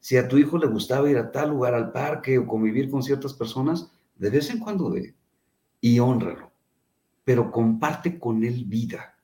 Si 0.00 0.16
a 0.16 0.28
tu 0.28 0.38
hijo 0.38 0.58
le 0.58 0.66
gustaba 0.66 1.10
ir 1.10 1.18
a 1.18 1.30
tal 1.30 1.50
lugar, 1.50 1.74
al 1.74 1.92
parque 1.92 2.38
o 2.38 2.46
convivir 2.46 2.90
con 2.90 3.02
ciertas 3.02 3.34
personas, 3.34 3.92
de 4.16 4.30
vez 4.30 4.50
en 4.50 4.58
cuando 4.58 4.90
ve 4.90 5.14
y 5.80 5.98
honralo. 5.98 6.52
Pero 7.24 7.50
comparte 7.50 8.18
con 8.18 8.44
él 8.44 8.64
vida 8.66 9.14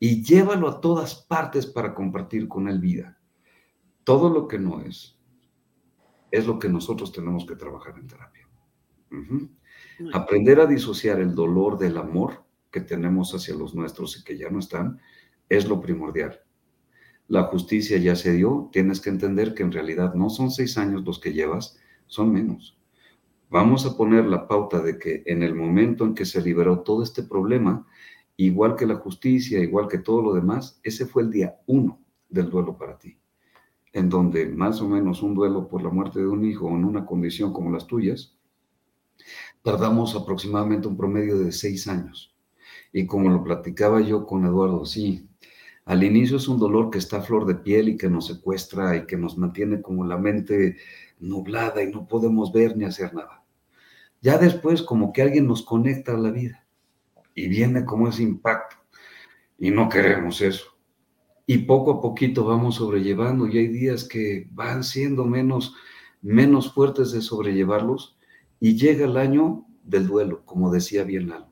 y 0.00 0.22
llévalo 0.22 0.68
a 0.68 0.80
todas 0.80 1.14
partes 1.14 1.66
para 1.66 1.94
compartir 1.94 2.48
con 2.48 2.68
él 2.68 2.78
vida. 2.78 3.18
Todo 4.04 4.30
lo 4.30 4.48
que 4.48 4.58
no 4.58 4.80
es, 4.80 5.17
es 6.30 6.46
lo 6.46 6.58
que 6.58 6.68
nosotros 6.68 7.12
tenemos 7.12 7.46
que 7.46 7.56
trabajar 7.56 7.98
en 7.98 8.06
terapia. 8.06 8.48
Aprender 10.12 10.60
a 10.60 10.66
disociar 10.66 11.20
el 11.20 11.34
dolor 11.34 11.78
del 11.78 11.96
amor 11.96 12.44
que 12.70 12.80
tenemos 12.80 13.34
hacia 13.34 13.54
los 13.54 13.74
nuestros 13.74 14.18
y 14.18 14.24
que 14.24 14.36
ya 14.36 14.50
no 14.50 14.58
están 14.58 15.00
es 15.48 15.68
lo 15.68 15.80
primordial. 15.80 16.40
la 17.28 17.42
justicia 17.44 17.98
ya 17.98 18.16
se 18.16 18.32
dio, 18.32 18.70
tienes 18.72 19.00
que 19.00 19.10
entender 19.10 19.52
que 19.52 19.62
en 19.62 19.70
realidad 19.70 20.14
no 20.14 20.30
son 20.30 20.50
seis 20.50 20.78
años 20.78 21.04
los 21.04 21.18
que 21.18 21.34
llevas, 21.34 21.78
son 22.06 22.32
menos. 22.32 22.78
Vamos 23.50 23.84
a 23.84 23.96
poner 23.96 24.24
la 24.24 24.48
pauta 24.48 24.80
de 24.80 24.98
que 24.98 25.22
en 25.26 25.42
el 25.42 25.54
momento 25.54 26.04
en 26.04 26.14
que 26.14 26.24
se 26.24 26.40
liberó 26.40 26.80
todo 26.80 27.02
este 27.02 27.22
problema, 27.22 27.86
igual 28.36 28.76
que 28.76 28.86
la 28.86 28.96
justicia, 28.96 29.60
igual 29.60 29.88
que 29.88 29.98
todo 29.98 30.22
lo 30.22 30.32
demás, 30.32 30.80
ese 30.82 31.04
fue 31.04 31.22
el 31.22 31.30
día 31.30 31.56
uno 31.66 32.00
del 32.30 32.48
duelo 32.48 32.78
para 32.78 32.98
ti, 32.98 33.18
en 33.92 34.08
donde 34.08 34.46
más 34.46 34.80
o 34.80 34.88
menos 34.88 35.22
un 35.22 35.34
duelo 35.34 35.68
por 35.68 35.82
la 35.82 35.90
muerte 35.90 36.20
de 36.20 36.28
un 36.28 36.44
hijo 36.44 36.68
en 36.68 36.84
una 36.84 37.06
condición 37.06 37.52
como 37.52 37.70
las 37.70 37.86
tuyas, 37.86 38.36
tardamos 39.62 40.14
aproximadamente 40.14 40.88
un 40.88 40.96
promedio 40.96 41.38
de 41.38 41.52
seis 41.52 41.88
años. 41.88 42.34
Y 42.92 43.06
como 43.06 43.28
lo 43.30 43.42
platicaba 43.42 44.00
yo 44.00 44.26
con 44.26 44.44
Eduardo, 44.44 44.84
sí, 44.84 45.28
al 45.84 46.04
inicio 46.04 46.36
es 46.36 46.48
un 46.48 46.58
dolor 46.58 46.90
que 46.90 46.98
está 46.98 47.18
a 47.18 47.22
flor 47.22 47.46
de 47.46 47.54
piel 47.54 47.88
y 47.88 47.96
que 47.96 48.10
nos 48.10 48.26
secuestra 48.26 48.96
y 48.96 49.06
que 49.06 49.16
nos 49.16 49.38
mantiene 49.38 49.80
como 49.80 50.04
la 50.04 50.18
mente 50.18 50.76
nublada 51.18 51.82
y 51.82 51.90
no 51.90 52.06
podemos 52.06 52.52
ver 52.52 52.76
ni 52.76 52.84
hacer 52.84 53.14
nada. 53.14 53.44
Ya 54.20 54.36
después 54.38 54.82
como 54.82 55.12
que 55.12 55.22
alguien 55.22 55.46
nos 55.46 55.62
conecta 55.62 56.12
a 56.12 56.18
la 56.18 56.30
vida 56.30 56.66
y 57.34 57.48
viene 57.48 57.84
como 57.84 58.08
ese 58.08 58.22
impacto 58.22 58.76
y 59.58 59.70
no 59.70 59.88
queremos 59.88 60.40
eso. 60.40 60.77
Y 61.50 61.60
poco 61.60 61.92
a 61.92 62.00
poquito 62.02 62.44
vamos 62.44 62.74
sobrellevando 62.74 63.46
y 63.46 63.56
hay 63.56 63.68
días 63.68 64.04
que 64.04 64.46
van 64.50 64.84
siendo 64.84 65.24
menos, 65.24 65.74
menos 66.20 66.74
fuertes 66.74 67.10
de 67.12 67.22
sobrellevarlos 67.22 68.18
y 68.60 68.76
llega 68.76 69.06
el 69.06 69.16
año 69.16 69.64
del 69.82 70.06
duelo, 70.06 70.44
como 70.44 70.70
decía 70.70 71.04
bien 71.04 71.30
Lalo. 71.30 71.50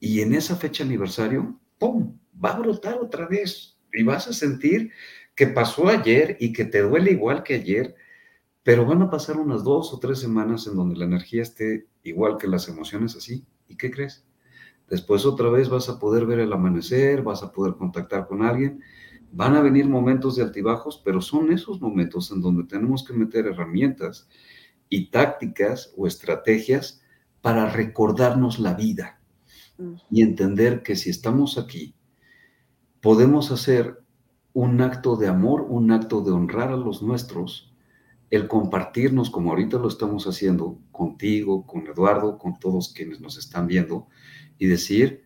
Y 0.00 0.22
en 0.22 0.34
esa 0.34 0.56
fecha 0.56 0.82
aniversario, 0.82 1.56
¡pum! 1.78 2.18
va 2.44 2.50
a 2.50 2.58
brotar 2.58 2.98
otra 2.98 3.28
vez 3.28 3.78
y 3.92 4.02
vas 4.02 4.26
a 4.26 4.32
sentir 4.32 4.90
que 5.36 5.46
pasó 5.46 5.86
ayer 5.86 6.36
y 6.40 6.52
que 6.52 6.64
te 6.64 6.82
duele 6.82 7.12
igual 7.12 7.44
que 7.44 7.54
ayer, 7.54 7.94
pero 8.64 8.84
van 8.84 9.02
a 9.02 9.10
pasar 9.10 9.36
unas 9.36 9.62
dos 9.62 9.94
o 9.94 10.00
tres 10.00 10.18
semanas 10.18 10.66
en 10.66 10.74
donde 10.74 10.96
la 10.96 11.04
energía 11.04 11.42
esté 11.42 11.86
igual 12.02 12.38
que 12.38 12.48
las 12.48 12.66
emociones 12.68 13.14
así. 13.14 13.46
¿Y 13.68 13.76
qué 13.76 13.92
crees? 13.92 14.26
Después 14.88 15.24
otra 15.24 15.48
vez 15.48 15.68
vas 15.68 15.88
a 15.88 15.98
poder 15.98 16.26
ver 16.26 16.40
el 16.40 16.52
amanecer, 16.52 17.22
vas 17.22 17.42
a 17.42 17.52
poder 17.52 17.74
contactar 17.74 18.26
con 18.26 18.42
alguien. 18.42 18.80
Van 19.32 19.56
a 19.56 19.62
venir 19.62 19.88
momentos 19.88 20.36
de 20.36 20.42
altibajos, 20.42 21.00
pero 21.04 21.20
son 21.20 21.52
esos 21.52 21.80
momentos 21.80 22.30
en 22.30 22.40
donde 22.40 22.64
tenemos 22.64 23.04
que 23.04 23.12
meter 23.12 23.46
herramientas 23.46 24.28
y 24.88 25.10
tácticas 25.10 25.92
o 25.96 26.06
estrategias 26.06 27.02
para 27.40 27.68
recordarnos 27.68 28.58
la 28.58 28.74
vida 28.74 29.20
y 30.10 30.22
entender 30.22 30.82
que 30.82 30.94
si 30.94 31.10
estamos 31.10 31.58
aquí 31.58 31.94
podemos 33.00 33.50
hacer 33.50 34.02
un 34.52 34.80
acto 34.80 35.16
de 35.16 35.26
amor, 35.26 35.66
un 35.68 35.90
acto 35.90 36.22
de 36.22 36.30
honrar 36.30 36.70
a 36.70 36.76
los 36.76 37.02
nuestros, 37.02 37.74
el 38.30 38.48
compartirnos 38.48 39.30
como 39.30 39.50
ahorita 39.50 39.78
lo 39.78 39.88
estamos 39.88 40.26
haciendo 40.26 40.78
contigo, 40.90 41.66
con 41.66 41.86
Eduardo, 41.86 42.38
con 42.38 42.58
todos 42.58 42.92
quienes 42.94 43.20
nos 43.20 43.36
están 43.36 43.66
viendo, 43.66 44.06
y 44.58 44.66
decir, 44.66 45.22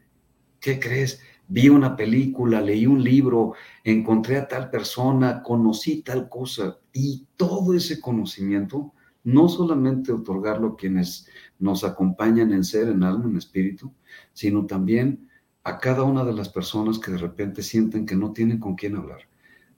¿qué 0.61 0.79
crees? 0.79 1.21
Vi 1.49 1.69
una 1.69 1.97
película, 1.97 2.61
leí 2.61 2.87
un 2.87 3.03
libro, 3.03 3.55
encontré 3.83 4.37
a 4.37 4.49
tal 4.49 4.71
persona, 4.71 5.43
conocí 5.43 6.03
tal 6.03 6.29
cosa, 6.29 6.79
y 6.93 7.27
todo 7.37 7.75
ese 7.75 8.01
conocimiento, 8.01 8.93
no 9.25 9.49
solamente 9.49 10.13
otorgarlo 10.13 10.69
a 10.69 10.77
quienes 10.77 11.27
nos 11.59 11.85
acompañan 11.85 12.53
en 12.53 12.65
ser, 12.65 12.89
en 12.89 13.03
alma, 13.03 13.27
en 13.27 13.37
espíritu, 13.37 13.93
sino 14.33 14.67
también 14.67 15.29
a 15.65 15.79
cada 15.79 16.03
una 16.03 16.25
de 16.25 16.33
las 16.33 16.49
personas 16.49 16.99
que 16.99 17.13
de 17.13 17.19
repente 17.19 17.63
sienten 17.63 18.07
que 18.07 18.17
no 18.17 18.33
tienen 18.33 18.59
con 18.59 18.75
quién 18.75 18.97
hablar, 18.97 19.21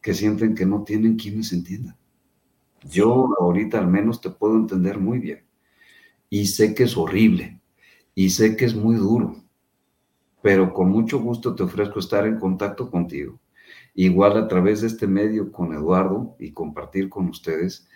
que 0.00 0.14
sienten 0.14 0.54
que 0.54 0.66
no 0.66 0.82
tienen 0.82 1.16
quienes 1.16 1.52
entiendan. 1.52 1.96
Yo 2.88 3.28
ahorita 3.40 3.78
al 3.78 3.88
menos 3.88 4.20
te 4.20 4.30
puedo 4.30 4.56
entender 4.56 4.98
muy 4.98 5.18
bien 5.18 5.44
y 6.28 6.46
sé 6.46 6.74
que 6.74 6.84
es 6.84 6.96
horrible 6.96 7.59
y 8.14 8.30
sé 8.30 8.56
que 8.56 8.64
es 8.64 8.74
muy 8.74 8.96
duro, 8.96 9.36
pero 10.42 10.72
con 10.72 10.90
mucho 10.90 11.20
gusto 11.20 11.54
te 11.54 11.62
ofrezco 11.62 12.00
estar 12.00 12.26
en 12.26 12.38
contacto 12.38 12.90
contigo. 12.90 13.40
Igual 13.94 14.36
a 14.36 14.48
través 14.48 14.80
de 14.80 14.86
este 14.86 15.06
medio 15.06 15.52
con 15.52 15.72
Eduardo 15.72 16.36
y 16.38 16.52
compartir 16.52 17.08
con 17.08 17.28
ustedes 17.28 17.88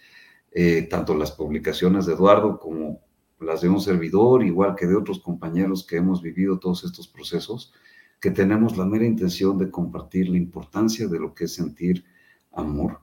eh, 0.52 0.82
tanto 0.82 1.14
las 1.14 1.32
publicaciones 1.32 2.06
de 2.06 2.14
Eduardo 2.14 2.58
como 2.58 3.00
las 3.40 3.60
de 3.60 3.68
un 3.68 3.80
servidor, 3.80 4.44
igual 4.44 4.74
que 4.76 4.86
de 4.86 4.96
otros 4.96 5.20
compañeros 5.20 5.86
que 5.86 5.96
hemos 5.96 6.22
vivido 6.22 6.58
todos 6.58 6.84
estos 6.84 7.08
procesos, 7.08 7.72
que 8.20 8.30
tenemos 8.30 8.76
la 8.76 8.86
mera 8.86 9.04
intención 9.04 9.58
de 9.58 9.70
compartir 9.70 10.28
la 10.28 10.38
importancia 10.38 11.08
de 11.08 11.18
lo 11.18 11.34
que 11.34 11.44
es 11.44 11.54
sentir 11.54 12.04
amor 12.52 13.00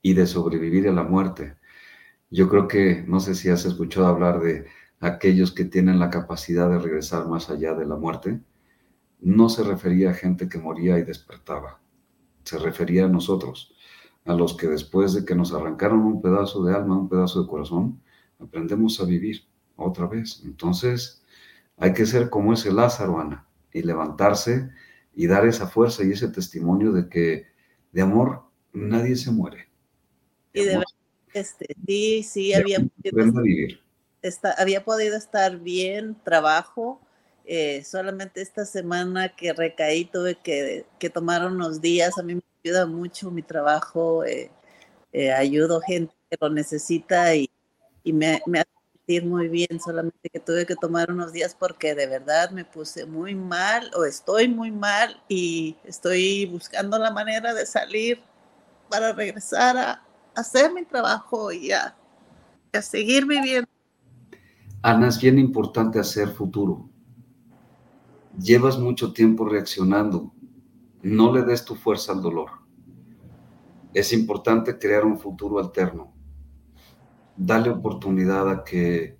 y 0.00 0.14
de 0.14 0.26
sobrevivir 0.26 0.88
a 0.88 0.92
la 0.92 1.02
muerte. 1.02 1.56
Yo 2.30 2.48
creo 2.48 2.68
que, 2.68 3.04
no 3.06 3.20
sé 3.20 3.34
si 3.34 3.48
has 3.48 3.64
escuchado 3.64 4.06
hablar 4.06 4.40
de 4.40 4.66
aquellos 5.00 5.52
que 5.52 5.64
tienen 5.64 5.98
la 5.98 6.10
capacidad 6.10 6.70
de 6.70 6.78
regresar 6.78 7.26
más 7.26 7.50
allá 7.50 7.74
de 7.74 7.86
la 7.86 7.96
muerte, 7.96 8.40
no 9.20 9.48
se 9.48 9.64
refería 9.64 10.10
a 10.10 10.14
gente 10.14 10.48
que 10.48 10.58
moría 10.58 10.98
y 10.98 11.02
despertaba, 11.02 11.80
se 12.44 12.58
refería 12.58 13.06
a 13.06 13.08
nosotros, 13.08 13.74
a 14.24 14.34
los 14.34 14.56
que 14.56 14.68
después 14.68 15.14
de 15.14 15.24
que 15.24 15.34
nos 15.34 15.52
arrancaron 15.52 16.00
un 16.00 16.20
pedazo 16.20 16.62
de 16.64 16.74
alma, 16.74 16.98
un 16.98 17.08
pedazo 17.08 17.42
de 17.42 17.48
corazón, 17.48 18.00
aprendemos 18.38 19.00
a 19.00 19.04
vivir 19.04 19.44
otra 19.76 20.06
vez. 20.06 20.42
Entonces, 20.44 21.22
hay 21.76 21.92
que 21.94 22.06
ser 22.06 22.28
como 22.28 22.52
ese 22.52 22.72
Lázaro, 22.72 23.18
Ana, 23.18 23.46
y 23.72 23.82
levantarse 23.82 24.70
y 25.14 25.26
dar 25.26 25.46
esa 25.46 25.66
fuerza 25.66 26.04
y 26.04 26.12
ese 26.12 26.28
testimonio 26.28 26.92
de 26.92 27.08
que 27.08 27.46
de 27.92 28.02
amor 28.02 28.44
nadie 28.72 29.16
se 29.16 29.30
muere. 29.30 29.68
y 30.52 30.60
de 30.60 30.66
verdad, 30.66 30.84
este, 31.32 31.66
sí, 31.86 32.22
sí, 32.22 32.54
había 32.54 32.78
podido, 32.80 33.78
había 34.56 34.84
podido 34.84 35.16
estar 35.16 35.58
bien, 35.58 36.16
trabajo. 36.22 37.00
Eh, 37.44 37.82
solamente 37.84 38.42
esta 38.42 38.64
semana 38.64 39.34
que 39.34 39.52
recaí 39.52 40.04
tuve 40.04 40.36
que, 40.36 40.86
que, 40.98 41.10
tomar 41.10 41.46
unos 41.46 41.80
días. 41.80 42.18
A 42.18 42.22
mí 42.22 42.36
me 42.36 42.42
ayuda 42.64 42.86
mucho 42.86 43.30
mi 43.30 43.42
trabajo. 43.42 44.24
Eh, 44.24 44.50
eh, 45.12 45.32
ayudo 45.32 45.80
gente 45.80 46.14
que 46.30 46.36
lo 46.40 46.50
necesita 46.50 47.34
y, 47.34 47.50
y 48.04 48.12
me, 48.12 48.40
me 48.46 48.60
hace 48.60 48.70
sentir 48.92 49.24
muy 49.24 49.48
bien, 49.48 49.80
solamente 49.84 50.30
que 50.30 50.38
tuve 50.38 50.66
que 50.66 50.76
tomar 50.76 51.10
unos 51.10 51.32
días 51.32 51.56
porque 51.58 51.94
de 51.94 52.06
verdad 52.06 52.50
me 52.50 52.64
puse 52.64 53.06
muy 53.06 53.34
mal 53.34 53.90
o 53.96 54.04
estoy 54.04 54.46
muy 54.48 54.70
mal 54.70 55.20
y 55.28 55.76
estoy 55.84 56.46
buscando 56.46 56.98
la 56.98 57.10
manera 57.10 57.54
de 57.54 57.66
salir 57.66 58.22
para 58.88 59.12
regresar 59.12 59.76
a, 59.76 60.02
hacer 60.34 60.72
mi 60.72 60.84
trabajo 60.84 61.50
y 61.50 61.72
a, 61.72 61.96
a 62.72 62.82
seguir 62.82 63.26
viviendo. 63.26 63.69
Ana, 64.82 65.08
es 65.08 65.20
bien 65.20 65.38
importante 65.38 65.98
hacer 65.98 66.28
futuro. 66.28 66.88
Llevas 68.38 68.78
mucho 68.78 69.12
tiempo 69.12 69.44
reaccionando. 69.44 70.32
No 71.02 71.32
le 71.32 71.42
des 71.42 71.64
tu 71.64 71.74
fuerza 71.74 72.12
al 72.12 72.22
dolor. 72.22 72.50
Es 73.92 74.12
importante 74.12 74.78
crear 74.78 75.04
un 75.04 75.18
futuro 75.18 75.58
alterno 75.58 76.14
dale 77.40 77.70
oportunidad 77.70 78.50
a 78.50 78.64
que 78.64 79.18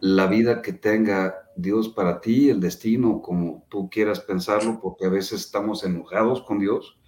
la 0.00 0.26
vida 0.26 0.60
que 0.60 0.74
tenga 0.74 1.34
Dios 1.56 1.88
para 1.88 2.20
ti, 2.20 2.50
el 2.50 2.60
destino, 2.60 3.22
como 3.22 3.64
tú 3.68 3.88
quieras 3.88 4.20
pensarlo, 4.20 4.78
porque 4.80 5.06
a 5.06 5.08
veces 5.08 5.40
estamos 5.40 5.82
enojados 5.82 6.42
con 6.42 6.58
Dios 6.58 7.00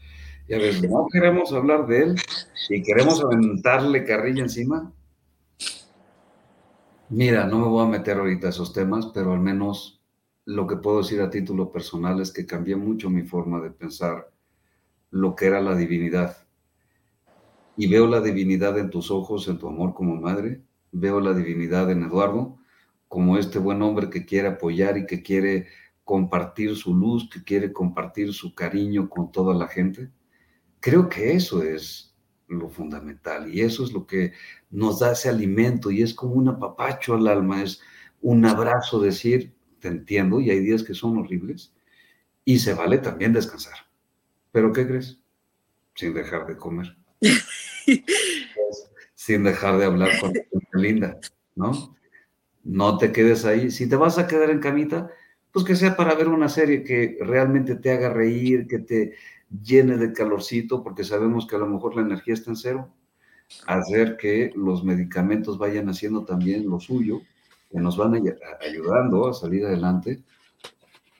y 0.48 0.54
a 0.54 0.58
veces 0.58 0.90
no 0.90 1.06
queremos 1.12 1.52
hablar 1.52 1.86
de 1.86 2.02
Él 2.02 2.16
y 2.70 2.82
queremos 2.82 3.22
aventarle 3.22 4.04
carrilla 4.04 4.42
encima. 4.42 4.92
Mira, 7.10 7.44
no 7.44 7.58
me 7.58 7.66
voy 7.66 7.84
a 7.84 7.88
meter 7.88 8.18
ahorita 8.18 8.46
a 8.46 8.50
esos 8.50 8.72
temas, 8.72 9.06
pero 9.12 9.32
al 9.32 9.40
menos 9.40 10.00
lo 10.44 10.68
que 10.68 10.76
puedo 10.76 10.98
decir 10.98 11.20
a 11.20 11.28
título 11.28 11.72
personal 11.72 12.20
es 12.20 12.32
que 12.32 12.46
cambié 12.46 12.76
mucho 12.76 13.10
mi 13.10 13.22
forma 13.22 13.60
de 13.60 13.72
pensar 13.72 14.30
lo 15.10 15.34
que 15.34 15.46
era 15.46 15.60
la 15.60 15.74
divinidad 15.74 16.36
y 17.76 17.88
veo 17.88 18.06
la 18.06 18.20
divinidad 18.20 18.78
en 18.78 18.90
tus 18.90 19.10
ojos, 19.10 19.48
en 19.48 19.58
tu 19.58 19.66
amor 19.66 19.92
como 19.92 20.20
madre, 20.20 20.62
veo 20.92 21.18
la 21.18 21.34
divinidad 21.34 21.90
en 21.90 22.04
Eduardo, 22.04 22.58
como 23.08 23.38
este 23.38 23.58
buen 23.58 23.82
hombre 23.82 24.08
que 24.08 24.24
quiere 24.24 24.46
apoyar 24.46 24.96
y 24.96 25.04
que 25.04 25.20
quiere 25.20 25.66
compartir 26.04 26.76
su 26.76 26.94
luz, 26.94 27.28
que 27.28 27.42
quiere 27.42 27.72
compartir 27.72 28.32
su 28.32 28.54
cariño 28.54 29.10
con 29.10 29.32
toda 29.32 29.52
la 29.52 29.66
gente. 29.66 30.12
Creo 30.78 31.08
que 31.08 31.32
eso 31.32 31.60
es 31.64 32.09
lo 32.50 32.68
fundamental 32.68 33.52
y 33.52 33.60
eso 33.60 33.84
es 33.84 33.92
lo 33.92 34.06
que 34.06 34.32
nos 34.70 34.98
da 34.98 35.12
ese 35.12 35.28
alimento 35.28 35.90
y 35.90 36.02
es 36.02 36.12
como 36.12 36.34
un 36.34 36.48
apapacho 36.48 37.14
al 37.14 37.28
alma, 37.28 37.62
es 37.62 37.80
un 38.20 38.44
abrazo 38.44 39.00
decir, 39.00 39.52
te 39.78 39.88
entiendo 39.88 40.40
y 40.40 40.50
hay 40.50 40.60
días 40.60 40.82
que 40.82 40.94
son 40.94 41.18
horribles 41.18 41.72
y 42.44 42.58
se 42.58 42.74
vale 42.74 42.98
también 42.98 43.32
descansar. 43.32 43.74
Pero 44.52 44.72
¿qué 44.72 44.86
crees? 44.86 45.18
Sin 45.94 46.12
dejar 46.12 46.46
de 46.46 46.56
comer. 46.56 46.96
sin 49.14 49.44
dejar 49.44 49.78
de 49.78 49.84
hablar 49.84 50.10
con 50.20 50.32
tu 50.32 50.78
linda, 50.78 51.18
¿no? 51.54 51.96
No 52.64 52.98
te 52.98 53.12
quedes 53.12 53.44
ahí. 53.44 53.70
Si 53.70 53.88
te 53.88 53.96
vas 53.96 54.18
a 54.18 54.26
quedar 54.26 54.50
en 54.50 54.60
camita, 54.60 55.10
pues 55.52 55.64
que 55.64 55.76
sea 55.76 55.96
para 55.96 56.14
ver 56.14 56.28
una 56.28 56.48
serie 56.48 56.84
que 56.84 57.18
realmente 57.20 57.76
te 57.76 57.90
haga 57.90 58.10
reír, 58.10 58.66
que 58.66 58.78
te 58.78 59.14
llene 59.62 59.96
de 59.96 60.12
calorcito, 60.12 60.82
porque 60.82 61.04
sabemos 61.04 61.46
que 61.46 61.56
a 61.56 61.58
lo 61.58 61.66
mejor 61.66 61.96
la 61.96 62.02
energía 62.02 62.34
está 62.34 62.50
en 62.50 62.56
cero, 62.56 62.94
hacer 63.66 64.16
que 64.16 64.52
los 64.54 64.84
medicamentos 64.84 65.58
vayan 65.58 65.88
haciendo 65.88 66.24
también 66.24 66.68
lo 66.68 66.78
suyo, 66.78 67.20
que 67.70 67.80
nos 67.80 67.96
van 67.96 68.14
ayudando 68.60 69.28
a 69.28 69.34
salir 69.34 69.66
adelante, 69.66 70.22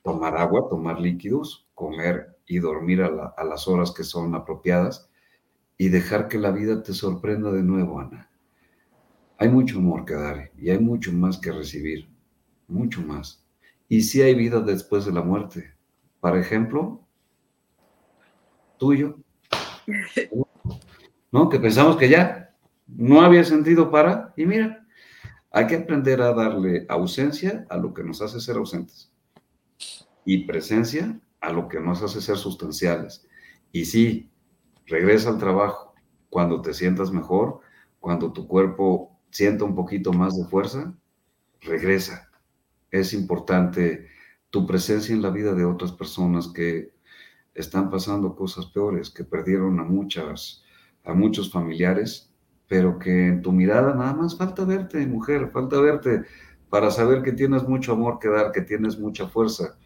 tomar 0.03 0.37
agua, 0.37 0.69
tomar 0.69 1.01
líquidos, 1.01 1.67
comer 1.75 2.37
y 2.47 2.59
dormir 2.59 3.03
a, 3.03 3.35
a 3.37 3.45
las 3.45 3.67
horas 3.69 3.93
que 3.93 4.05
son 4.05 4.35
apropiadas 4.35 5.09
y 5.77 5.89
dejar 5.89 6.29
que 6.29 6.39
la 6.39 6.51
vida 6.51 6.83
te 6.83 6.93
sorprenda 6.93 7.51
de 7.51 7.63
nuevo, 7.63 8.01
Ana. 8.01 8.31
Hay 9.39 9.49
mucho 9.49 9.79
amor 9.79 10.05
que 10.05 10.15
dar 10.15 10.51
y 10.59 10.71
hay 10.71 10.79
mucho 10.79 11.13
más 11.13 11.39
que 11.39 11.51
recibir, 11.51 12.09
mucho 12.69 13.01
más. 13.01 13.43
Y 13.91 14.03
si 14.03 14.23
hay 14.23 14.37
vida 14.37 14.61
después 14.61 15.05
de 15.05 15.13
la 15.13 15.21
muerte. 15.21 15.75
Por 16.21 16.39
ejemplo, 16.39 17.05
tuyo. 18.79 19.19
¿No? 21.33 21.49
Que 21.49 21.59
pensamos 21.59 21.97
que 21.97 22.09
ya 22.09 22.55
no 22.87 23.21
había 23.21 23.43
sentido 23.43 23.91
para, 23.91 24.33
y 24.37 24.47
mira, 24.47 24.87
hay 25.51 25.67
que 25.67 25.75
aprender 25.75 26.23
a 26.23 26.33
darle 26.33 26.87
ausencia 26.89 27.67
a 27.69 27.77
lo 27.77 27.93
que 27.93 28.05
nos 28.05 28.23
hace 28.23 28.41
ser 28.41 28.57
ausentes 28.57 29.11
y 30.25 30.45
presencia 30.45 31.19
a 31.41 31.53
lo 31.53 31.67
que 31.67 31.81
nos 31.81 32.01
hace 32.01 32.21
ser 32.21 32.37
sustanciales. 32.37 33.27
Y 33.73 33.87
sí, 33.87 34.31
regresa 34.87 35.31
al 35.31 35.39
trabajo 35.39 35.95
cuando 36.29 36.63
te 36.63 36.75
sientas 36.75 37.11
mejor, 37.11 37.61
cuando 37.99 38.33
tu 38.33 38.47
cuerpo 38.47 39.19
sienta 39.31 39.65
un 39.65 39.75
poquito 39.75 40.13
más 40.13 40.37
de 40.37 40.45
fuerza, 40.45 40.95
regresa. 41.61 42.30
Es 42.91 43.13
importante 43.13 44.09
tu 44.51 44.67
presencia 44.67 45.15
en 45.15 45.23
la 45.23 45.31
vida 45.31 45.55
de 45.55 45.65
otras 45.65 45.93
personas 45.93 46.49
que 46.49 46.93
están 47.55 47.91
pasando 47.91 48.35
cosas 48.35 48.67
peores, 48.67 49.11
que 49.11 49.25
perdieron 49.25 49.79
a 49.81 49.85
muchas, 49.85 50.65
a 51.05 51.15
muchos 51.15 51.51
familiares, 51.51 52.31
pero 52.67 52.99
que 52.99 53.27
en 53.27 53.43
tu 53.43 53.53
mirada 53.53 53.95
nada 53.95 54.15
más 54.15 54.37
falta 54.37 54.65
verte, 54.65 55.05
mujer, 55.07 55.51
falta 55.53 55.81
verte 55.81 56.23
para 56.69 56.91
saber 56.91 57.23
que 57.23 57.33
tienes 57.33 57.65
mucho 57.65 57.93
amor 57.93 58.19
que 58.19 58.29
dar, 58.29 58.53
que 58.53 58.63
tienes 58.63 58.99
mucha 58.99 59.27
fuerza 59.27 59.77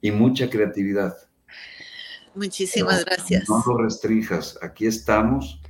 y 0.00 0.10
mucha 0.10 0.48
creatividad. 0.48 1.16
Muchísimas 2.34 3.04
gracias. 3.04 3.48
No 3.48 3.62
lo 3.66 3.78
restringas, 3.78 4.58
aquí 4.62 4.86
estamos 4.86 5.60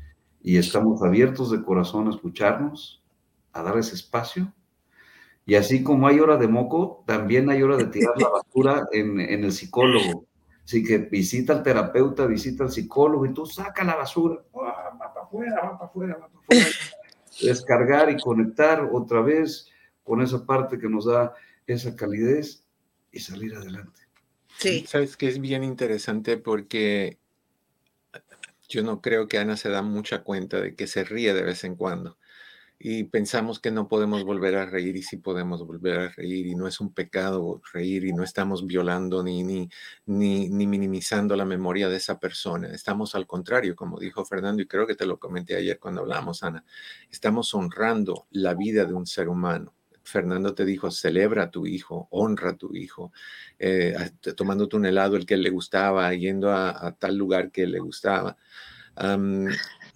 y 0.43 0.57
estamos 0.57 1.03
abiertos 1.03 1.51
de 1.51 1.63
corazón 1.63 2.09
a 2.09 2.11
escucharnos, 2.11 3.03
a 3.53 3.63
dar 3.63 3.79
ese 3.79 3.95
espacio. 3.95 4.53
Y 5.47 5.55
así 5.55 5.83
como 5.83 6.07
hay 6.07 6.21
hora 6.21 6.37
de 6.37 6.49
moco, 6.49 7.03
también 7.07 7.51
hay 7.51 7.63
hora 7.63 7.77
de 7.77 7.87
tirar 7.87 8.15
la 8.17 8.29
basura 8.29 8.87
en, 8.93 9.19
en 9.21 9.45
el 9.45 9.53
psicólogo. 9.53 10.27
Así 10.65 10.85
que 10.85 10.99
visita 10.99 11.55
al 11.55 11.63
terapeuta, 11.63 12.27
visita 12.27 12.63
al 12.63 12.71
psicólogo 12.71 13.27
y 13.27 13.35
tú 13.35 13.47
saca 13.47 13.83
la 13.83 13.97
basura. 13.97 14.37
Va 14.57 14.97
para 14.97 15.23
afuera, 15.23 15.57
va 15.57 15.79
para 15.79 15.91
afuera, 15.91 16.15
va 16.15 16.29
para 16.29 16.41
afuera. 16.41 16.77
Descargar 17.43 18.11
y 18.11 18.21
conectar 18.21 18.89
otra 18.93 19.21
vez 19.23 19.69
con 20.05 20.21
esa 20.21 20.45
parte 20.47 20.79
que 20.79 20.89
nos 20.89 21.07
da 21.07 21.35
esa 21.67 21.97
calidez 21.97 22.65
y 23.11 23.19
salir 23.19 23.55
adelante. 23.55 24.03
Sí. 24.59 24.85
Sabes 24.87 25.17
que 25.17 25.27
es 25.27 25.41
bien 25.41 25.65
interesante 25.65 26.37
porque 26.37 27.19
yo 28.69 28.83
no 28.83 29.01
creo 29.01 29.27
que 29.27 29.39
Ana 29.39 29.57
se 29.57 29.71
da 29.71 29.83
mucha 29.83 30.23
cuenta 30.23 30.61
de 30.61 30.77
que 30.77 30.87
se 30.87 31.03
ríe 31.03 31.35
de 31.35 31.43
vez 31.43 31.65
en 31.65 31.75
cuando 31.75 32.17
y 32.83 33.05
pensamos 33.05 33.61
que 33.61 33.71
no 33.71 33.89
podemos 33.89 34.25
volver 34.25 34.57
a 34.57 34.65
reír 34.65 34.97
y 34.97 35.03
sí 35.03 35.19
podemos 35.19 35.67
volver 35.67 35.99
a 35.99 36.09
reír 36.09 36.47
y 36.47 36.55
no 36.55 36.67
es 36.67 36.81
un 36.81 36.95
pecado 36.95 37.61
reír 37.75 38.07
y 38.07 38.15
no 38.15 38.25
estamos 38.25 38.67
violando 38.67 39.23
ni, 39.23 39.43
ni, 39.43 39.69
ni, 40.07 40.49
ni, 40.49 40.67
minimizando 40.67 41.37
la 41.37 41.45
memoria 41.45 41.91
de 41.91 41.99
esa 41.99 42.19
persona. 42.19 42.69
Estamos 42.69 43.15
al 43.15 43.27
contrario, 43.27 43.77
como 43.77 44.01
dijo 44.01 44.25
Fernando 44.25 44.63
y 44.63 44.67
creo 44.67 44.87
que 44.87 44.95
te 44.95 45.05
lo 45.05 45.19
comenté 45.19 45.57
ayer 45.57 45.79
cuando 45.79 46.01
hablábamos, 46.01 46.43
Ana, 46.43 46.65
estamos 47.11 47.53
honrando 47.53 48.27
la 48.31 48.55
vida 48.55 48.87
de 48.87 48.95
un 48.95 49.07
ser 49.07 49.29
humano. 49.29 49.75
Fernando 50.03 50.55
te 50.55 50.65
dijo, 50.65 50.91
celebra 50.91 51.45
a 51.45 51.51
tu 51.51 51.67
hijo, 51.67 52.09
honra 52.11 52.53
a 52.53 52.57
tu 52.57 52.75
hijo, 52.75 53.13
eh, 53.59 53.95
tomándote 54.35 54.79
helado 54.79 55.17
el 55.17 55.27
que 55.27 55.37
le 55.37 55.51
gustaba, 55.51 56.15
yendo 56.15 56.51
a, 56.51 56.97
tal 56.99 57.17
lugar 57.17 57.51
que 57.51 57.67
le 57.67 57.79
gustaba 57.79 58.39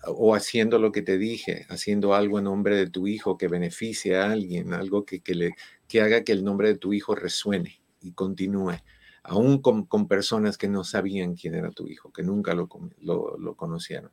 o 0.08 0.34
haciendo 0.34 0.78
lo 0.78 0.92
que 0.92 1.02
te 1.02 1.18
dije, 1.18 1.66
haciendo 1.68 2.14
algo 2.14 2.38
en 2.38 2.44
nombre 2.44 2.76
de 2.76 2.88
tu 2.88 3.06
hijo 3.06 3.38
que 3.38 3.48
beneficie 3.48 4.16
a 4.16 4.30
alguien, 4.30 4.74
algo 4.74 5.04
que, 5.04 5.22
le, 5.34 5.54
que 5.88 6.00
haga 6.00 6.24
que 6.24 6.32
el 6.32 6.44
nombre 6.44 6.68
de 6.68 6.78
tu 6.78 6.92
hijo 6.92 7.14
resuene 7.14 7.80
y 8.00 8.12
continúe, 8.12 8.74
aún 9.22 9.60
con, 9.60 10.08
personas 10.08 10.58
que 10.58 10.68
no 10.68 10.84
sabían 10.84 11.34
quién 11.34 11.54
era 11.54 11.70
tu 11.70 11.88
hijo, 11.88 12.12
que 12.12 12.22
nunca 12.22 12.54
lo, 12.54 12.68
lo, 13.00 13.54
conocieron. 13.54 14.10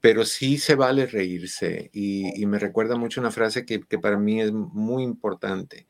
Pero 0.00 0.24
sí 0.24 0.58
se 0.58 0.74
vale 0.74 1.06
reírse 1.06 1.90
y, 1.92 2.44
me 2.46 2.58
recuerda 2.58 2.96
mucho 2.96 3.20
una 3.20 3.30
frase 3.30 3.64
que, 3.64 3.80
para 3.80 4.18
mí 4.18 4.40
es 4.40 4.52
muy 4.52 5.02
importante 5.02 5.86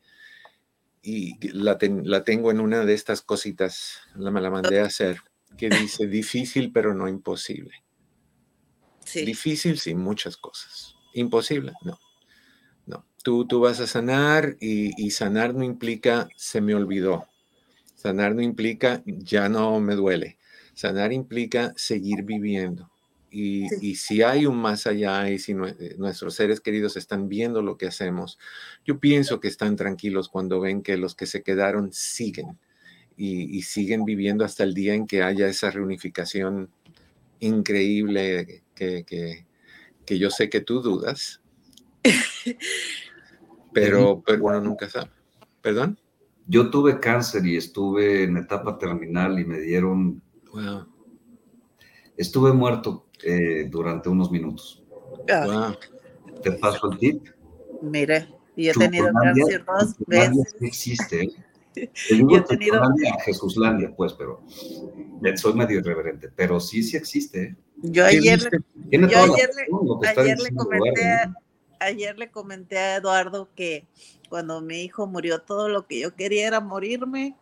y 1.01 1.37
la, 1.53 1.77
la, 2.03 2.23
tengo 2.23 2.51
en 2.51 2.59
una 2.59 2.85
de 2.85 2.93
estas 2.93 3.21
cositas, 3.21 4.01
la, 4.15 4.31
me 4.31 4.41
la 4.41 4.51
mandé 4.51 4.81
a 4.81 4.85
hacer, 4.85 5.19
que 5.57 5.69
dice 5.69 6.07
difícil 6.07 6.71
pero 6.71 6.93
no 6.93 7.07
imposible. 7.07 7.83
Difícil, 9.13 9.79
sí, 9.79 9.95
muchas 9.95 10.37
cosas. 10.37 10.95
Imposible, 11.13 11.73
no. 11.83 11.99
No. 12.85 13.05
Tú, 13.23 13.45
tú 13.45 13.59
vas 13.59 13.79
a 13.79 13.87
sanar 13.87 14.57
y, 14.59 15.11
sanar 15.11 15.53
no 15.53 15.63
implica 15.63 16.27
se 16.35 16.61
me 16.61 16.75
olvidó. 16.75 17.25
Sanar 17.95 18.35
no 18.35 18.41
implica 18.41 19.03
ya 19.05 19.49
no 19.49 19.79
me 19.79 19.95
duele. 19.95 20.37
Sanar 20.73 21.11
implica 21.11 21.73
seguir 21.75 22.23
viviendo. 22.23 22.89
Y, 23.31 23.67
y, 23.85 23.95
si 23.95 24.23
hay 24.23 24.47
un 24.47 24.57
más 24.57 24.87
allá 24.87 25.29
y 25.29 25.37
si 25.37 25.51
eh, 25.51 25.95
nuestros 25.99 26.33
seres 26.33 26.61
queridos 26.61 26.97
están 26.97 27.29
viendo 27.29 27.61
lo 27.61 27.77
que 27.77 27.85
hacemos, 27.85 28.39
yo 28.85 28.99
pienso 28.99 29.39
que 29.39 29.49
están 29.49 29.75
tranquilos 29.75 30.29
cuando 30.29 30.59
ven 30.59 30.81
que 30.81 30.97
los 30.97 31.13
que 31.13 31.27
se 31.27 31.43
quedaron 31.43 31.93
siguen 31.93 32.57
y, 33.15 33.55
y 33.55 33.61
siguen 33.61 34.03
viviendo 34.03 34.43
hasta 34.43 34.63
el 34.63 34.73
día 34.73 34.95
en 34.95 35.05
que 35.05 35.21
haya 35.21 35.47
esa 35.47 35.69
reunificación 35.69 36.71
increíble 37.39 38.63
que, 38.79 39.45
yo 40.17 40.29
sé 40.29 40.49
que 40.49 40.61
tú 40.61 40.81
dudas, 40.81 41.41
pero, 43.73 44.23
pero 44.25 44.39
bueno, 44.39 44.61
nunca 44.61 44.89
sabe. 44.89 45.11
¿Perdón? 45.61 45.99
Yo 46.47 46.69
tuve 46.69 46.99
cáncer 46.99 47.45
y 47.45 47.57
estuve 47.57 48.23
en 48.23 48.37
etapa 48.37 48.77
terminal 48.77 49.39
y 49.39 49.45
me 49.45 49.59
dieron... 49.59 50.21
Estuve 52.17 52.51
muerto 52.53 53.05
eh, 53.23 53.67
durante 53.69 54.09
unos 54.09 54.31
minutos. 54.31 54.83
¿Te 56.41 56.51
paso 56.53 56.91
el 56.91 56.97
tip? 56.97 57.27
Mire, 57.81 58.27
y 58.55 58.69
he 58.69 58.73
tenido 58.73 59.11
cáncer 59.13 59.63
dos 59.65 59.95
veces. 60.07 60.55
existe, 60.61 61.23
¿eh? 61.23 61.29
Yo 62.09 62.27
he 62.37 62.41
tenido... 62.41 62.81
Pues, 63.95 64.13
pero 64.13 64.43
soy 65.35 65.53
medio 65.53 65.79
irreverente, 65.79 66.29
pero 66.35 66.59
sí, 66.59 66.83
sí 66.83 66.97
existe. 66.97 67.43
¿eh? 67.43 67.55
Yo 67.81 68.05
ayer, 68.05 68.39
le, 68.41 68.97
ayer, 69.07 70.39
le, 70.39 70.55
comenté, 70.55 71.09
a, 71.09 71.33
ayer 71.79 72.17
le 72.17 72.29
comenté 72.29 72.77
a 72.77 72.95
Eduardo 72.97 73.49
que 73.55 73.87
cuando 74.29 74.61
mi 74.61 74.83
hijo 74.83 75.07
murió, 75.07 75.41
todo 75.41 75.69
lo 75.69 75.87
que 75.87 75.99
yo 75.99 76.15
quería 76.15 76.47
era 76.47 76.59
morirme. 76.59 77.35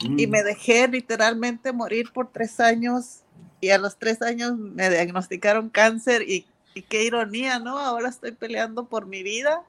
Y 0.00 0.26
me 0.26 0.42
mm. 0.42 0.44
dejé 0.44 0.88
literalmente 0.88 1.72
morir 1.72 2.10
por 2.12 2.32
tres 2.32 2.58
años. 2.58 3.20
Y 3.60 3.70
a 3.70 3.78
los 3.78 3.98
tres 3.98 4.20
años 4.22 4.56
me 4.56 4.90
diagnosticaron 4.90 5.68
cáncer. 5.70 6.22
Y, 6.22 6.46
qué 6.88 7.04
ironía, 7.04 7.58
¿no? 7.58 7.78
Ahora 7.78 8.08
estoy 8.08 8.32
peleando 8.32 8.86
por 8.86 9.06
mi 9.06 9.22
vida. 9.22 9.62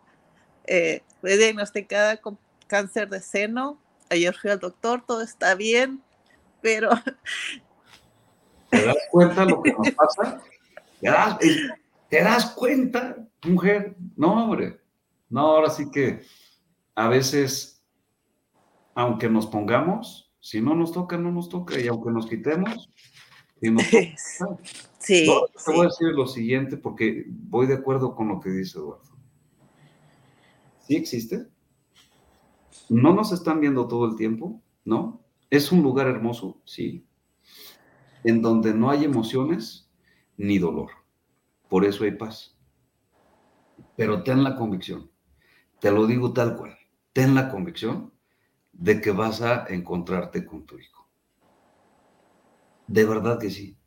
Eh, 0.65 1.01
fue 1.19 1.37
diagnosticada 1.37 2.17
con 2.17 2.39
cáncer 2.73 3.07
de 3.07 3.21
seno. 3.21 3.77
Ayer 4.09 4.33
fui 4.33 4.49
al 4.49 4.57
doctor, 4.57 5.03
todo 5.05 5.21
está 5.21 5.53
bien, 5.53 6.01
pero 6.59 6.89
¿Te 8.71 8.83
das 8.83 8.97
cuenta 9.11 9.45
lo 9.45 9.61
que 9.61 9.73
nos 9.73 9.91
pasa? 9.91 10.41
¿Te 12.09 12.23
das, 12.23 12.47
cuenta, 12.55 13.15
mujer? 13.43 13.95
No, 14.15 14.45
hombre. 14.45 14.79
No, 15.29 15.41
ahora 15.41 15.69
sí 15.69 15.91
que 15.91 16.23
a 16.95 17.07
veces, 17.09 17.85
aunque 18.95 19.29
nos 19.29 19.45
pongamos, 19.45 20.33
si 20.39 20.59
no 20.59 20.73
nos 20.73 20.93
toca, 20.93 21.15
no 21.15 21.31
nos 21.31 21.49
toca. 21.49 21.79
Y 21.79 21.87
aunque 21.87 22.09
nos 22.09 22.25
quitemos, 22.25 22.89
si 23.61 23.69
nos 23.69 23.87
toca, 23.87 24.57
sí, 24.97 25.27
te 25.63 25.71
voy 25.71 25.81
a 25.81 25.89
decir 25.89 26.07
lo 26.07 26.25
siguiente 26.25 26.77
porque 26.77 27.25
voy 27.27 27.67
de 27.67 27.75
acuerdo 27.75 28.15
con 28.15 28.29
lo 28.29 28.39
que 28.39 28.49
dice 28.49 28.79
Eduardo. 28.79 29.15
¿Sí 30.87 30.95
existe? 30.95 31.52
¿No 32.89 33.13
nos 33.13 33.31
están 33.31 33.59
viendo 33.59 33.87
todo 33.87 34.05
el 34.05 34.15
tiempo? 34.15 34.61
¿No? 34.85 35.21
¿Es 35.49 35.71
un 35.71 35.81
lugar 35.81 36.07
hermoso? 36.07 36.61
Sí 36.65 37.05
en 38.23 38.41
donde 38.41 38.73
no 38.73 38.89
hay 38.89 39.03
emociones 39.03 39.89
ni 40.37 40.57
dolor. 40.57 40.91
Por 41.69 41.85
eso 41.85 42.03
hay 42.03 42.11
paz. 42.11 42.57
Pero 43.95 44.23
ten 44.23 44.43
la 44.43 44.55
convicción, 44.55 45.11
te 45.79 45.91
lo 45.91 46.07
digo 46.07 46.33
tal 46.33 46.55
cual, 46.55 46.77
ten 47.11 47.35
la 47.35 47.49
convicción 47.49 48.13
de 48.71 49.01
que 49.01 49.11
vas 49.11 49.41
a 49.41 49.65
encontrarte 49.67 50.45
con 50.45 50.65
tu 50.65 50.79
hijo. 50.79 51.07
De 52.87 53.05
verdad 53.05 53.39
que 53.39 53.49
sí. 53.49 53.77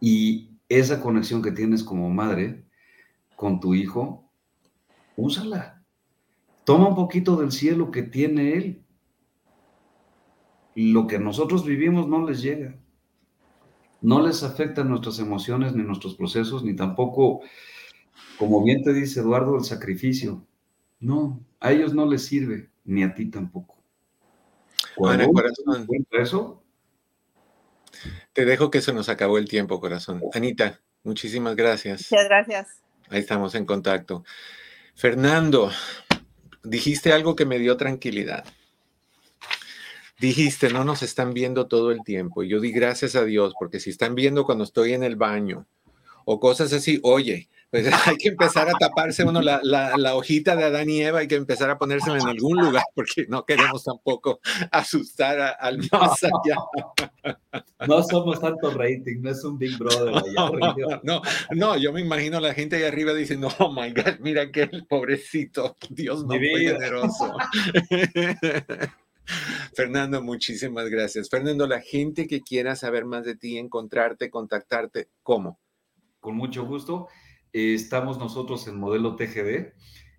Y 0.00 0.58
esa 0.68 1.00
conexión 1.00 1.42
que 1.42 1.52
tienes 1.52 1.82
como 1.82 2.08
madre 2.10 2.64
con 3.36 3.60
tu 3.60 3.74
hijo, 3.74 4.30
úsala. 5.16 5.77
Toma 6.68 6.88
un 6.88 6.94
poquito 6.94 7.36
del 7.36 7.50
cielo 7.50 7.90
que 7.90 8.02
tiene 8.02 8.52
él. 8.52 8.84
Lo 10.74 11.06
que 11.06 11.18
nosotros 11.18 11.64
vivimos 11.64 12.08
no 12.08 12.28
les 12.28 12.42
llega. 12.42 12.76
No 14.02 14.20
les 14.20 14.42
afectan 14.42 14.90
nuestras 14.90 15.18
emociones, 15.18 15.74
ni 15.74 15.82
nuestros 15.82 16.14
procesos, 16.14 16.62
ni 16.64 16.76
tampoco, 16.76 17.40
como 18.38 18.62
bien 18.62 18.82
te 18.82 18.92
dice 18.92 19.20
Eduardo, 19.20 19.56
el 19.56 19.64
sacrificio. 19.64 20.44
No, 21.00 21.40
a 21.58 21.72
ellos 21.72 21.94
no 21.94 22.04
les 22.04 22.26
sirve, 22.26 22.68
ni 22.84 23.02
a 23.02 23.14
ti 23.14 23.30
tampoco. 23.30 23.78
Cuando 24.94 25.26
corazón. 25.32 25.86
eso, 26.10 26.62
te 28.34 28.44
dejo 28.44 28.70
que 28.70 28.82
se 28.82 28.92
nos 28.92 29.08
acabó 29.08 29.38
el 29.38 29.48
tiempo, 29.48 29.80
corazón. 29.80 30.20
Anita, 30.34 30.82
muchísimas 31.02 31.56
gracias. 31.56 32.08
Muchas 32.10 32.28
gracias. 32.28 32.82
Ahí 33.08 33.20
estamos 33.20 33.54
en 33.54 33.64
contacto. 33.64 34.22
Fernando, 34.94 35.70
dijiste 36.68 37.12
algo 37.12 37.34
que 37.34 37.46
me 37.46 37.58
dio 37.58 37.76
tranquilidad. 37.76 38.44
Dijiste, 40.20 40.70
no 40.70 40.84
nos 40.84 41.02
están 41.02 41.32
viendo 41.32 41.68
todo 41.68 41.92
el 41.92 42.02
tiempo. 42.02 42.42
Y 42.42 42.48
yo 42.48 42.60
di 42.60 42.72
gracias 42.72 43.14
a 43.14 43.24
Dios, 43.24 43.54
porque 43.58 43.80
si 43.80 43.90
están 43.90 44.14
viendo 44.14 44.44
cuando 44.44 44.64
estoy 44.64 44.92
en 44.92 45.04
el 45.04 45.16
baño 45.16 45.66
o 46.24 46.40
cosas 46.40 46.72
así, 46.72 47.00
oye, 47.02 47.48
pues 47.70 47.86
hay 48.06 48.16
que 48.16 48.28
empezar 48.28 48.68
a 48.68 48.72
taparse 48.72 49.24
uno 49.24 49.42
la, 49.42 49.60
la, 49.62 50.14
hojita 50.14 50.56
de 50.56 50.64
Adán 50.64 50.88
y 50.88 51.02
Eva, 51.02 51.20
hay 51.20 51.28
que 51.28 51.34
empezar 51.34 51.70
a 51.70 51.78
ponérsela 51.78 52.18
en 52.18 52.28
algún 52.28 52.58
lugar 52.58 52.84
porque 52.94 53.26
no 53.28 53.44
queremos 53.44 53.84
tampoco 53.84 54.40
asustar 54.70 55.56
al 55.58 55.78
más 55.92 56.22
allá. 56.24 56.56
No 57.86 58.02
somos 58.02 58.40
tanto 58.40 58.70
rating, 58.72 59.20
no 59.20 59.30
es 59.30 59.44
un 59.44 59.56
Big 59.56 59.78
Brother. 59.78 60.12
Allá 60.16 61.00
no, 61.04 61.22
no, 61.52 61.76
yo 61.76 61.92
me 61.92 62.00
imagino 62.00 62.38
a 62.38 62.40
la 62.40 62.52
gente 62.52 62.74
ahí 62.74 62.82
arriba 62.82 63.14
diciendo, 63.14 63.48
oh 63.58 63.72
my 63.72 63.92
God, 63.92 64.18
mira 64.18 64.50
que 64.50 64.62
el 64.62 64.84
pobrecito, 64.86 65.76
Dios 65.88 66.24
no 66.24 66.34
fue 66.34 66.60
generoso. 66.60 67.36
Fernando, 69.74 70.22
muchísimas 70.22 70.88
gracias. 70.88 71.28
Fernando, 71.30 71.68
la 71.68 71.80
gente 71.80 72.26
que 72.26 72.40
quiera 72.40 72.74
saber 72.74 73.04
más 73.04 73.24
de 73.24 73.36
ti, 73.36 73.58
encontrarte, 73.58 74.28
contactarte, 74.28 75.08
¿cómo? 75.22 75.60
Con 76.18 76.34
mucho 76.34 76.66
gusto. 76.66 77.08
Eh, 77.52 77.74
estamos 77.74 78.18
nosotros 78.18 78.66
en 78.68 78.78
Modelo 78.78 79.16
TGD, 79.16 79.72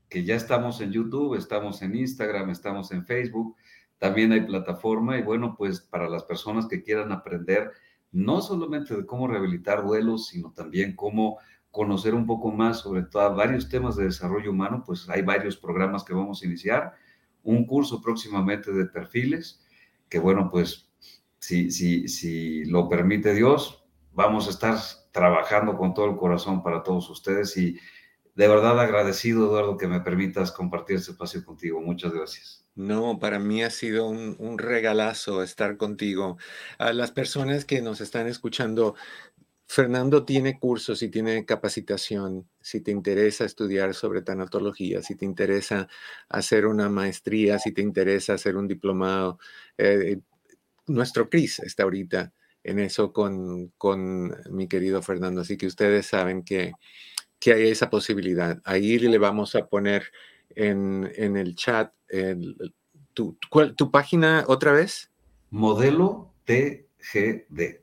que 0.09 0.23
ya 0.23 0.35
estamos 0.35 0.81
en 0.81 0.91
YouTube, 0.91 1.35
estamos 1.35 1.81
en 1.81 1.95
Instagram, 1.95 2.49
estamos 2.49 2.91
en 2.91 3.05
Facebook, 3.05 3.55
también 3.99 4.31
hay 4.31 4.41
plataforma 4.41 5.17
y 5.17 5.21
bueno, 5.21 5.55
pues 5.57 5.81
para 5.81 6.09
las 6.09 6.23
personas 6.23 6.67
que 6.67 6.81
quieran 6.81 7.11
aprender 7.11 7.71
no 8.11 8.41
solamente 8.41 8.95
de 8.95 9.05
cómo 9.05 9.27
rehabilitar 9.27 9.85
duelos, 9.85 10.27
sino 10.27 10.51
también 10.51 10.95
cómo 10.95 11.37
conocer 11.69 12.15
un 12.15 12.25
poco 12.25 12.51
más 12.51 12.79
sobre 12.79 13.03
todo 13.03 13.35
varios 13.35 13.69
temas 13.69 13.95
de 13.95 14.05
desarrollo 14.05 14.49
humano, 14.49 14.83
pues 14.83 15.07
hay 15.09 15.21
varios 15.21 15.57
programas 15.57 16.03
que 16.03 16.15
vamos 16.15 16.41
a 16.41 16.47
iniciar, 16.47 16.93
un 17.43 17.65
curso 17.65 18.01
próximamente 18.01 18.71
de 18.71 18.85
perfiles, 18.85 19.63
que 20.09 20.17
bueno, 20.17 20.49
pues 20.49 20.89
si, 21.37 21.69
si, 21.69 22.07
si 22.07 22.65
lo 22.65 22.89
permite 22.89 23.35
Dios, 23.35 23.85
vamos 24.13 24.47
a 24.47 24.49
estar 24.49 24.77
trabajando 25.11 25.77
con 25.77 25.93
todo 25.93 26.05
el 26.05 26.17
corazón 26.17 26.63
para 26.63 26.83
todos 26.83 27.09
ustedes 27.09 27.55
y 27.57 27.77
de 28.35 28.47
verdad 28.47 28.79
agradecido, 28.79 29.47
Eduardo, 29.47 29.75
que 29.75 29.87
me 29.87 29.99
permitas 29.99 30.51
compartir 30.51 30.97
este 30.97 31.11
espacio 31.11 31.43
contigo. 31.43 31.81
Muchas 31.81 32.13
gracias. 32.13 32.65
No, 32.75 33.19
para 33.19 33.39
mí 33.39 33.61
ha 33.63 33.69
sido 33.69 34.07
un, 34.07 34.57
regalazo 34.57 35.43
estar 35.43 35.75
contigo. 35.75 36.37
A 36.77 36.93
las 36.93 37.11
personas 37.11 37.65
que 37.65 37.81
nos 37.81 37.99
están 37.99 38.27
escuchando, 38.27 38.95
Fernando 39.67 40.23
tiene 40.23 40.57
cursos 40.57 41.03
y 41.03 41.09
tiene 41.09 41.45
capacitación. 41.45 42.47
Si 42.61 42.79
te 42.79 42.91
interesa 42.91 43.43
estudiar 43.43 43.93
sobre 43.93 44.21
tanatología, 44.21 45.01
si 45.01 45.15
te 45.15 45.25
interesa 45.25 45.89
hacer 46.29 46.65
una 46.65 46.87
maestría, 46.87 47.59
si 47.59 47.73
te 47.73 47.81
interesa 47.81 48.35
hacer 48.35 48.55
un 48.55 48.69
diplomado, 48.69 49.39
eh, 49.77 50.21
nuestro 50.87 51.29
CRIS 51.29 51.59
está 51.59 51.83
ahorita 51.83 52.31
en 52.69 52.79
eso 52.79 53.11
con, 53.13 53.71
con 53.77 54.35
mi 54.51 54.67
querido 54.67 55.01
Fernando. 55.01 55.41
Así 55.41 55.57
que 55.57 55.67
ustedes 55.67 56.05
saben 56.05 56.43
que, 56.43 56.73
que 57.39 57.53
hay 57.53 57.69
esa 57.69 57.89
posibilidad. 57.89 58.61
Ahí 58.63 58.99
le 58.99 59.17
vamos 59.17 59.55
a 59.55 59.67
poner 59.67 60.03
en, 60.55 61.11
en 61.15 61.37
el 61.37 61.55
chat 61.55 61.93
tu, 63.13 63.37
tu, 63.75 63.91
página 63.91 64.45
otra 64.47 64.71
vez. 64.71 65.11
Modelo 65.49 66.33
TGD. 66.45 67.81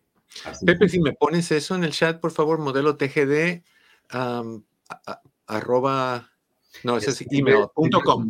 Pepe, 0.64 0.88
si 0.88 1.00
me 1.00 1.12
pones 1.12 1.50
eso 1.50 1.74
en 1.74 1.84
el 1.84 1.92
chat, 1.92 2.20
por 2.20 2.30
favor, 2.30 2.58
modelo 2.58 2.96
TGD, 2.96 3.62
arroba, 5.46 6.30
no, 6.84 6.96
ese 6.98 7.10
es 7.10 7.26
email, 7.30 7.66
punto 7.74 8.00
com. 8.02 8.28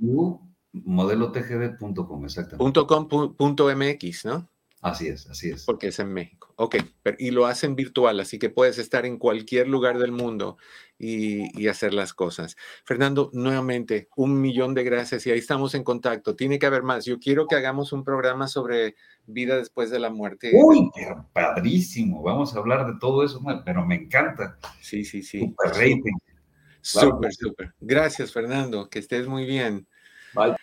Modelo-tgd.com, 0.85 2.25
exactamente. 2.25 2.59
Punto 2.59 2.87
com, 2.87 3.09
punto 3.09 3.75
MX, 3.75 4.27
¿no? 4.27 4.49
Así 4.83 5.09
es, 5.09 5.29
así 5.29 5.51
es. 5.51 5.64
Porque 5.64 5.89
es 5.89 5.99
en 5.99 6.12
México. 6.12 6.53
Ok, 6.57 6.77
y 7.18 7.31
lo 7.31 7.47
hacen 7.47 7.77
virtual, 7.77 8.20
así 8.20 8.39
que 8.39 8.51
puedes 8.51 8.79
estar 8.79 9.05
en 9.05 9.18
cualquier 9.18 9.68
lugar 9.68 9.99
del 9.99 10.12
mundo 10.12 10.59
y, 10.99 11.66
hacer 11.68 11.93
las 11.93 12.14
cosas. 12.14 12.57
Fernando, 12.85 13.31
nuevamente, 13.33 14.09
un 14.16 14.41
millón 14.41 14.74
de 14.74 14.85
gracias 14.85 15.27
y 15.27 15.31
ahí 15.31 15.39
estamos 15.39 15.74
en 15.74 15.85
contacto. 15.85 16.37
Tiene 16.37 16.59
que 16.59 16.66
haber 16.66 16.83
más. 16.83 17.05
Yo 17.05 17.18
quiero 17.18 17.47
que 17.47 17.57
hagamos 17.57 17.93
un 17.93 18.05
programa 18.05 18.49
sobre 18.49 18.95
vida 19.27 19.57
después 19.57 19.91
de 19.91 19.99
la 19.99 20.11
muerte. 20.11 20.53
Uy, 20.55 20.91
pero 20.95 21.29
padrísimo. 21.33 22.22
Vamos 22.22 22.55
a 22.55 22.59
hablar 22.59 22.87
de 22.87 22.99
todo 23.01 23.24
eso, 23.24 23.43
pero 23.64 23.85
me 23.85 23.97
encanta. 23.97 24.59
Sí, 24.81 25.05
sí, 25.05 25.22
sí. 25.22 25.41
Super 25.41 25.70
rating. 25.70 26.14
Súper, 26.81 27.35
súper. 27.35 27.74
Gracias, 27.81 28.33
Fernando. 28.33 28.89
Que 28.89 29.01
estés 29.01 29.27
muy 29.27 29.45
bien. 29.45 29.87
Bye. 30.35 30.55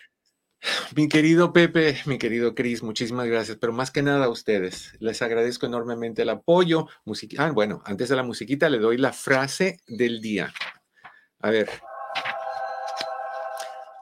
Mi 0.96 1.08
querido 1.08 1.54
Pepe, 1.54 1.98
mi 2.06 2.18
querido 2.18 2.56
Cris, 2.56 2.84
muchísimas 2.84 3.28
gracias, 3.28 3.58
pero 3.60 3.74
más 3.74 3.92
que 3.92 4.02
nada 4.02 4.26
a 4.26 4.30
ustedes. 4.30 4.94
Les 5.00 5.22
agradezco 5.22 5.66
enormemente 5.66 6.22
el 6.22 6.30
apoyo. 6.30 6.88
Ah, 7.38 7.52
bueno, 7.52 7.82
antes 7.86 8.10
de 8.10 8.16
la 8.16 8.24
musiquita 8.24 8.70
le 8.70 8.80
doy 8.80 8.98
la 8.98 9.12
frase 9.12 9.80
del 9.88 10.22
día. 10.22 10.54
A 11.40 11.50
ver. 11.50 11.70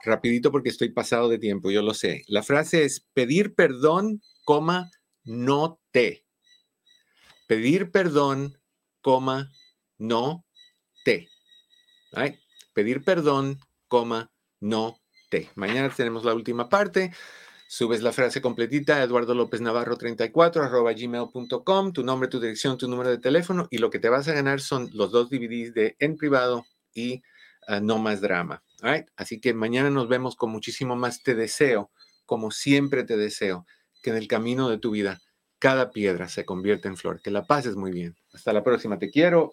Rapidito 0.04 0.50
porque 0.50 0.68
estoy 0.68 0.90
pasado 0.90 1.28
de 1.28 1.38
tiempo, 1.38 1.70
yo 1.70 1.82
lo 1.82 1.94
sé. 1.94 2.24
La 2.26 2.42
frase 2.42 2.84
es 2.84 3.06
pedir 3.12 3.54
perdón, 3.54 4.20
coma, 4.44 4.90
no 5.24 5.80
te. 5.92 6.26
Pedir 7.46 7.90
perdón, 7.90 8.58
coma, 9.00 9.50
no 9.98 10.44
te. 11.04 11.28
Pedir 12.74 13.02
perdón, 13.04 13.60
coma, 13.88 14.32
no 14.60 15.01
Mañana 15.54 15.92
tenemos 15.94 16.24
la 16.24 16.34
última 16.34 16.68
parte. 16.68 17.12
Subes 17.68 18.02
la 18.02 18.12
frase 18.12 18.42
completita, 18.42 19.02
Eduardo 19.02 19.34
López 19.34 19.62
Navarro 19.62 19.96
34, 19.96 20.62
arroba 20.62 20.92
gmail.com, 20.92 21.92
tu 21.94 22.04
nombre, 22.04 22.28
tu 22.28 22.38
dirección, 22.38 22.76
tu 22.76 22.86
número 22.86 23.08
de 23.08 23.16
teléfono 23.16 23.66
y 23.70 23.78
lo 23.78 23.88
que 23.88 23.98
te 23.98 24.10
vas 24.10 24.28
a 24.28 24.34
ganar 24.34 24.60
son 24.60 24.90
los 24.92 25.10
dos 25.10 25.30
DVDs 25.30 25.72
de 25.72 25.96
En 25.98 26.18
Privado 26.18 26.66
y 26.92 27.22
ah, 27.66 27.80
No 27.80 27.98
Más 27.98 28.20
Drama. 28.20 28.62
Así 29.16 29.40
que 29.40 29.54
mañana 29.54 29.88
nos 29.88 30.08
vemos 30.08 30.36
con 30.36 30.50
muchísimo 30.50 30.96
más. 30.96 31.22
Te 31.22 31.34
deseo, 31.34 31.90
como 32.26 32.50
siempre 32.50 33.04
te 33.04 33.16
deseo, 33.16 33.64
que 34.02 34.10
en 34.10 34.16
el 34.16 34.28
camino 34.28 34.68
de 34.68 34.76
tu 34.76 34.90
vida 34.90 35.22
cada 35.58 35.92
piedra 35.92 36.28
se 36.28 36.44
convierta 36.44 36.88
en 36.88 36.96
flor. 36.96 37.22
Que 37.22 37.30
la 37.30 37.46
pases 37.46 37.76
muy 37.76 37.92
bien. 37.92 38.16
Hasta 38.34 38.52
la 38.52 38.62
próxima. 38.62 38.98
Te 38.98 39.10
quiero. 39.10 39.52